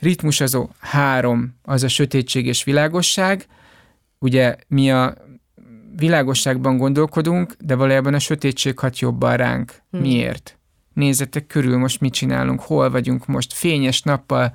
ritmusadó 0.00 0.70
három, 0.78 1.54
az 1.62 1.82
a 1.82 1.88
sötétség 1.88 2.46
és 2.46 2.64
világosság, 2.64 3.46
ugye 4.18 4.56
mi 4.68 4.90
a 4.90 5.14
világosságban 5.96 6.76
gondolkodunk, 6.76 7.54
de 7.58 7.74
valójában 7.74 8.14
a 8.14 8.18
sötétség 8.18 8.78
hat 8.78 8.98
jobban 8.98 9.36
ránk. 9.36 9.82
Hmm. 9.90 10.00
Miért? 10.00 10.58
Nézzetek 10.92 11.46
körül, 11.46 11.78
most 11.78 12.00
mit 12.00 12.12
csinálunk, 12.12 12.60
hol 12.60 12.90
vagyunk 12.90 13.26
most, 13.26 13.52
fényes 13.52 14.02
nappal, 14.02 14.54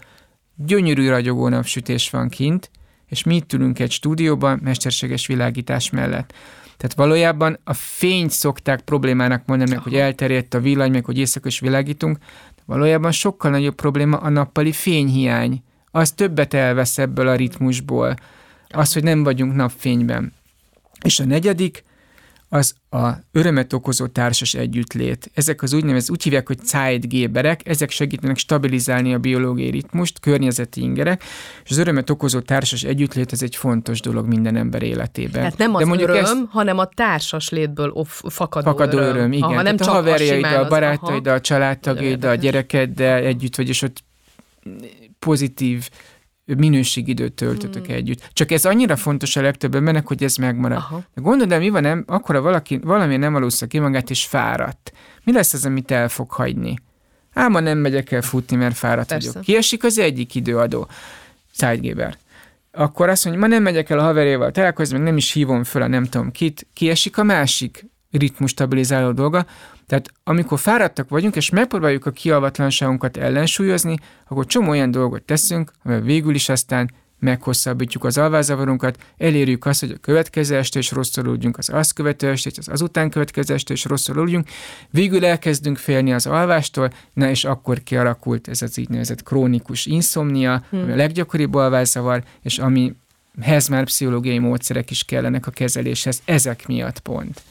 gyönyörű 0.55 1.09
ragyogó 1.09 1.47
napsütés 1.47 2.09
van 2.09 2.29
kint, 2.29 2.71
és 3.07 3.23
mi 3.23 3.35
itt 3.35 3.53
ülünk 3.53 3.79
egy 3.79 3.91
stúdióban 3.91 4.59
mesterséges 4.63 5.27
világítás 5.27 5.89
mellett. 5.89 6.33
Tehát 6.77 6.95
valójában 6.95 7.59
a 7.63 7.73
fényt 7.73 8.29
szokták 8.29 8.81
problémának 8.81 9.45
mondani, 9.45 9.75
hogy 9.75 9.95
elterjedt 9.95 10.53
a 10.53 10.59
villany, 10.59 10.91
meg 10.91 11.05
hogy 11.05 11.17
éjszaka 11.17 11.47
is 11.47 11.59
világítunk, 11.59 12.17
de 12.55 12.61
valójában 12.65 13.11
sokkal 13.11 13.51
nagyobb 13.51 13.75
probléma 13.75 14.17
a 14.17 14.29
nappali 14.29 14.71
fényhiány. 14.71 15.63
Az 15.91 16.11
többet 16.11 16.53
elvesz 16.53 16.97
ebből 16.97 17.27
a 17.27 17.35
ritmusból 17.35 18.15
az, 18.73 18.93
hogy 18.93 19.03
nem 19.03 19.23
vagyunk 19.23 19.55
napfényben. 19.55 20.33
És 21.03 21.19
a 21.19 21.25
negyedik, 21.25 21.83
az 22.53 22.75
a 22.89 23.09
örömet 23.31 23.73
okozó 23.73 24.07
társas 24.07 24.53
együttlét. 24.53 25.31
Ezek 25.33 25.61
az 25.61 25.73
úgynevezett, 25.73 26.11
úgy 26.11 26.23
hívják, 26.23 26.47
hogy 26.47 26.59
Zeitgeberek, 26.63 27.67
ezek 27.67 27.89
segítenek 27.89 28.37
stabilizálni 28.37 29.13
a 29.13 29.17
biológiai 29.17 29.69
ritmust, 29.69 30.19
környezeti 30.19 30.81
ingerek, 30.81 31.23
és 31.63 31.71
az 31.71 31.77
örömet 31.77 32.09
okozó 32.09 32.39
társas 32.39 32.83
együttlét 32.83 33.31
ez 33.31 33.41
egy 33.41 33.55
fontos 33.55 34.01
dolog 34.01 34.27
minden 34.27 34.55
ember 34.55 34.83
életében. 34.83 35.43
Hát 35.43 35.57
nem 35.57 35.75
az 35.75 35.81
De 35.81 35.87
mondjuk 35.87 36.09
öröm, 36.09 36.23
ezt, 36.23 36.37
hanem 36.49 36.77
a 36.77 36.85
társas 36.85 37.49
létből 37.49 37.89
off, 37.89 38.21
fakadó, 38.29 38.69
fakadó 38.69 38.97
öröm. 38.97 39.09
öröm 39.09 39.31
igen. 39.31 39.49
Aha, 39.49 39.61
nem 39.61 39.77
csak 39.77 39.87
a 39.87 39.91
haverjaiddal, 39.91 40.63
a 40.63 40.67
barátaiddal, 40.67 41.35
a 41.35 41.41
családtagjaiddal, 41.41 42.31
a 42.31 42.35
gyerekeddel 42.35 43.23
együtt 43.23 43.55
vagy, 43.55 43.69
és 43.69 43.81
ott 43.81 44.03
pozitív 45.19 45.89
minőségidőt 46.45 47.33
töltötök 47.33 47.85
hmm. 47.85 47.95
együtt. 47.95 48.29
Csak 48.33 48.51
ez 48.51 48.65
annyira 48.65 48.95
fontos 48.95 49.35
a 49.35 49.41
legtöbb 49.41 49.75
embernek, 49.75 50.07
hogy 50.07 50.23
ez 50.23 50.35
megmarad. 50.35 50.77
Aha. 50.77 51.03
De 51.13 51.21
gondolod, 51.21 51.49
de 51.49 51.57
mi 51.57 51.69
van, 51.69 51.81
nem, 51.81 52.03
akkor 52.07 52.35
ha 52.35 52.41
valaki, 52.41 52.77
valami 52.83 53.17
nem 53.17 53.35
alussza 53.35 53.67
ki 53.67 53.79
magát, 53.79 54.09
és 54.09 54.25
fáradt. 54.25 54.91
Mi 55.23 55.31
lesz 55.31 55.53
az, 55.53 55.65
amit 55.65 55.91
el 55.91 56.09
fog 56.09 56.31
hagyni? 56.31 56.75
Ám 57.33 57.51
ma 57.51 57.59
nem 57.59 57.77
megyek 57.77 58.11
el 58.11 58.21
futni, 58.21 58.55
mert 58.55 58.77
fáradt 58.77 59.07
Persze. 59.07 59.27
vagyok. 59.27 59.43
Kiesik 59.43 59.83
az 59.83 59.97
egyik 59.97 60.35
időadó. 60.35 60.87
Sidegeber. 61.51 62.17
Akkor 62.71 63.09
azt 63.09 63.25
mondja, 63.25 63.41
ma 63.41 63.47
nem 63.47 63.63
megyek 63.63 63.89
el 63.89 63.99
a 63.99 64.03
haverjával 64.03 64.51
találkozni, 64.51 64.97
meg 64.97 65.05
nem 65.05 65.17
is 65.17 65.31
hívom 65.31 65.63
föl 65.63 65.81
a 65.81 65.87
nem 65.87 66.05
tudom 66.05 66.31
kit, 66.31 66.67
kiesik 66.73 67.17
a 67.17 67.23
másik 67.23 67.85
ritmus 68.11 68.49
stabilizáló 68.49 69.11
dolga, 69.11 69.45
tehát 69.91 70.11
amikor 70.23 70.59
fáradtak 70.59 71.09
vagyunk, 71.09 71.35
és 71.35 71.49
megpróbáljuk 71.49 72.05
a 72.05 72.11
kialvatlanságunkat 72.11 73.17
ellensúlyozni, 73.17 73.97
akkor 74.27 74.45
csomó 74.45 74.69
olyan 74.69 74.91
dolgot 74.91 75.23
teszünk, 75.23 75.71
amivel 75.83 76.03
végül 76.03 76.35
is 76.35 76.49
aztán 76.49 76.91
meghosszabbítjuk 77.19 78.03
az 78.03 78.17
alvázavarunkat, 78.17 78.97
elérjük 79.17 79.65
azt, 79.65 79.79
hogy 79.79 79.91
a 79.91 79.99
következő 80.01 80.55
este 80.55 80.79
is 80.79 80.91
rosszul 80.91 81.23
aludjunk, 81.23 81.57
az 81.57 81.69
azt 81.69 81.93
követő 81.93 82.29
este, 82.29 82.49
az 82.55 82.67
azután 82.67 83.09
következő 83.09 83.53
este 83.53 83.73
is 83.73 83.85
rosszul 83.85 84.17
aludjunk, 84.17 84.47
végül 84.89 85.25
elkezdünk 85.25 85.77
félni 85.77 86.13
az 86.13 86.25
alvástól, 86.25 86.91
na 87.13 87.29
és 87.29 87.45
akkor 87.45 87.83
kialakult 87.83 88.47
ez 88.47 88.61
az 88.61 88.79
nevezett 88.87 89.23
krónikus 89.23 89.85
inszomnia, 89.85 90.63
hmm. 90.69 90.81
ami 90.81 90.91
a 90.91 90.95
leggyakoribb 90.95 91.55
alvászavar, 91.55 92.23
és 92.41 92.59
amihez 92.59 93.67
már 93.67 93.83
pszichológiai 93.83 94.39
módszerek 94.39 94.91
is 94.91 95.03
kellenek 95.03 95.47
a 95.47 95.51
kezeléshez, 95.51 96.21
ezek 96.25 96.67
miatt 96.67 96.99
pont. 96.99 97.41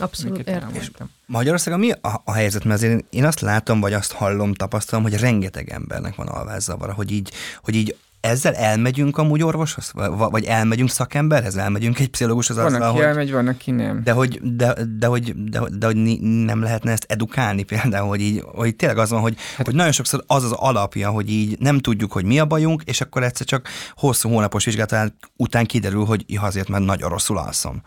Abszolút 0.00 0.38
értem. 0.38 1.10
Magyarországon 1.26 1.80
mi 1.80 1.90
a, 1.90 2.22
a 2.24 2.32
helyzet? 2.32 2.64
Mert 2.64 2.82
azért 2.82 3.04
én 3.10 3.24
azt 3.24 3.40
látom, 3.40 3.80
vagy 3.80 3.92
azt 3.92 4.12
hallom, 4.12 4.54
tapasztalom, 4.54 5.04
hogy 5.04 5.16
rengeteg 5.16 5.70
embernek 5.70 6.14
van 6.14 6.26
alvászavara, 6.26 6.92
hogy 6.92 7.10
így, 7.10 7.32
hogy 7.62 7.74
így 7.74 7.96
ezzel 8.20 8.54
elmegyünk 8.54 9.18
amúgy 9.18 9.42
orvoshoz? 9.42 9.92
Vagy 10.30 10.44
elmegyünk 10.44 10.90
szakemberhez? 10.90 11.56
Elmegyünk 11.56 11.98
egy 11.98 12.08
pszichológushoz? 12.08 12.56
Van, 12.56 12.66
azzal, 12.66 12.82
aki 12.82 12.96
hogy... 12.96 13.06
elmegy, 13.06 13.32
van, 13.32 13.46
aki 13.46 13.70
nem. 13.70 14.00
De 14.04 14.12
hogy, 14.12 14.40
de, 14.42 14.74
de, 14.98 15.06
hogy, 15.06 15.34
de, 15.44 15.60
de, 15.78 15.86
hogy 15.86 15.96
nem 16.20 16.62
lehetne 16.62 16.90
ezt 16.90 17.06
edukálni 17.08 17.62
például, 17.62 18.08
hogy, 18.08 18.20
így, 18.20 18.42
hogy 18.54 18.76
tényleg 18.76 18.98
az 18.98 19.10
van, 19.10 19.20
hogy, 19.20 19.36
hát, 19.56 19.66
hogy 19.66 19.74
nagyon 19.74 19.92
sokszor 19.92 20.24
az 20.26 20.44
az 20.44 20.52
alapja, 20.52 21.10
hogy 21.10 21.30
így 21.30 21.58
nem 21.58 21.78
tudjuk, 21.78 22.12
hogy 22.12 22.24
mi 22.24 22.38
a 22.38 22.46
bajunk, 22.46 22.82
és 22.84 23.00
akkor 23.00 23.22
egyszer 23.22 23.46
csak 23.46 23.68
hosszú 23.94 24.28
hónapos 24.28 24.64
vizsgálat 24.64 25.12
után 25.36 25.66
kiderül, 25.66 26.04
hogy 26.04 26.24
ja, 26.26 26.42
azért, 26.42 26.68
mert 26.68 26.84
nagyon 26.84 27.08
rosszul 27.08 27.38
alszom. 27.38 27.82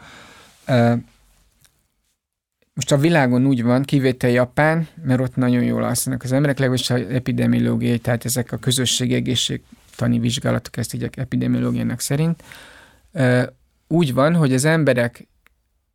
Uh, 0.67 0.93
most 2.73 2.91
a 2.91 2.97
világon 2.97 3.45
úgy 3.45 3.63
van, 3.63 3.83
kivétel 3.83 4.29
Japán, 4.29 4.87
mert 5.03 5.19
ott 5.19 5.35
nagyon 5.35 5.63
jól 5.63 5.83
alszanak 5.83 6.23
az 6.23 6.31
emberek, 6.31 6.57
legalábbis 6.57 6.89
az 6.89 7.01
epidemiológiai, 7.01 7.99
tehát 7.99 8.25
ezek 8.25 8.51
a 8.51 8.57
közösségi 8.57 9.13
egészségtani 9.13 10.19
vizsgálatok, 10.19 10.77
ezt 10.77 10.93
így 10.93 11.09
epidemiológiának 11.15 11.99
szerint. 11.99 12.43
Úgy 13.87 14.13
van, 14.13 14.35
hogy 14.35 14.53
az 14.53 14.65
emberek 14.65 15.27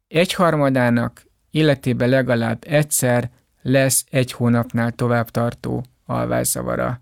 egyharmadának 0.09 1.27
életében 1.51 2.09
legalább 2.09 2.65
egyszer 2.67 3.31
lesz 3.63 4.05
egy 4.11 4.33
hónapnál 4.33 4.93
tovább 4.93 5.31
tartó 5.31 5.85
alvászavara. 6.07 6.99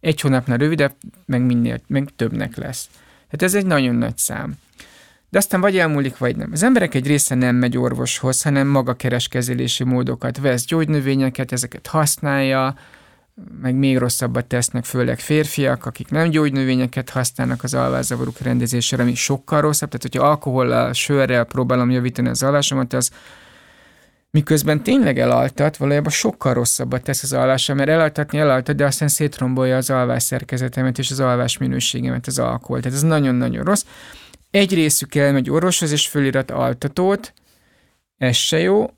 Egy 0.00 0.20
hónapnál 0.20 0.58
rövidebb, 0.58 0.94
meg 1.24 1.42
minél, 1.42 1.80
meg 1.86 2.08
többnek 2.16 2.56
lesz. 2.56 2.88
Hát 3.28 3.42
ez 3.42 3.54
egy 3.54 3.66
nagyon 3.66 3.94
nagy 3.94 4.16
szám 4.16 4.58
de 5.30 5.38
aztán 5.38 5.60
vagy 5.60 5.76
elmúlik, 5.78 6.18
vagy 6.18 6.36
nem. 6.36 6.50
Az 6.52 6.62
emberek 6.62 6.94
egy 6.94 7.06
része 7.06 7.34
nem 7.34 7.56
megy 7.56 7.78
orvoshoz, 7.78 8.42
hanem 8.42 8.66
maga 8.66 8.94
kereskezelési 8.94 9.84
módokat 9.84 10.38
vesz, 10.38 10.64
gyógynövényeket, 10.64 11.52
ezeket 11.52 11.86
használja, 11.86 12.74
meg 13.60 13.74
még 13.74 13.98
rosszabbat 13.98 14.46
tesznek, 14.46 14.84
főleg 14.84 15.18
férfiak, 15.18 15.86
akik 15.86 16.10
nem 16.10 16.30
gyógynövényeket 16.30 17.10
használnak 17.10 17.62
az 17.62 17.74
alvázavaruk 17.74 18.38
rendezésére, 18.38 19.02
ami 19.02 19.14
sokkal 19.14 19.60
rosszabb. 19.60 19.88
Tehát, 19.90 20.02
hogyha 20.02 20.28
alkohollal, 20.28 20.92
sörrel 20.92 21.44
próbálom 21.44 21.90
javítani 21.90 22.28
az 22.28 22.42
alvásomat, 22.42 22.92
az 22.92 23.10
miközben 24.30 24.82
tényleg 24.82 25.18
elaltat, 25.18 25.76
valójában 25.76 26.12
sokkal 26.12 26.54
rosszabbat 26.54 27.02
tesz 27.02 27.22
az 27.22 27.32
alvása, 27.32 27.74
mert 27.74 27.88
elaltatni 27.88 28.38
elaltat, 28.38 28.76
de 28.76 28.84
aztán 28.84 29.08
szétrombolja 29.08 29.76
az 29.76 29.90
alvás 29.90 30.22
szerkezetemet 30.22 30.98
és 30.98 31.10
az 31.10 31.20
alvás 31.20 31.58
minőségemet 31.58 32.26
az 32.26 32.38
alkohol. 32.38 32.80
Tehát 32.80 32.96
ez 32.96 33.02
nagyon-nagyon 33.02 33.64
rossz. 33.64 33.84
Egy 34.50 34.74
részük 34.74 35.14
elmegy 35.14 35.50
orvoshoz, 35.50 35.92
és 35.92 36.06
fölirat 36.06 36.50
altatót, 36.50 37.32
ez 38.18 38.36
se 38.36 38.58
jó, 38.58 38.90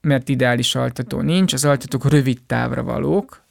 mert 0.00 0.28
ideális 0.28 0.74
altató 0.74 1.20
nincs, 1.20 1.52
az 1.52 1.64
altatók 1.64 2.10
rövid 2.10 2.38
távra 2.46 2.82
valók, 2.82 3.42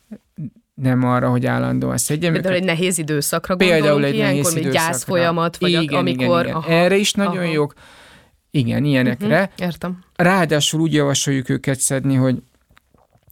nem 0.74 1.04
arra, 1.04 1.30
hogy 1.30 1.46
állandóan 1.46 1.98
szedjem. 1.98 2.34
Például 2.34 2.56
egy 2.56 2.64
nehéz 2.64 2.98
időszakra 2.98 3.56
Például 3.56 4.06
egy 4.06 4.16
ilyenkor, 4.16 4.52
nehéz 4.52 4.54
mint 4.54 4.74
gyászfolyamat, 4.74 5.58
vagy 5.58 5.72
igen, 5.72 6.00
amikor... 6.00 6.46
Igen, 6.46 6.64
igen. 6.64 6.78
Erre 6.78 6.96
is 6.96 7.14
nagyon 7.14 7.44
aha. 7.44 7.52
jók. 7.52 7.74
Igen, 8.52 8.84
ilyenekre. 8.84 9.52
Mhm, 9.56 9.64
értem. 9.64 10.04
Ráadásul 10.16 10.80
úgy 10.80 10.94
javasoljuk 10.94 11.50
őket 11.50 11.80
szedni, 11.80 12.16
hogy 12.16 12.42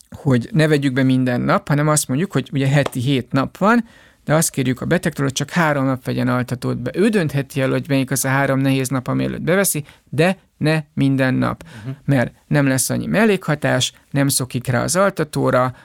hogy 0.09 0.49
ne 0.51 0.67
vegyük 0.67 0.93
be 0.93 1.03
minden 1.03 1.41
nap, 1.41 1.67
hanem 1.67 1.87
azt 1.87 2.07
mondjuk, 2.07 2.31
hogy 2.31 2.49
ugye 2.53 2.67
heti 2.67 2.99
hét 2.99 3.31
nap 3.31 3.57
van, 3.57 3.85
de 4.29 4.35
azt 4.35 4.49
kérjük 4.49 4.81
a 4.81 4.85
betegtől, 4.85 5.25
hogy 5.25 5.33
csak 5.33 5.49
három 5.49 5.85
nap 5.85 6.05
vegyen 6.05 6.27
altatót 6.27 6.77
be. 6.77 6.91
Ő 6.93 7.07
döntheti 7.07 7.61
el, 7.61 7.69
hogy 7.69 7.85
melyik 7.87 8.11
az 8.11 8.25
a 8.25 8.27
három 8.27 8.59
nehéz 8.59 8.87
nap, 8.87 9.07
ami 9.07 9.23
előtt 9.23 9.41
beveszi, 9.41 9.83
de 10.09 10.37
ne 10.57 10.83
minden 10.93 11.33
nap, 11.33 11.63
uh-huh. 11.79 11.95
mert 12.05 12.33
nem 12.47 12.67
lesz 12.67 12.89
annyi 12.89 13.05
mellékhatás, 13.05 13.93
nem 14.11 14.27
szokik 14.27 14.67
rá 14.67 14.83
az 14.83 14.95
altatóra, 14.95 15.75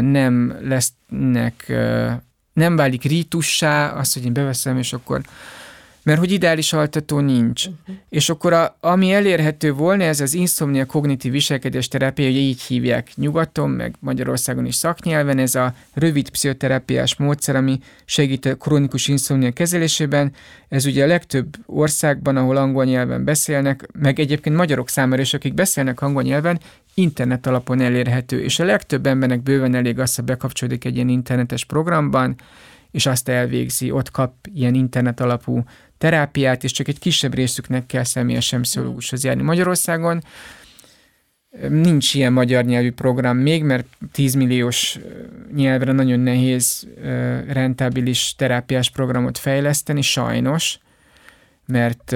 nem 0.00 0.56
lesznek, 0.62 1.72
nem 2.52 2.76
válik 2.76 3.02
rítussá, 3.02 3.88
az, 3.88 4.12
hogy 4.12 4.24
én 4.24 4.32
beveszem, 4.32 4.78
és 4.78 4.92
akkor 4.92 5.20
mert 6.06 6.18
hogy 6.18 6.32
ideális 6.32 6.72
altató 6.72 7.20
nincs. 7.20 7.66
Uh-huh. 7.66 7.96
És 8.08 8.28
akkor 8.28 8.52
a, 8.52 8.76
ami 8.80 9.12
elérhető 9.12 9.72
volna, 9.72 10.04
ez 10.04 10.20
az 10.20 10.34
inszomnia 10.34 10.86
kognitív 10.86 11.32
viselkedés 11.32 11.88
terápia, 11.88 12.28
ugye 12.28 12.38
így 12.38 12.62
hívják 12.62 13.10
nyugaton, 13.14 13.70
meg 13.70 13.94
Magyarországon 14.00 14.66
is 14.66 14.74
szaknyelven, 14.74 15.38
ez 15.38 15.54
a 15.54 15.74
rövid 15.94 16.30
pszichoterápiás 16.30 17.16
módszer, 17.16 17.56
ami 17.56 17.78
segít 18.04 18.44
a 18.44 18.54
krónikus 18.54 19.08
inszomnia 19.08 19.52
kezelésében. 19.52 20.32
Ez 20.68 20.86
ugye 20.86 21.04
a 21.04 21.06
legtöbb 21.06 21.56
országban, 21.66 22.36
ahol 22.36 22.56
angol 22.56 22.84
nyelven 22.84 23.24
beszélnek, 23.24 23.88
meg 23.92 24.18
egyébként 24.18 24.56
magyarok 24.56 24.88
számára 24.88 25.22
is, 25.22 25.34
akik 25.34 25.54
beszélnek 25.54 26.00
angol 26.00 26.22
nyelven, 26.22 26.60
internet 26.94 27.46
alapon 27.46 27.80
elérhető, 27.80 28.42
és 28.42 28.58
a 28.58 28.64
legtöbb 28.64 29.06
embernek 29.06 29.42
bőven 29.42 29.74
elég 29.74 29.98
az, 29.98 30.14
ha 30.14 30.22
bekapcsolódik 30.22 30.84
egy 30.84 30.94
ilyen 30.94 31.08
internetes 31.08 31.64
programban, 31.64 32.36
és 32.96 33.06
azt 33.06 33.28
elvégzi, 33.28 33.90
ott 33.90 34.10
kap 34.10 34.32
ilyen 34.54 34.74
internet 34.74 35.20
alapú 35.20 35.64
terápiát, 35.98 36.64
és 36.64 36.72
csak 36.72 36.88
egy 36.88 36.98
kisebb 36.98 37.34
részüknek 37.34 37.86
kell 37.86 38.04
személyesen 38.04 38.62
pszichológushoz 38.62 39.24
járni. 39.24 39.42
Magyarországon 39.42 40.22
nincs 41.68 42.14
ilyen 42.14 42.32
magyar 42.32 42.64
nyelvű 42.64 42.92
program 42.92 43.36
még, 43.36 43.62
mert 43.62 43.86
10 44.12 44.34
milliós 44.34 44.98
nyelvre 45.54 45.92
nagyon 45.92 46.20
nehéz 46.20 46.88
rentábilis 47.48 48.34
terápiás 48.36 48.90
programot 48.90 49.38
fejleszteni, 49.38 50.02
sajnos, 50.02 50.78
mert 51.66 52.10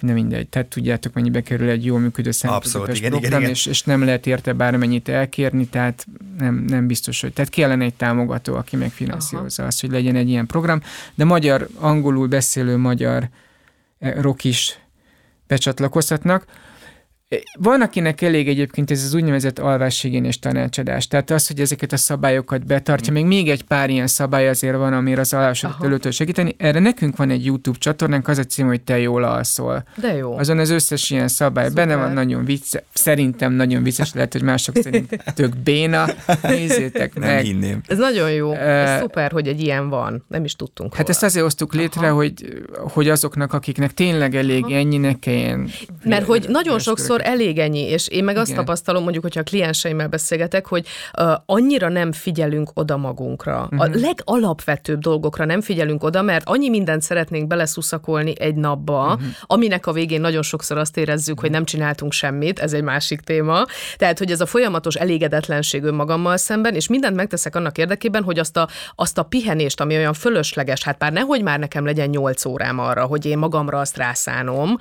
nem 0.00 0.14
mindegy, 0.14 0.48
tehát 0.48 0.68
tudjátok, 0.68 1.12
mennyibe 1.12 1.42
kerül 1.42 1.68
egy 1.68 1.84
jól 1.84 1.98
működő 1.98 2.30
Abszolút, 2.42 2.96
igen, 2.96 3.10
program, 3.10 3.30
igen, 3.30 3.40
igen. 3.40 3.50
És, 3.50 3.66
és 3.66 3.82
nem 3.82 4.04
lehet 4.04 4.26
érte 4.26 4.52
bármennyit 4.52 5.08
elkérni, 5.08 5.66
tehát 5.66 6.06
nem, 6.38 6.54
nem 6.54 6.86
biztos, 6.86 7.20
hogy, 7.20 7.32
tehát 7.32 7.50
kellene 7.50 7.84
egy 7.84 7.94
támogató, 7.94 8.54
aki 8.54 8.76
megfinanszírozza 8.76 9.66
azt, 9.66 9.80
hogy 9.80 9.90
legyen 9.90 10.16
egy 10.16 10.28
ilyen 10.28 10.46
program, 10.46 10.80
de 11.14 11.24
magyar, 11.24 11.68
angolul 11.74 12.26
beszélő 12.26 12.76
magyar 12.76 13.28
rock 13.98 14.44
is 14.44 14.78
becsatlakozhatnak. 15.46 16.44
Van, 17.58 17.80
akinek 17.80 18.22
elég 18.22 18.48
egyébként 18.48 18.90
ez 18.90 19.04
az 19.04 19.14
úgynevezett 19.14 19.58
alváshigiénés 19.58 20.38
tanácsadás. 20.38 21.08
Tehát 21.08 21.30
az, 21.30 21.46
hogy 21.46 21.60
ezeket 21.60 21.92
a 21.92 21.96
szabályokat 21.96 22.66
betartja, 22.66 23.12
még 23.12 23.24
még 23.24 23.48
egy 23.48 23.64
pár 23.64 23.90
ilyen 23.90 24.06
szabály 24.06 24.48
azért 24.48 24.76
van, 24.76 24.92
amire 24.92 25.20
az 25.20 25.32
alvásodat 25.32 25.84
előtt 25.84 26.12
segíteni. 26.12 26.54
Erre 26.58 26.78
nekünk 26.78 27.16
van 27.16 27.30
egy 27.30 27.44
YouTube 27.44 27.78
csatornánk, 27.78 28.28
az 28.28 28.38
a 28.38 28.44
cím, 28.44 28.66
hogy 28.66 28.80
te 28.80 28.98
jól 28.98 29.24
alszol. 29.24 29.84
De 29.96 30.14
jó. 30.16 30.38
Azon 30.38 30.58
az 30.58 30.70
összes 30.70 31.10
ilyen 31.10 31.28
szabály 31.28 31.68
Szuper. 31.68 31.86
benne 31.86 32.00
van, 32.00 32.12
nagyon 32.12 32.44
vicces, 32.44 32.82
szerintem 32.92 33.52
nagyon 33.52 33.82
vicces, 33.82 34.12
lehet, 34.14 34.32
hogy 34.32 34.42
mások 34.42 34.76
szerint 34.76 35.16
tök 35.34 35.56
béna. 35.56 36.04
Nézzétek 36.42 37.14
Nem 37.14 37.28
meg. 37.28 37.44
hinném. 37.44 37.80
Ez 37.86 37.98
nagyon 37.98 38.30
jó. 38.32 38.52
Ez 38.52 39.00
szuper, 39.00 39.32
hogy 39.32 39.48
egy 39.48 39.60
ilyen 39.60 39.88
van. 39.88 40.24
Nem 40.28 40.44
is 40.44 40.54
tudtunk 40.54 40.90
Hát 40.94 41.00
róla. 41.00 41.10
ezt 41.12 41.22
azért 41.22 41.44
hoztuk 41.44 41.74
létre, 41.74 42.08
hogy, 42.08 42.62
hogy 42.78 43.08
azoknak, 43.08 43.52
akiknek 43.52 43.94
tényleg 43.94 44.34
elég 44.34 44.64
ennyi, 44.70 44.96
ne 44.96 45.18
kelljen. 45.18 45.68
Mert 46.04 46.26
hogy 46.26 46.46
nagyon 46.48 46.74
üres 46.74 46.86
sokszor 47.16 47.32
elég 47.32 47.58
ennyi, 47.58 47.80
és 47.80 48.08
én 48.08 48.24
meg 48.24 48.36
azt 48.36 48.50
Igen. 48.50 48.64
tapasztalom, 48.64 49.02
mondjuk, 49.02 49.22
hogyha 49.22 49.40
a 49.40 49.42
klienseimmel 49.42 50.08
beszélgetek, 50.08 50.66
hogy 50.66 50.86
uh, 51.18 51.32
annyira 51.46 51.88
nem 51.88 52.12
figyelünk 52.12 52.70
oda 52.74 52.96
magunkra. 52.96 53.68
Uh-huh. 53.70 53.80
A 53.80 53.88
legalapvetőbb 53.92 55.00
dolgokra 55.00 55.44
nem 55.44 55.60
figyelünk 55.60 56.04
oda, 56.04 56.22
mert 56.22 56.48
annyi 56.48 56.68
mindent 56.68 57.02
szeretnénk 57.02 57.46
beleszuszakolni 57.46 58.32
egy 58.38 58.54
napba, 58.54 59.04
uh-huh. 59.04 59.26
aminek 59.42 59.86
a 59.86 59.92
végén 59.92 60.20
nagyon 60.20 60.42
sokszor 60.42 60.78
azt 60.78 60.96
érezzük, 60.96 61.40
hogy 61.40 61.50
nem 61.50 61.64
csináltunk 61.64 62.12
semmit, 62.12 62.58
ez 62.58 62.72
egy 62.72 62.82
másik 62.82 63.20
téma. 63.20 63.64
Tehát, 63.96 64.18
hogy 64.18 64.30
ez 64.30 64.40
a 64.40 64.46
folyamatos 64.46 64.94
elégedetlenség 64.94 65.82
önmagammal 65.82 66.36
szemben, 66.36 66.74
és 66.74 66.88
mindent 66.88 67.16
megteszek 67.16 67.56
annak 67.56 67.78
érdekében, 67.78 68.22
hogy 68.22 68.38
azt 68.38 68.56
a, 68.56 68.68
azt 68.94 69.18
a 69.18 69.22
pihenést, 69.22 69.80
ami 69.80 69.96
olyan 69.96 70.14
fölösleges, 70.14 70.82
hát 70.82 70.98
már 70.98 71.12
nehogy 71.12 71.42
már 71.42 71.58
nekem 71.58 71.84
legyen 71.84 72.08
8 72.08 72.44
órám 72.44 72.78
arra, 72.78 73.04
hogy 73.04 73.26
én 73.26 73.38
magamra 73.38 73.78
azt 73.78 73.96
rászánom, 73.96 74.76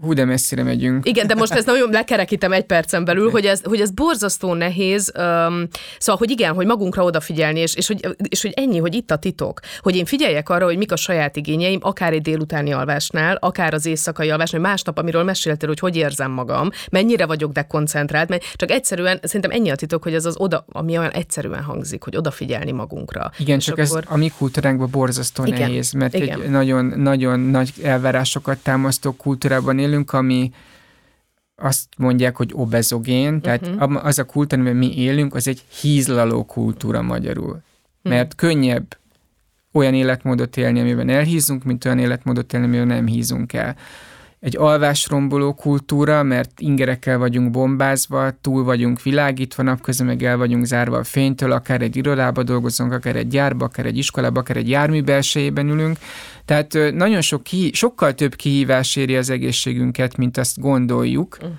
Hú, 0.00 0.12
de 0.12 0.24
messzire 0.24 0.62
megyünk. 0.62 1.08
igen, 1.08 1.26
de 1.26 1.34
most 1.34 1.52
ezt 1.52 1.66
nagyon 1.66 1.90
lekerekítem 1.90 2.52
egy 2.52 2.64
percen 2.64 3.04
belül, 3.04 3.30
hogy 3.30 3.44
ez, 3.44 3.60
hogy 3.64 3.80
ez 3.80 3.90
borzasztó 3.90 4.54
nehéz. 4.54 5.12
Um, 5.18 5.68
szóval, 5.98 6.16
hogy 6.18 6.30
igen, 6.30 6.54
hogy 6.54 6.66
magunkra 6.66 7.04
odafigyelni, 7.04 7.60
és, 7.60 7.74
és, 7.74 7.86
hogy, 7.86 8.16
és 8.28 8.42
hogy 8.42 8.52
ennyi, 8.56 8.78
hogy 8.78 8.94
itt 8.94 9.10
a 9.10 9.16
titok. 9.16 9.60
Hogy 9.80 9.96
én 9.96 10.04
figyeljek 10.04 10.48
arra, 10.48 10.64
hogy 10.64 10.76
mik 10.76 10.92
a 10.92 10.96
saját 10.96 11.36
igényeim, 11.36 11.78
akár 11.82 12.12
egy 12.12 12.22
délutáni 12.22 12.72
alvásnál, 12.72 13.36
akár 13.40 13.74
az 13.74 13.86
éjszakai 13.86 14.30
alvásnál, 14.30 14.60
másnap, 14.60 14.98
amiről 14.98 15.22
meséltél, 15.22 15.68
hogy 15.68 15.78
hogy 15.78 15.96
érzem 15.96 16.30
magam, 16.30 16.70
mennyire 16.90 17.26
vagyok 17.26 17.52
dekoncentrált, 17.52 18.28
mert 18.28 18.44
csak 18.56 18.70
egyszerűen, 18.70 19.18
szerintem 19.22 19.50
ennyi 19.50 19.70
a 19.70 19.74
titok, 19.74 20.02
hogy 20.02 20.14
ez 20.14 20.24
az 20.24 20.34
oda, 20.38 20.64
ami 20.68 20.98
olyan 20.98 21.10
egyszerűen 21.10 21.62
hangzik, 21.62 22.02
hogy 22.02 22.16
odafigyelni 22.16 22.72
magunkra. 22.72 23.30
Igen, 23.38 23.58
És 23.58 23.64
csak 23.64 23.78
ez 23.78 23.98
a 24.06 24.16
mi 24.16 24.32
kultúránkban 24.38 24.88
borzasztó 24.90 25.44
Igen, 25.44 25.60
nehéz, 25.60 25.92
mert 25.92 26.14
igen. 26.14 26.40
egy 26.40 26.50
nagyon, 26.50 26.84
nagyon 26.84 27.40
nagy 27.40 27.72
elvárásokat 27.82 28.58
támasztó 28.58 29.12
kultúrában 29.12 29.78
élünk, 29.82 30.12
ami 30.12 30.50
azt 31.56 31.86
mondják, 31.96 32.36
hogy 32.36 32.50
obezogén, 32.54 33.40
tehát 33.40 33.66
uh-huh. 33.66 34.04
az 34.04 34.18
a 34.18 34.24
kultúra, 34.24 34.62
amiben 34.62 34.78
mi 34.78 34.98
élünk, 34.98 35.34
az 35.34 35.48
egy 35.48 35.62
hízlaló 35.80 36.44
kultúra 36.44 37.02
magyarul. 37.02 37.62
Mhm. 38.02 38.14
Mert 38.14 38.34
könnyebb 38.34 38.96
olyan 39.72 39.94
életmódot 39.94 40.56
élni, 40.56 40.80
amiben 40.80 41.08
elhízunk, 41.08 41.64
mint 41.64 41.84
olyan 41.84 41.98
életmódot 41.98 42.52
élni, 42.52 42.66
amiben 42.66 42.86
nem 42.86 43.06
hízunk 43.06 43.52
el. 43.52 43.76
Egy 44.42 44.56
alvásromboló 44.56 45.54
kultúra, 45.54 46.22
mert 46.22 46.50
ingerekkel 46.60 47.18
vagyunk 47.18 47.50
bombázva, 47.50 48.30
túl 48.40 48.64
vagyunk 48.64 49.02
világítva, 49.02 49.62
napközben 49.62 50.06
meg 50.06 50.22
el 50.22 50.36
vagyunk 50.36 50.64
zárva 50.64 50.96
a 50.96 51.04
fénytől, 51.04 51.52
akár 51.52 51.82
egy 51.82 51.96
irodába 51.96 52.42
dolgozunk, 52.42 52.92
akár 52.92 53.16
egy 53.16 53.28
gyárba, 53.28 53.64
akár 53.64 53.86
egy 53.86 53.98
iskolába, 53.98 54.40
akár 54.40 54.56
egy 54.56 54.68
jármű 54.68 55.02
belsejében 55.02 55.68
ülünk. 55.68 55.98
Tehát 56.44 56.78
nagyon 56.92 57.20
sok, 57.20 57.42
ki, 57.42 57.70
sokkal 57.74 58.14
több 58.14 58.34
kihívás 58.34 58.96
éri 58.96 59.16
az 59.16 59.30
egészségünket, 59.30 60.16
mint 60.16 60.36
azt 60.36 60.60
gondoljuk. 60.60 61.36
Uh-huh. 61.40 61.56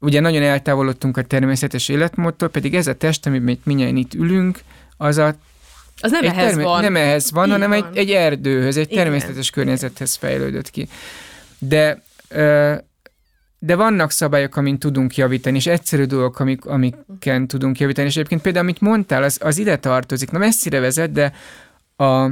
Ugye 0.00 0.20
nagyon 0.20 0.42
eltávolodtunk 0.42 1.16
a 1.16 1.22
természetes 1.22 1.88
életmódtól, 1.88 2.48
pedig 2.48 2.74
ez 2.74 2.86
a 2.86 2.94
test, 2.94 3.26
amiben 3.26 3.58
minnyáján 3.64 3.96
itt 3.96 4.14
ülünk, 4.14 4.58
az 4.96 5.18
a 5.18 5.34
Az 6.00 6.10
nem 6.10 6.24
ehhez 6.24 6.46
termé- 6.46 6.64
van. 6.64 6.80
Nem 6.82 6.96
ehhez 6.96 7.30
van, 7.30 7.46
Így 7.46 7.52
hanem 7.52 7.70
van. 7.70 7.88
Egy, 7.92 7.96
egy 7.96 8.10
erdőhöz, 8.10 8.76
egy 8.76 8.90
Igen. 8.90 9.02
természetes 9.04 9.50
környezethez 9.50 10.14
fejlődött 10.14 10.70
ki. 10.70 10.88
De, 11.68 12.02
ö, 12.28 12.74
de 13.58 13.76
vannak 13.76 14.10
szabályok, 14.10 14.56
amin 14.56 14.78
tudunk 14.78 15.16
javítani, 15.16 15.56
és 15.56 15.66
egyszerű 15.66 16.04
dolgok, 16.04 16.40
amik, 16.40 16.64
amiken 16.64 17.46
tudunk 17.46 17.78
javítani. 17.78 18.06
És 18.06 18.16
egyébként 18.16 18.42
például, 18.42 18.64
amit 18.64 18.80
mondtál, 18.80 19.22
az, 19.22 19.38
az 19.42 19.58
ide 19.58 19.76
tartozik. 19.76 20.30
Na 20.30 20.38
messzire 20.38 20.80
vezet, 20.80 21.12
de 21.12 21.32
a 21.96 22.30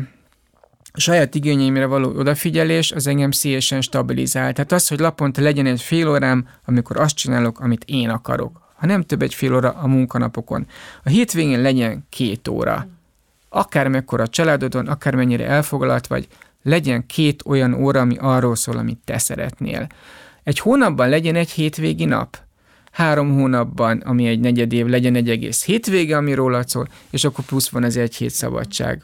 saját 0.94 1.34
igényeimre 1.34 1.86
való 1.86 2.08
odafigyelés 2.18 2.92
az 2.92 3.06
engem 3.06 3.30
szívesen 3.30 3.80
stabilizál. 3.80 4.52
Tehát 4.52 4.72
az, 4.72 4.88
hogy 4.88 5.00
naponta 5.00 5.42
legyen 5.42 5.66
egy 5.66 5.82
fél 5.82 6.08
órám, 6.08 6.48
amikor 6.64 6.96
azt 6.96 7.16
csinálok, 7.16 7.60
amit 7.60 7.84
én 7.86 8.08
akarok. 8.08 8.60
Ha 8.74 8.86
nem 8.86 9.02
több 9.02 9.22
egy 9.22 9.34
fél 9.34 9.54
óra 9.54 9.70
a 9.70 9.86
munkanapokon. 9.86 10.66
A 11.04 11.08
hétvégén 11.08 11.60
legyen 11.60 12.06
két 12.08 12.48
óra. 12.48 12.86
Akár 13.48 13.88
mekkora 13.88 14.22
a 14.22 14.28
családodon, 14.28 14.86
akár 14.86 15.14
mennyire 15.14 15.46
elfoglalt 15.46 16.06
vagy, 16.06 16.28
legyen 16.62 17.06
két 17.06 17.42
olyan 17.46 17.74
óra, 17.74 18.00
ami 18.00 18.16
arról 18.20 18.56
szól, 18.56 18.76
amit 18.76 18.98
te 19.04 19.18
szeretnél. 19.18 19.86
Egy 20.42 20.58
hónapban 20.58 21.08
legyen 21.08 21.34
egy 21.34 21.50
hétvégi 21.50 22.04
nap. 22.04 22.38
Három 22.92 23.32
hónapban, 23.32 23.98
ami 23.98 24.26
egy 24.26 24.40
negyed 24.40 24.72
év, 24.72 24.86
legyen 24.86 25.14
egy 25.14 25.30
egész 25.30 25.64
hétvége, 25.64 26.16
ami 26.16 26.34
rólad 26.34 26.68
szól, 26.68 26.88
és 27.10 27.24
akkor 27.24 27.44
plusz 27.44 27.68
van 27.68 27.82
az 27.82 27.96
egy 27.96 28.14
hét 28.14 28.30
szabadság, 28.30 29.02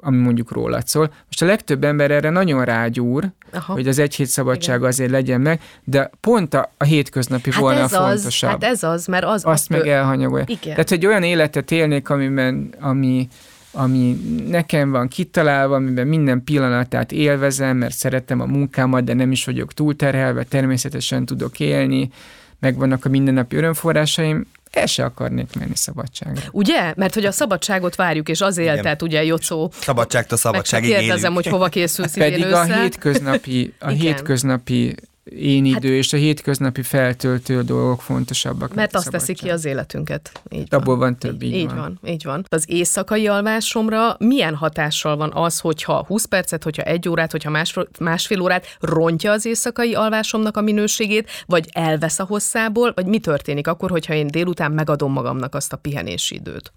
ami 0.00 0.16
mondjuk 0.16 0.52
rólad 0.52 0.86
szól. 0.86 1.12
Most 1.24 1.42
a 1.42 1.46
legtöbb 1.46 1.84
ember 1.84 2.10
erre 2.10 2.30
nagyon 2.30 2.64
rágyúr, 2.64 3.30
Aha. 3.52 3.72
hogy 3.72 3.88
az 3.88 3.98
egy 3.98 4.14
hét 4.14 4.26
szabadság 4.26 4.84
azért 4.84 5.10
legyen 5.10 5.40
meg, 5.40 5.60
de 5.84 6.10
pont 6.20 6.54
a, 6.54 6.72
a 6.76 6.84
hétköznapi 6.84 7.50
Hát 7.50 7.60
volna 7.60 7.80
ez 7.80 7.92
a 7.92 8.02
az, 8.02 8.14
fontosabb. 8.14 8.50
hát 8.50 8.64
ez 8.64 8.82
az, 8.82 9.06
mert 9.06 9.24
az... 9.24 9.44
Azt 9.44 9.68
meg 9.68 9.86
elhanyagolja. 9.86 10.44
Igen. 10.48 10.60
Tehát, 10.72 10.88
hogy 10.88 11.06
olyan 11.06 11.22
életet 11.22 11.70
élnék, 11.70 12.08
amiben, 12.08 12.74
ami, 12.80 13.28
ami 13.72 14.12
nekem 14.48 14.90
van 14.90 15.08
kitalálva, 15.08 15.74
amiben 15.74 16.06
minden 16.06 16.44
pillanatát 16.44 17.12
élvezem, 17.12 17.76
mert 17.76 17.94
szeretem 17.94 18.40
a 18.40 18.46
munkámat, 18.46 19.04
de 19.04 19.14
nem 19.14 19.32
is 19.32 19.44
vagyok 19.44 19.72
túlterhelve, 19.72 20.44
természetesen 20.44 21.24
tudok 21.24 21.60
élni, 21.60 22.10
megvannak 22.58 23.04
a 23.04 23.08
mindennapi 23.08 23.56
örömforrásaim, 23.56 24.46
el 24.70 24.86
se 24.86 25.04
akarnék 25.04 25.56
menni 25.58 25.74
szabadságra. 25.74 26.42
Ugye? 26.52 26.92
Mert 26.96 27.14
hogy 27.14 27.24
a 27.24 27.32
szabadságot 27.32 27.94
várjuk, 27.94 28.28
és 28.28 28.40
az 28.40 28.58
éltet, 28.58 29.02
ugye, 29.02 29.24
Jocó. 29.24 29.70
Szabadságtól 29.80 30.38
szabadságig 30.38 30.90
Kérdezem, 30.90 31.18
élünk. 31.18 31.34
hogy 31.34 31.46
hova 31.46 31.68
készülsz 31.68 32.14
Pedig 32.14 32.44
a 32.44 32.62
hétköznapi, 32.62 33.74
a 33.78 33.88
hétköznapi 33.88 34.94
én 35.24 35.64
idő 35.64 35.96
és 35.96 36.12
a 36.12 36.16
hétköznapi 36.16 36.82
feltöltő 36.82 37.62
dolgok 37.62 38.02
fontosabbak. 38.02 38.68
Hát- 38.68 38.76
Mert 38.76 38.94
azt 38.94 39.10
teszi 39.10 39.34
ki 39.34 39.50
az 39.50 39.64
életünket. 39.64 40.32
Így 40.50 40.66
Abból 40.70 40.96
van 40.96 41.18
több, 41.18 41.42
így, 41.42 41.52
így 41.52 41.58
így 41.58 41.66
van. 41.66 41.76
van. 41.76 41.98
Így 42.12 42.24
van. 42.24 42.44
Az 42.48 42.64
éjszakai 42.66 43.26
alvásomra 43.26 44.16
milyen 44.18 44.54
hatással 44.54 45.16
van 45.16 45.30
az, 45.34 45.58
hogyha 45.58 46.04
20 46.06 46.24
percet, 46.24 46.62
hogyha 46.64 46.82
egy 46.82 47.08
órát, 47.08 47.30
hogyha 47.30 47.50
másfél, 47.50 47.88
másfél 47.98 48.40
órát 48.40 48.76
rontja 48.80 49.32
az 49.32 49.44
éjszakai 49.46 49.94
alvásomnak 49.94 50.56
a 50.56 50.60
minőségét, 50.60 51.30
vagy 51.46 51.68
elvesz 51.72 52.18
a 52.18 52.24
hosszából, 52.24 52.92
vagy 52.94 53.06
mi 53.06 53.18
történik 53.18 53.66
akkor, 53.66 53.90
hogyha 53.90 54.14
én 54.14 54.26
délután 54.26 54.72
megadom 54.72 55.12
magamnak 55.12 55.54
azt 55.54 55.72
a 55.72 55.76
pihenési 55.76 56.34
időt? 56.34 56.72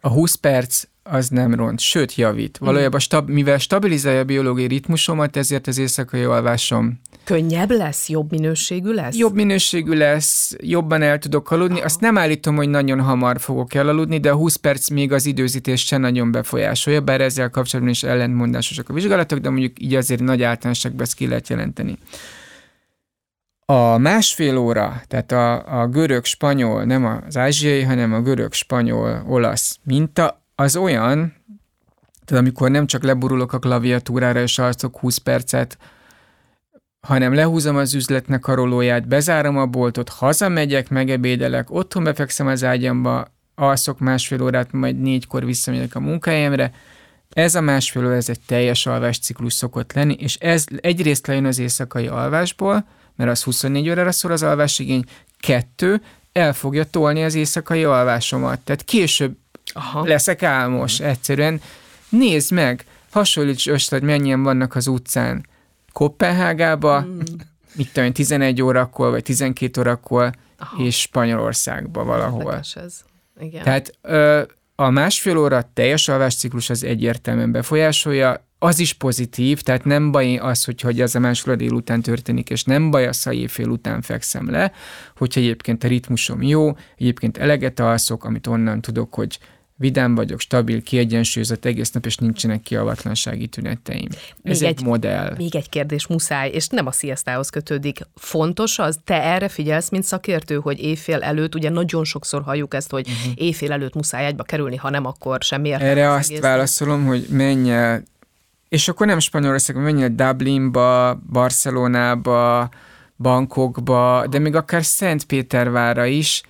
A 0.00 0.08
20 0.08 0.34
perc 0.34 0.84
az 1.02 1.28
nem 1.28 1.54
ront, 1.54 1.80
sőt 1.80 2.14
javít. 2.14 2.58
Valójában, 2.58 3.00
stab, 3.00 3.30
mivel 3.30 3.58
stabilizálja 3.58 4.20
a 4.20 4.24
biológiai 4.24 4.68
ritmusomat, 4.68 5.36
ezért 5.36 5.66
az 5.66 5.78
éjszakai 5.78 6.22
alvásom 6.22 7.00
Könnyebb 7.24 7.70
lesz, 7.70 8.08
jobb 8.08 8.30
minőségű 8.30 8.92
lesz? 8.92 9.16
jobb 9.16 9.34
minőségű 9.34 9.92
lesz, 9.92 10.56
jobban 10.60 11.02
el 11.02 11.18
tudok 11.18 11.50
aludni. 11.50 11.80
Azt 11.80 12.00
nem 12.00 12.18
állítom, 12.18 12.56
hogy 12.56 12.68
nagyon 12.68 13.00
hamar 13.00 13.40
fogok 13.40 13.74
elaludni, 13.74 14.18
de 14.18 14.30
a 14.30 14.34
20 14.34 14.56
perc 14.56 14.88
még 14.88 15.12
az 15.12 15.26
időzítést 15.26 15.86
sem 15.86 16.00
nagyon 16.00 16.32
befolyásolja, 16.32 17.00
bár 17.00 17.20
ezzel 17.20 17.50
kapcsolatban 17.50 17.94
is 17.94 18.02
ellentmondásosak 18.02 18.88
a 18.88 18.92
vizsgálatok, 18.92 19.38
de 19.38 19.50
mondjuk 19.50 19.82
így 19.82 19.94
azért 19.94 20.20
nagy 20.20 20.42
általánosságban 20.42 21.02
ezt 21.02 21.14
ki 21.14 21.26
lehet 21.26 21.48
jelenteni. 21.48 21.98
A 23.70 23.98
másfél 23.98 24.56
óra, 24.56 25.02
tehát 25.06 25.32
a, 25.32 25.80
a 25.80 25.86
görög-spanyol, 25.86 26.84
nem 26.84 27.04
az 27.04 27.36
ázsiai, 27.36 27.82
hanem 27.82 28.12
a 28.12 28.20
görög-spanyol-olasz 28.20 29.78
minta, 29.82 30.42
az 30.54 30.76
olyan, 30.76 31.34
tehát 32.24 32.42
amikor 32.42 32.70
nem 32.70 32.86
csak 32.86 33.02
leburulok 33.02 33.52
a 33.52 33.58
klaviatúrára 33.58 34.40
és 34.40 34.58
alszok 34.58 34.98
20 34.98 35.16
percet, 35.16 35.78
hanem 37.00 37.34
lehúzom 37.34 37.76
az 37.76 37.94
üzletnek 37.94 38.46
a 38.46 38.54
rolóját, 38.54 39.08
bezárom 39.08 39.58
a 39.58 39.66
boltot, 39.66 40.08
hazamegyek, 40.08 40.88
megebédelek, 40.88 41.70
otthon 41.70 42.04
befekszem 42.04 42.46
az 42.46 42.64
ágyamba, 42.64 43.26
alszok 43.54 43.98
másfél 43.98 44.42
órát, 44.42 44.72
majd 44.72 45.00
négykor 45.00 45.44
visszamegyek 45.44 45.94
a 45.94 46.00
munkahelyemre. 46.00 46.72
Ez 47.28 47.54
a 47.54 47.60
másfél 47.60 48.06
óra, 48.06 48.14
ez 48.14 48.28
egy 48.28 48.40
teljes 48.46 48.86
alvásciklus 48.86 49.52
szokott 49.52 49.92
lenni, 49.92 50.16
és 50.18 50.36
ez 50.36 50.64
egyrészt 50.80 51.26
lejön 51.26 51.44
az 51.44 51.58
éjszakai 51.58 52.06
alvásból, 52.06 52.84
mert 53.20 53.30
az 53.30 53.42
24 53.42 53.90
órára 53.90 54.12
szól 54.12 54.32
az 54.32 54.42
alvásigény, 54.42 55.04
kettő, 55.40 56.02
el 56.32 56.52
fogja 56.52 56.84
tolni 56.84 57.24
az 57.24 57.34
éjszakai 57.34 57.84
alvásomat. 57.84 58.60
Tehát 58.60 58.82
később 58.82 59.36
Aha. 59.74 60.04
leszek 60.04 60.42
álmos, 60.42 61.00
egyszerűen. 61.00 61.60
Nézd 62.08 62.52
meg, 62.52 62.84
hasonlíts 63.10 63.68
össze, 63.68 63.96
hogy 63.96 64.04
mennyien 64.04 64.42
vannak 64.42 64.74
az 64.74 64.86
utcán. 64.86 65.46
Kopenhágába, 65.92 67.00
Mm. 67.00 67.18
mit 67.74 67.86
tudom, 67.92 68.04
én, 68.04 68.12
11 68.12 68.62
órakor, 68.62 69.10
vagy 69.10 69.22
12 69.22 69.80
órakor, 69.80 70.30
Aha. 70.58 70.82
és 70.82 71.00
Spanyolországba 71.00 72.04
valahol. 72.04 72.40
Érdekes 72.42 72.76
ez. 72.76 73.00
Igen. 73.40 73.62
Tehát 73.62 73.98
ö, 74.02 74.42
a 74.74 74.90
másfél 74.90 75.36
óra 75.36 75.70
teljes 75.74 76.08
alvásciklus 76.08 76.70
az 76.70 76.84
egyértelműen 76.84 77.52
befolyásolja, 77.52 78.44
az 78.62 78.78
is 78.78 78.92
pozitív, 78.92 79.60
tehát 79.60 79.84
nem 79.84 80.10
baj 80.10 80.36
az, 80.36 80.64
hogy, 80.64 80.80
hogy 80.80 81.00
ez 81.00 81.14
a 81.14 81.18
másfél 81.18 81.52
óra 81.52 81.62
délután 81.62 82.02
történik, 82.02 82.50
és 82.50 82.64
nem 82.64 82.90
baj 82.90 83.06
az, 83.06 83.22
ha 83.22 83.32
éjfél 83.32 83.68
után 83.68 84.02
fekszem 84.02 84.50
le, 84.50 84.72
hogyha 85.16 85.40
egyébként 85.40 85.84
a 85.84 85.88
ritmusom 85.88 86.42
jó, 86.42 86.76
egyébként 86.98 87.38
eleget 87.38 87.80
alszok, 87.80 88.24
amit 88.24 88.46
onnan 88.46 88.80
tudok, 88.80 89.14
hogy 89.14 89.38
vidám 89.76 90.14
vagyok, 90.14 90.40
stabil, 90.40 90.82
kiegyensúlyozott 90.82 91.64
egész 91.64 91.90
nap, 91.90 92.06
és 92.06 92.16
nincsenek 92.16 92.62
kiavatlansági 92.62 93.46
tüneteim. 93.46 94.08
Ez 94.42 94.60
Még 94.60 94.68
egy, 94.70 94.78
egy- 94.78 94.84
modell. 94.84 95.34
Még 95.36 95.56
egy 95.56 95.68
kérdés 95.68 96.06
muszáj, 96.06 96.50
és 96.50 96.66
nem 96.68 96.86
a 96.86 96.92
sziasztához 96.92 97.50
kötődik. 97.50 97.98
Fontos 98.14 98.78
az, 98.78 98.98
te 99.04 99.22
erre 99.22 99.48
figyelsz, 99.48 99.90
mint 99.90 100.04
szakértő, 100.04 100.56
hogy 100.56 100.80
éjfél 100.80 101.22
előtt, 101.22 101.54
ugye 101.54 101.70
nagyon 101.70 102.04
sokszor 102.04 102.42
halljuk 102.42 102.74
ezt, 102.74 102.90
hogy 102.90 103.08
uh-huh. 103.08 103.32
éjfél 103.34 103.72
előtt 103.72 103.94
muszáj 103.94 104.26
egybe 104.26 104.42
kerülni, 104.42 104.76
ha 104.76 104.90
nem, 104.90 105.06
akkor 105.06 105.42
semmi 105.42 105.68
értelme. 105.68 105.90
Erre 105.90 106.10
az 106.10 106.18
azt 106.18 106.38
válaszolom, 106.38 107.04
hogy 107.04 107.26
menj 107.30 107.70
el, 107.70 108.02
és 108.70 108.88
akkor 108.88 109.06
nem 109.06 109.18
Spanyolországban, 109.18 109.84
menj 109.84 110.02
el 110.02 110.14
Dublinba, 110.14 111.14
Barcelonába, 111.32 112.68
Bangkokba, 113.16 114.26
de 114.26 114.38
még 114.38 114.54
akár 114.54 114.84
Szentpétervára 114.84 116.04
is, 116.04 116.42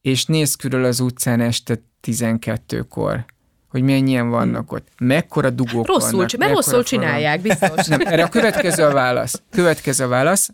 és 0.00 0.24
nézz 0.24 0.54
körül 0.54 0.84
az 0.84 1.00
utcán 1.00 1.40
este 1.40 1.82
12-kor, 2.02 3.24
hogy 3.68 3.82
mennyien 3.82 4.28
vannak 4.30 4.72
ott, 4.72 4.88
mekkora 4.98 5.50
dugók 5.50 5.86
Rosszul, 5.86 6.10
vannak. 6.10 6.28
csi- 6.28 6.38
mert 6.38 6.50
mekkora 6.50 6.66
rosszul 6.76 6.84
csinálják, 6.84 7.40
biztos. 7.40 7.86
Nem, 7.86 8.00
erre 8.04 8.24
a 8.24 8.28
következő 8.28 8.84
a 8.84 8.92
válasz. 8.92 9.42
Következő 9.50 10.04
a 10.04 10.08
válasz. 10.08 10.50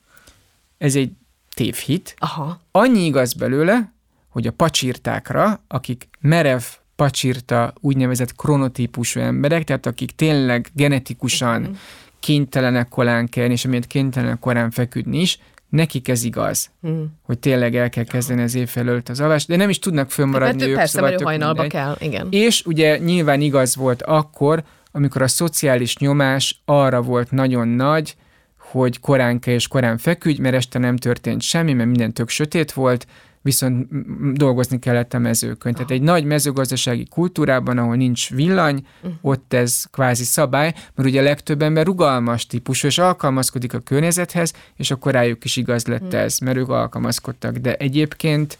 Ez 0.79 0.95
egy 0.95 1.13
tévhit, 1.55 2.15
Aha. 2.19 2.61
Annyi 2.71 3.05
igaz 3.05 3.33
belőle, 3.33 3.93
hogy 4.29 4.47
a 4.47 4.51
pacsirtákra, 4.53 5.65
akik 5.69 6.09
merev 6.21 6.63
pacsirta 6.97 7.73
úgynevezett 7.81 8.37
kronotípusú 8.37 9.21
emberek, 9.21 9.65
tehát 9.65 9.87
akik 9.87 10.11
tényleg 10.11 10.69
genetikusan 10.73 11.77
kénytelenek 12.21 12.89
korán 12.89 13.29
kelni, 13.29 13.53
és 13.53 13.65
amiért 13.65 13.87
kénytelenek 13.87 14.39
korán 14.39 14.71
feküdni 14.71 15.21
is, 15.21 15.39
nekik 15.69 16.09
ez 16.09 16.23
igaz, 16.25 16.71
Hm. 16.83 16.91
hogy 17.23 17.39
tényleg 17.39 17.77
el 17.77 17.89
kell 17.91 18.05
kezdeni 18.05 18.43
az 18.43 18.55
év 18.55 18.71
előtt 18.75 19.09
az 19.09 19.21
alvást, 19.21 19.49
de 19.49 19.57
nem 19.57 19.69
is 19.69 19.79
tudnak 19.79 20.11
fönnmaradni 20.11 20.59
Mert 20.59 20.71
ők, 20.71 20.77
persze, 20.77 20.97
szóval 20.97 21.11
tök 21.15 21.27
hajnalba 21.27 21.61
mindegy. 21.63 21.81
kell, 21.81 21.97
igen. 22.01 22.27
És 22.31 22.63
ugye 22.67 22.99
nyilván 22.99 23.41
igaz 23.41 23.77
volt 23.77 24.03
akkor, 24.03 24.63
amikor 24.93 25.23
a 25.23 25.29
szociális 25.29 25.97
nyomás 25.97 26.63
arra 26.65 27.03
volt 27.03 27.31
nagyon 27.31 27.69
nagy, 27.69 28.17
hogy 28.59 29.01
korán 29.01 29.39
kell 29.39 29.55
és 29.55 29.69
korán 29.69 29.99
feküdj, 29.99 30.41
mert 30.41 30.55
este 30.55 30.79
nem 30.79 30.97
történt 30.97 31.43
semmi, 31.43 31.73
mert 31.73 31.89
minden 31.89 32.13
tök 32.13 32.29
sötét 32.29 32.73
volt, 32.73 33.07
viszont 33.45 33.89
dolgozni 34.37 34.79
kellett 34.79 35.15
a 35.15 35.19
mezőkön. 35.19 35.73
Tehát 35.73 35.91
egy 35.91 36.03
nagy 36.03 36.25
mezőgazdasági 36.25 37.07
kultúrában, 37.11 37.79
ahol 37.79 37.97
nincs 37.97 38.31
villany, 38.31 38.87
ott 39.21 39.53
ez 39.53 39.85
kvázi 39.91 40.25
szabály, 40.25 40.75
mert 40.95 41.09
ugye 41.09 41.21
a 41.21 41.25
legtöbb 41.25 41.63
ember 41.63 41.85
rugalmas 41.85 42.47
típusú, 42.47 42.87
és 42.87 42.99
alkalmazkodik 42.99 43.75
a 43.75 43.79
környezethez, 43.79 44.53
és 44.77 44.91
akkor 44.91 45.13
rájuk 45.13 45.45
is 45.45 45.57
igaz 45.57 45.87
lett 45.87 46.15
ez, 46.15 46.39
mert 46.39 46.57
ők 46.57 46.69
alkalmazkodtak. 46.69 47.57
De 47.57 47.75
egyébként 47.75 48.59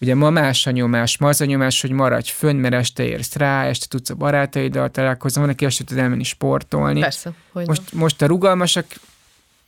Ugye 0.00 0.14
ma 0.14 0.30
más 0.30 0.66
a 0.66 0.70
nyomás, 0.70 1.18
ma 1.18 1.28
az 1.28 1.40
a 1.40 1.44
nyomás, 1.44 1.80
hogy 1.80 1.90
maradj 1.90 2.30
fönn, 2.30 2.56
mert 2.56 2.74
este 2.74 3.04
érsz 3.04 3.36
rá, 3.36 3.64
este 3.64 3.86
tudsz 3.88 4.10
a 4.10 4.14
barátaiddal 4.14 4.90
találkozni, 4.90 5.40
van, 5.40 5.50
aki 5.50 5.64
este 5.64 5.84
tud 5.84 5.98
elmenni 5.98 6.22
sportolni. 6.22 7.00
Persze, 7.00 7.32
hogy 7.52 7.66
Most, 7.66 7.92
most 7.92 8.22
a 8.22 8.26
rugalmasak 8.26 8.86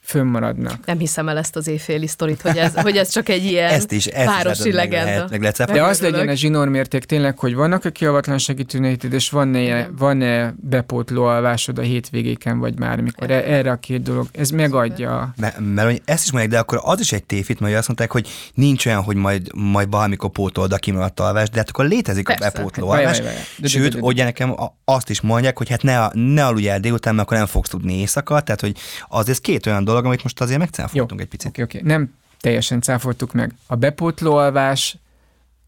fönnmaradnak. 0.09 0.87
nem 0.87 0.99
hiszem 0.99 1.29
el 1.29 1.39
ezt 1.39 1.57
az 1.57 1.69
éjféli 1.69 2.07
sztorit, 2.07 2.41
hogy 2.41 2.57
ez, 2.57 2.75
hogy 2.75 2.97
ez 2.97 3.09
csak 3.09 3.29
egy 3.29 3.45
ilyen 3.45 3.71
Ezt 3.79 3.93
is, 3.93 4.07
ezt 4.07 4.27
városi 4.27 4.69
is 4.69 4.75
meg 4.75 4.91
legenda. 4.91 5.05
lehet, 5.11 5.31
meg 5.31 5.41
lehet 5.41 5.65
De 5.73 5.83
az 5.83 6.01
legyen 6.01 6.29
a 6.29 6.35
zsinórmérték 6.35 7.05
tényleg, 7.05 7.39
hogy 7.39 7.55
vannak 7.55 7.85
a 7.85 7.91
kiavatlansági 7.91 8.65
tüneted, 8.65 9.13
és 9.13 9.31
van-e, 9.31 9.89
van-e 9.99 10.55
bepótló 10.57 11.25
alvásod 11.25 11.79
a 11.79 11.83
hétvégéken, 11.83 12.59
vagy 12.59 12.75
bármikor. 12.75 13.31
E- 13.31 13.43
Erre 13.47 13.71
a 13.71 13.77
két 13.77 14.03
dolog, 14.03 14.27
ez 14.33 14.51
megadja. 14.51 15.35
Mert, 15.37 15.57
mert 15.75 15.89
hogy 15.89 16.03
ezt 16.05 16.25
is 16.25 16.31
mondják, 16.31 16.53
de 16.53 16.59
akkor 16.59 16.81
az 16.83 17.01
is 17.01 17.13
egy 17.13 17.25
tévhit, 17.25 17.61
mert 17.61 17.77
azt 17.77 17.87
mondták, 17.87 18.11
hogy 18.13 18.29
nincs 18.55 18.87
olyan, 18.87 19.03
hogy 19.03 19.17
majd, 19.17 19.55
majd 19.55 19.91
valamikor 19.91 20.31
pótolod 20.31 20.73
a 20.73 20.77
kimaradt 20.77 21.21
alvás, 21.21 21.51
de 21.51 21.59
hát 21.59 21.69
akkor 21.69 21.87
létezik 21.87 22.27
Persze. 22.27 22.47
a 22.47 22.51
bepótló 22.51 22.89
alvás. 22.89 23.21
Sőt, 23.65 23.83
de- 23.83 23.89
de- 23.89 24.07
ugye 24.07 24.25
nekem 24.25 24.55
azt 24.85 25.11
is 25.11 25.21
mondják, 25.21 25.59
hogy 25.59 25.69
hát 25.69 25.83
ne, 25.83 26.09
ne 26.13 26.47
aludj 26.47 26.69
el 26.69 26.81
délután, 26.81 27.15
mert 27.15 27.27
akkor 27.27 27.39
nem 27.39 27.47
fogsz 27.47 27.69
tudni 27.69 27.99
éjszaka, 27.99 28.41
tehát 28.41 28.61
hogy 28.61 28.77
az 29.09 29.29
ez 29.29 29.39
két 29.39 29.67
olyan 29.67 29.85
dolog, 29.85 29.98
amit 30.05 30.23
most 30.23 30.41
azért 30.41 30.59
megcáfoltunk 30.59 31.21
egy 31.21 31.29
picit. 31.29 31.49
Oké, 31.49 31.63
oké. 31.63 31.81
Nem 31.83 32.15
teljesen 32.41 32.81
cáfoltuk 32.81 33.33
meg. 33.33 33.55
A 33.67 33.77
bepótló 33.77 34.35
alvás 34.35 34.97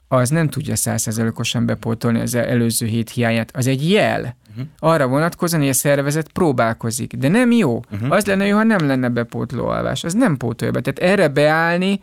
az 0.09 0.29
nem 0.29 0.49
tudja 0.49 0.77
százszerzelékosan 0.77 1.67
bepótolni 1.67 2.21
az 2.21 2.35
előző 2.35 2.87
hét 2.87 3.11
hiányát. 3.11 3.57
Az 3.57 3.67
egy 3.67 3.91
jel. 3.91 4.37
Uh-huh. 4.51 4.67
Arra 4.79 5.07
vonatkozóan, 5.07 5.63
hogy 5.63 5.71
a 5.71 5.75
szervezet 5.75 6.33
próbálkozik. 6.33 7.13
De 7.13 7.29
nem 7.29 7.51
jó. 7.51 7.83
Uh-huh. 7.91 8.13
Az 8.13 8.27
lenne 8.27 8.47
jó, 8.47 8.57
ha 8.57 8.63
nem 8.63 8.87
lenne 8.87 9.09
bepótló 9.09 9.67
alvás. 9.67 10.05
Az 10.05 10.15
nem 10.15 10.37
pótolja 10.37 10.73
be. 10.73 10.81
Tehát 10.81 11.13
erre 11.13 11.29
beállni, 11.29 12.01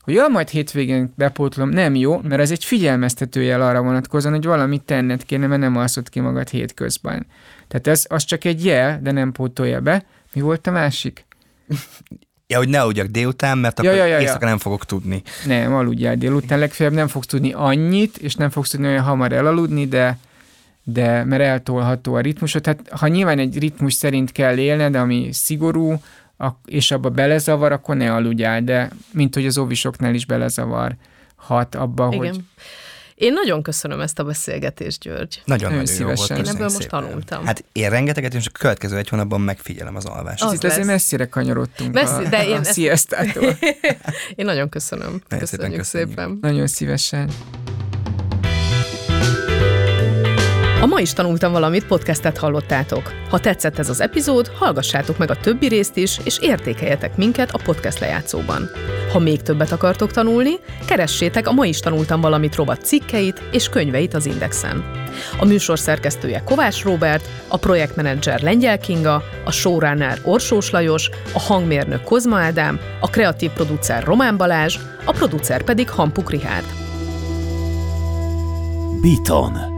hogy 0.00 0.14
ja, 0.14 0.28
majd 0.28 0.48
hétvégén 0.48 1.12
bepótlom, 1.16 1.68
nem 1.68 1.94
jó, 1.94 2.20
mert 2.22 2.40
ez 2.40 2.50
egy 2.50 2.64
figyelmeztető 2.64 3.42
jel 3.42 3.62
arra 3.62 3.82
vonatkozóan, 3.82 4.34
hogy 4.34 4.44
valamit 4.44 4.82
tenned 4.82 5.24
kéne, 5.24 5.46
mert 5.46 5.60
nem 5.60 5.76
alszott 5.76 6.08
ki 6.08 6.20
magad 6.20 6.48
hétközben. 6.48 7.26
Tehát 7.68 7.86
ez 7.86 8.04
az 8.08 8.24
csak 8.24 8.44
egy 8.44 8.64
jel, 8.64 9.00
de 9.02 9.10
nem 9.10 9.32
pótolja 9.32 9.80
be. 9.80 10.04
Mi 10.32 10.40
volt 10.40 10.66
a 10.66 10.70
másik? 10.70 11.24
Ja, 12.46 12.56
hogy 12.58 12.68
ne 12.68 12.80
aludjak 12.80 13.06
délután, 13.06 13.58
mert 13.58 13.82
Ja, 13.82 13.90
akkor 13.90 14.00
ja, 14.00 14.06
ja, 14.06 14.14
ja. 14.14 14.20
éjszaka 14.20 14.46
nem 14.46 14.58
fogok 14.58 14.84
tudni. 14.84 15.22
Nem, 15.46 15.74
aludjál 15.74 16.16
délután, 16.16 16.58
legfeljebb 16.58 16.94
nem 16.94 17.08
fogsz 17.08 17.26
tudni 17.26 17.52
annyit, 17.52 18.16
és 18.16 18.34
nem 18.34 18.50
fogsz 18.50 18.70
tudni 18.70 18.86
olyan 18.86 19.02
hamar 19.02 19.32
elaludni, 19.32 19.86
de, 19.86 20.18
de 20.82 21.24
mert 21.24 21.42
eltolható 21.42 22.14
a 22.14 22.20
ritmusod. 22.20 22.66
Hát 22.66 22.88
ha 22.90 23.06
nyilván 23.08 23.38
egy 23.38 23.58
ritmus 23.58 23.94
szerint 23.94 24.32
kell 24.32 24.56
élned, 24.56 24.94
ami 24.94 25.28
szigorú, 25.32 26.00
és 26.64 26.90
abba 26.90 27.10
belezavar, 27.10 27.72
akkor 27.72 27.96
ne 27.96 28.14
aludjál, 28.14 28.62
de 28.62 28.90
mint 29.12 29.34
hogy 29.34 29.46
az 29.46 29.58
óvisoknál 29.58 30.14
is 30.14 30.26
belezavar, 30.26 30.96
hat 31.36 31.74
abban, 31.74 32.12
Igen. 32.12 32.26
hogy 32.26 32.40
Én 33.18 33.32
nagyon 33.32 33.62
köszönöm 33.62 34.00
ezt 34.00 34.18
a 34.18 34.24
beszélgetést, 34.24 35.00
György. 35.00 35.42
Nagyon, 35.44 35.72
Nagyon 35.72 35.88
jó 35.98 36.04
volt. 36.04 36.16
szívesen. 36.18 36.36
Én 36.44 36.50
ebből 36.52 36.62
most 36.68 36.80
szépen. 36.80 37.00
tanultam. 37.02 37.44
Hát 37.46 37.64
én 37.72 37.90
rengeteget, 37.90 38.34
és 38.34 38.46
a 38.46 38.50
következő 38.58 38.96
egy 38.96 39.08
hónapban 39.08 39.40
megfigyelem 39.40 39.96
az 39.96 40.04
alvást. 40.04 40.42
Az 40.42 40.52
itt 40.52 40.64
azért 40.64 40.78
lesz. 40.78 40.86
messzire 40.86 41.26
kanyarodtunk 41.28 41.94
Messzi- 41.94 42.24
a, 42.24 42.28
de 42.28 42.46
én 42.46 42.56
a 42.56 42.90
ezt-. 42.90 43.16
Én 44.36 44.44
nagyon 44.44 44.68
köszönöm. 44.68 45.22
Nagyon 45.28 45.46
szépen 45.46 45.70
Köszönjük 45.70 45.78
köszönjük. 45.78 46.08
szépen. 46.08 46.38
Nagyon 46.40 46.66
szívesen. 46.66 47.30
A 50.80 50.86
ma 50.86 51.00
is 51.00 51.12
tanultam 51.12 51.52
valamit, 51.52 51.86
podcastet 51.86 52.38
hallottátok. 52.38 53.12
Ha 53.30 53.38
tetszett 53.38 53.78
ez 53.78 53.88
az 53.88 54.00
epizód, 54.00 54.50
hallgassátok 54.58 55.18
meg 55.18 55.30
a 55.30 55.36
többi 55.36 55.68
részt 55.68 55.96
is, 55.96 56.20
és 56.24 56.38
értékeljetek 56.38 57.16
minket 57.16 57.50
a 57.50 57.60
podcast 57.64 57.98
lejátszóban. 57.98 58.70
Ha 59.12 59.18
még 59.18 59.42
többet 59.42 59.72
akartok 59.72 60.10
tanulni, 60.10 60.52
keressétek 60.86 61.48
a 61.48 61.52
Ma 61.52 61.66
is 61.66 61.80
tanultam 61.80 62.20
valamit 62.20 62.54
rovat 62.54 62.84
cikkeit 62.84 63.42
és 63.52 63.68
könyveit 63.68 64.14
az 64.14 64.26
Indexen. 64.26 64.84
A 65.40 65.44
műsor 65.44 65.78
szerkesztője 65.78 66.42
Kovács 66.44 66.82
Róbert, 66.82 67.28
a 67.48 67.56
projektmenedzser 67.56 68.42
Lengyel 68.42 68.78
Kinga, 68.78 69.22
a 69.44 69.50
showrunner 69.50 70.18
Orsós 70.24 70.70
Lajos, 70.70 71.10
a 71.32 71.40
hangmérnök 71.40 72.02
Kozma 72.02 72.38
Ádám, 72.38 72.80
a 73.00 73.10
kreatív 73.10 73.50
producer 73.50 74.04
Román 74.04 74.36
Balázs, 74.36 74.76
a 75.04 75.12
producer 75.12 75.62
pedig 75.62 75.90
Hampuk 75.90 76.30
Rihárd. 76.30 76.66
Beaton. 79.00 79.77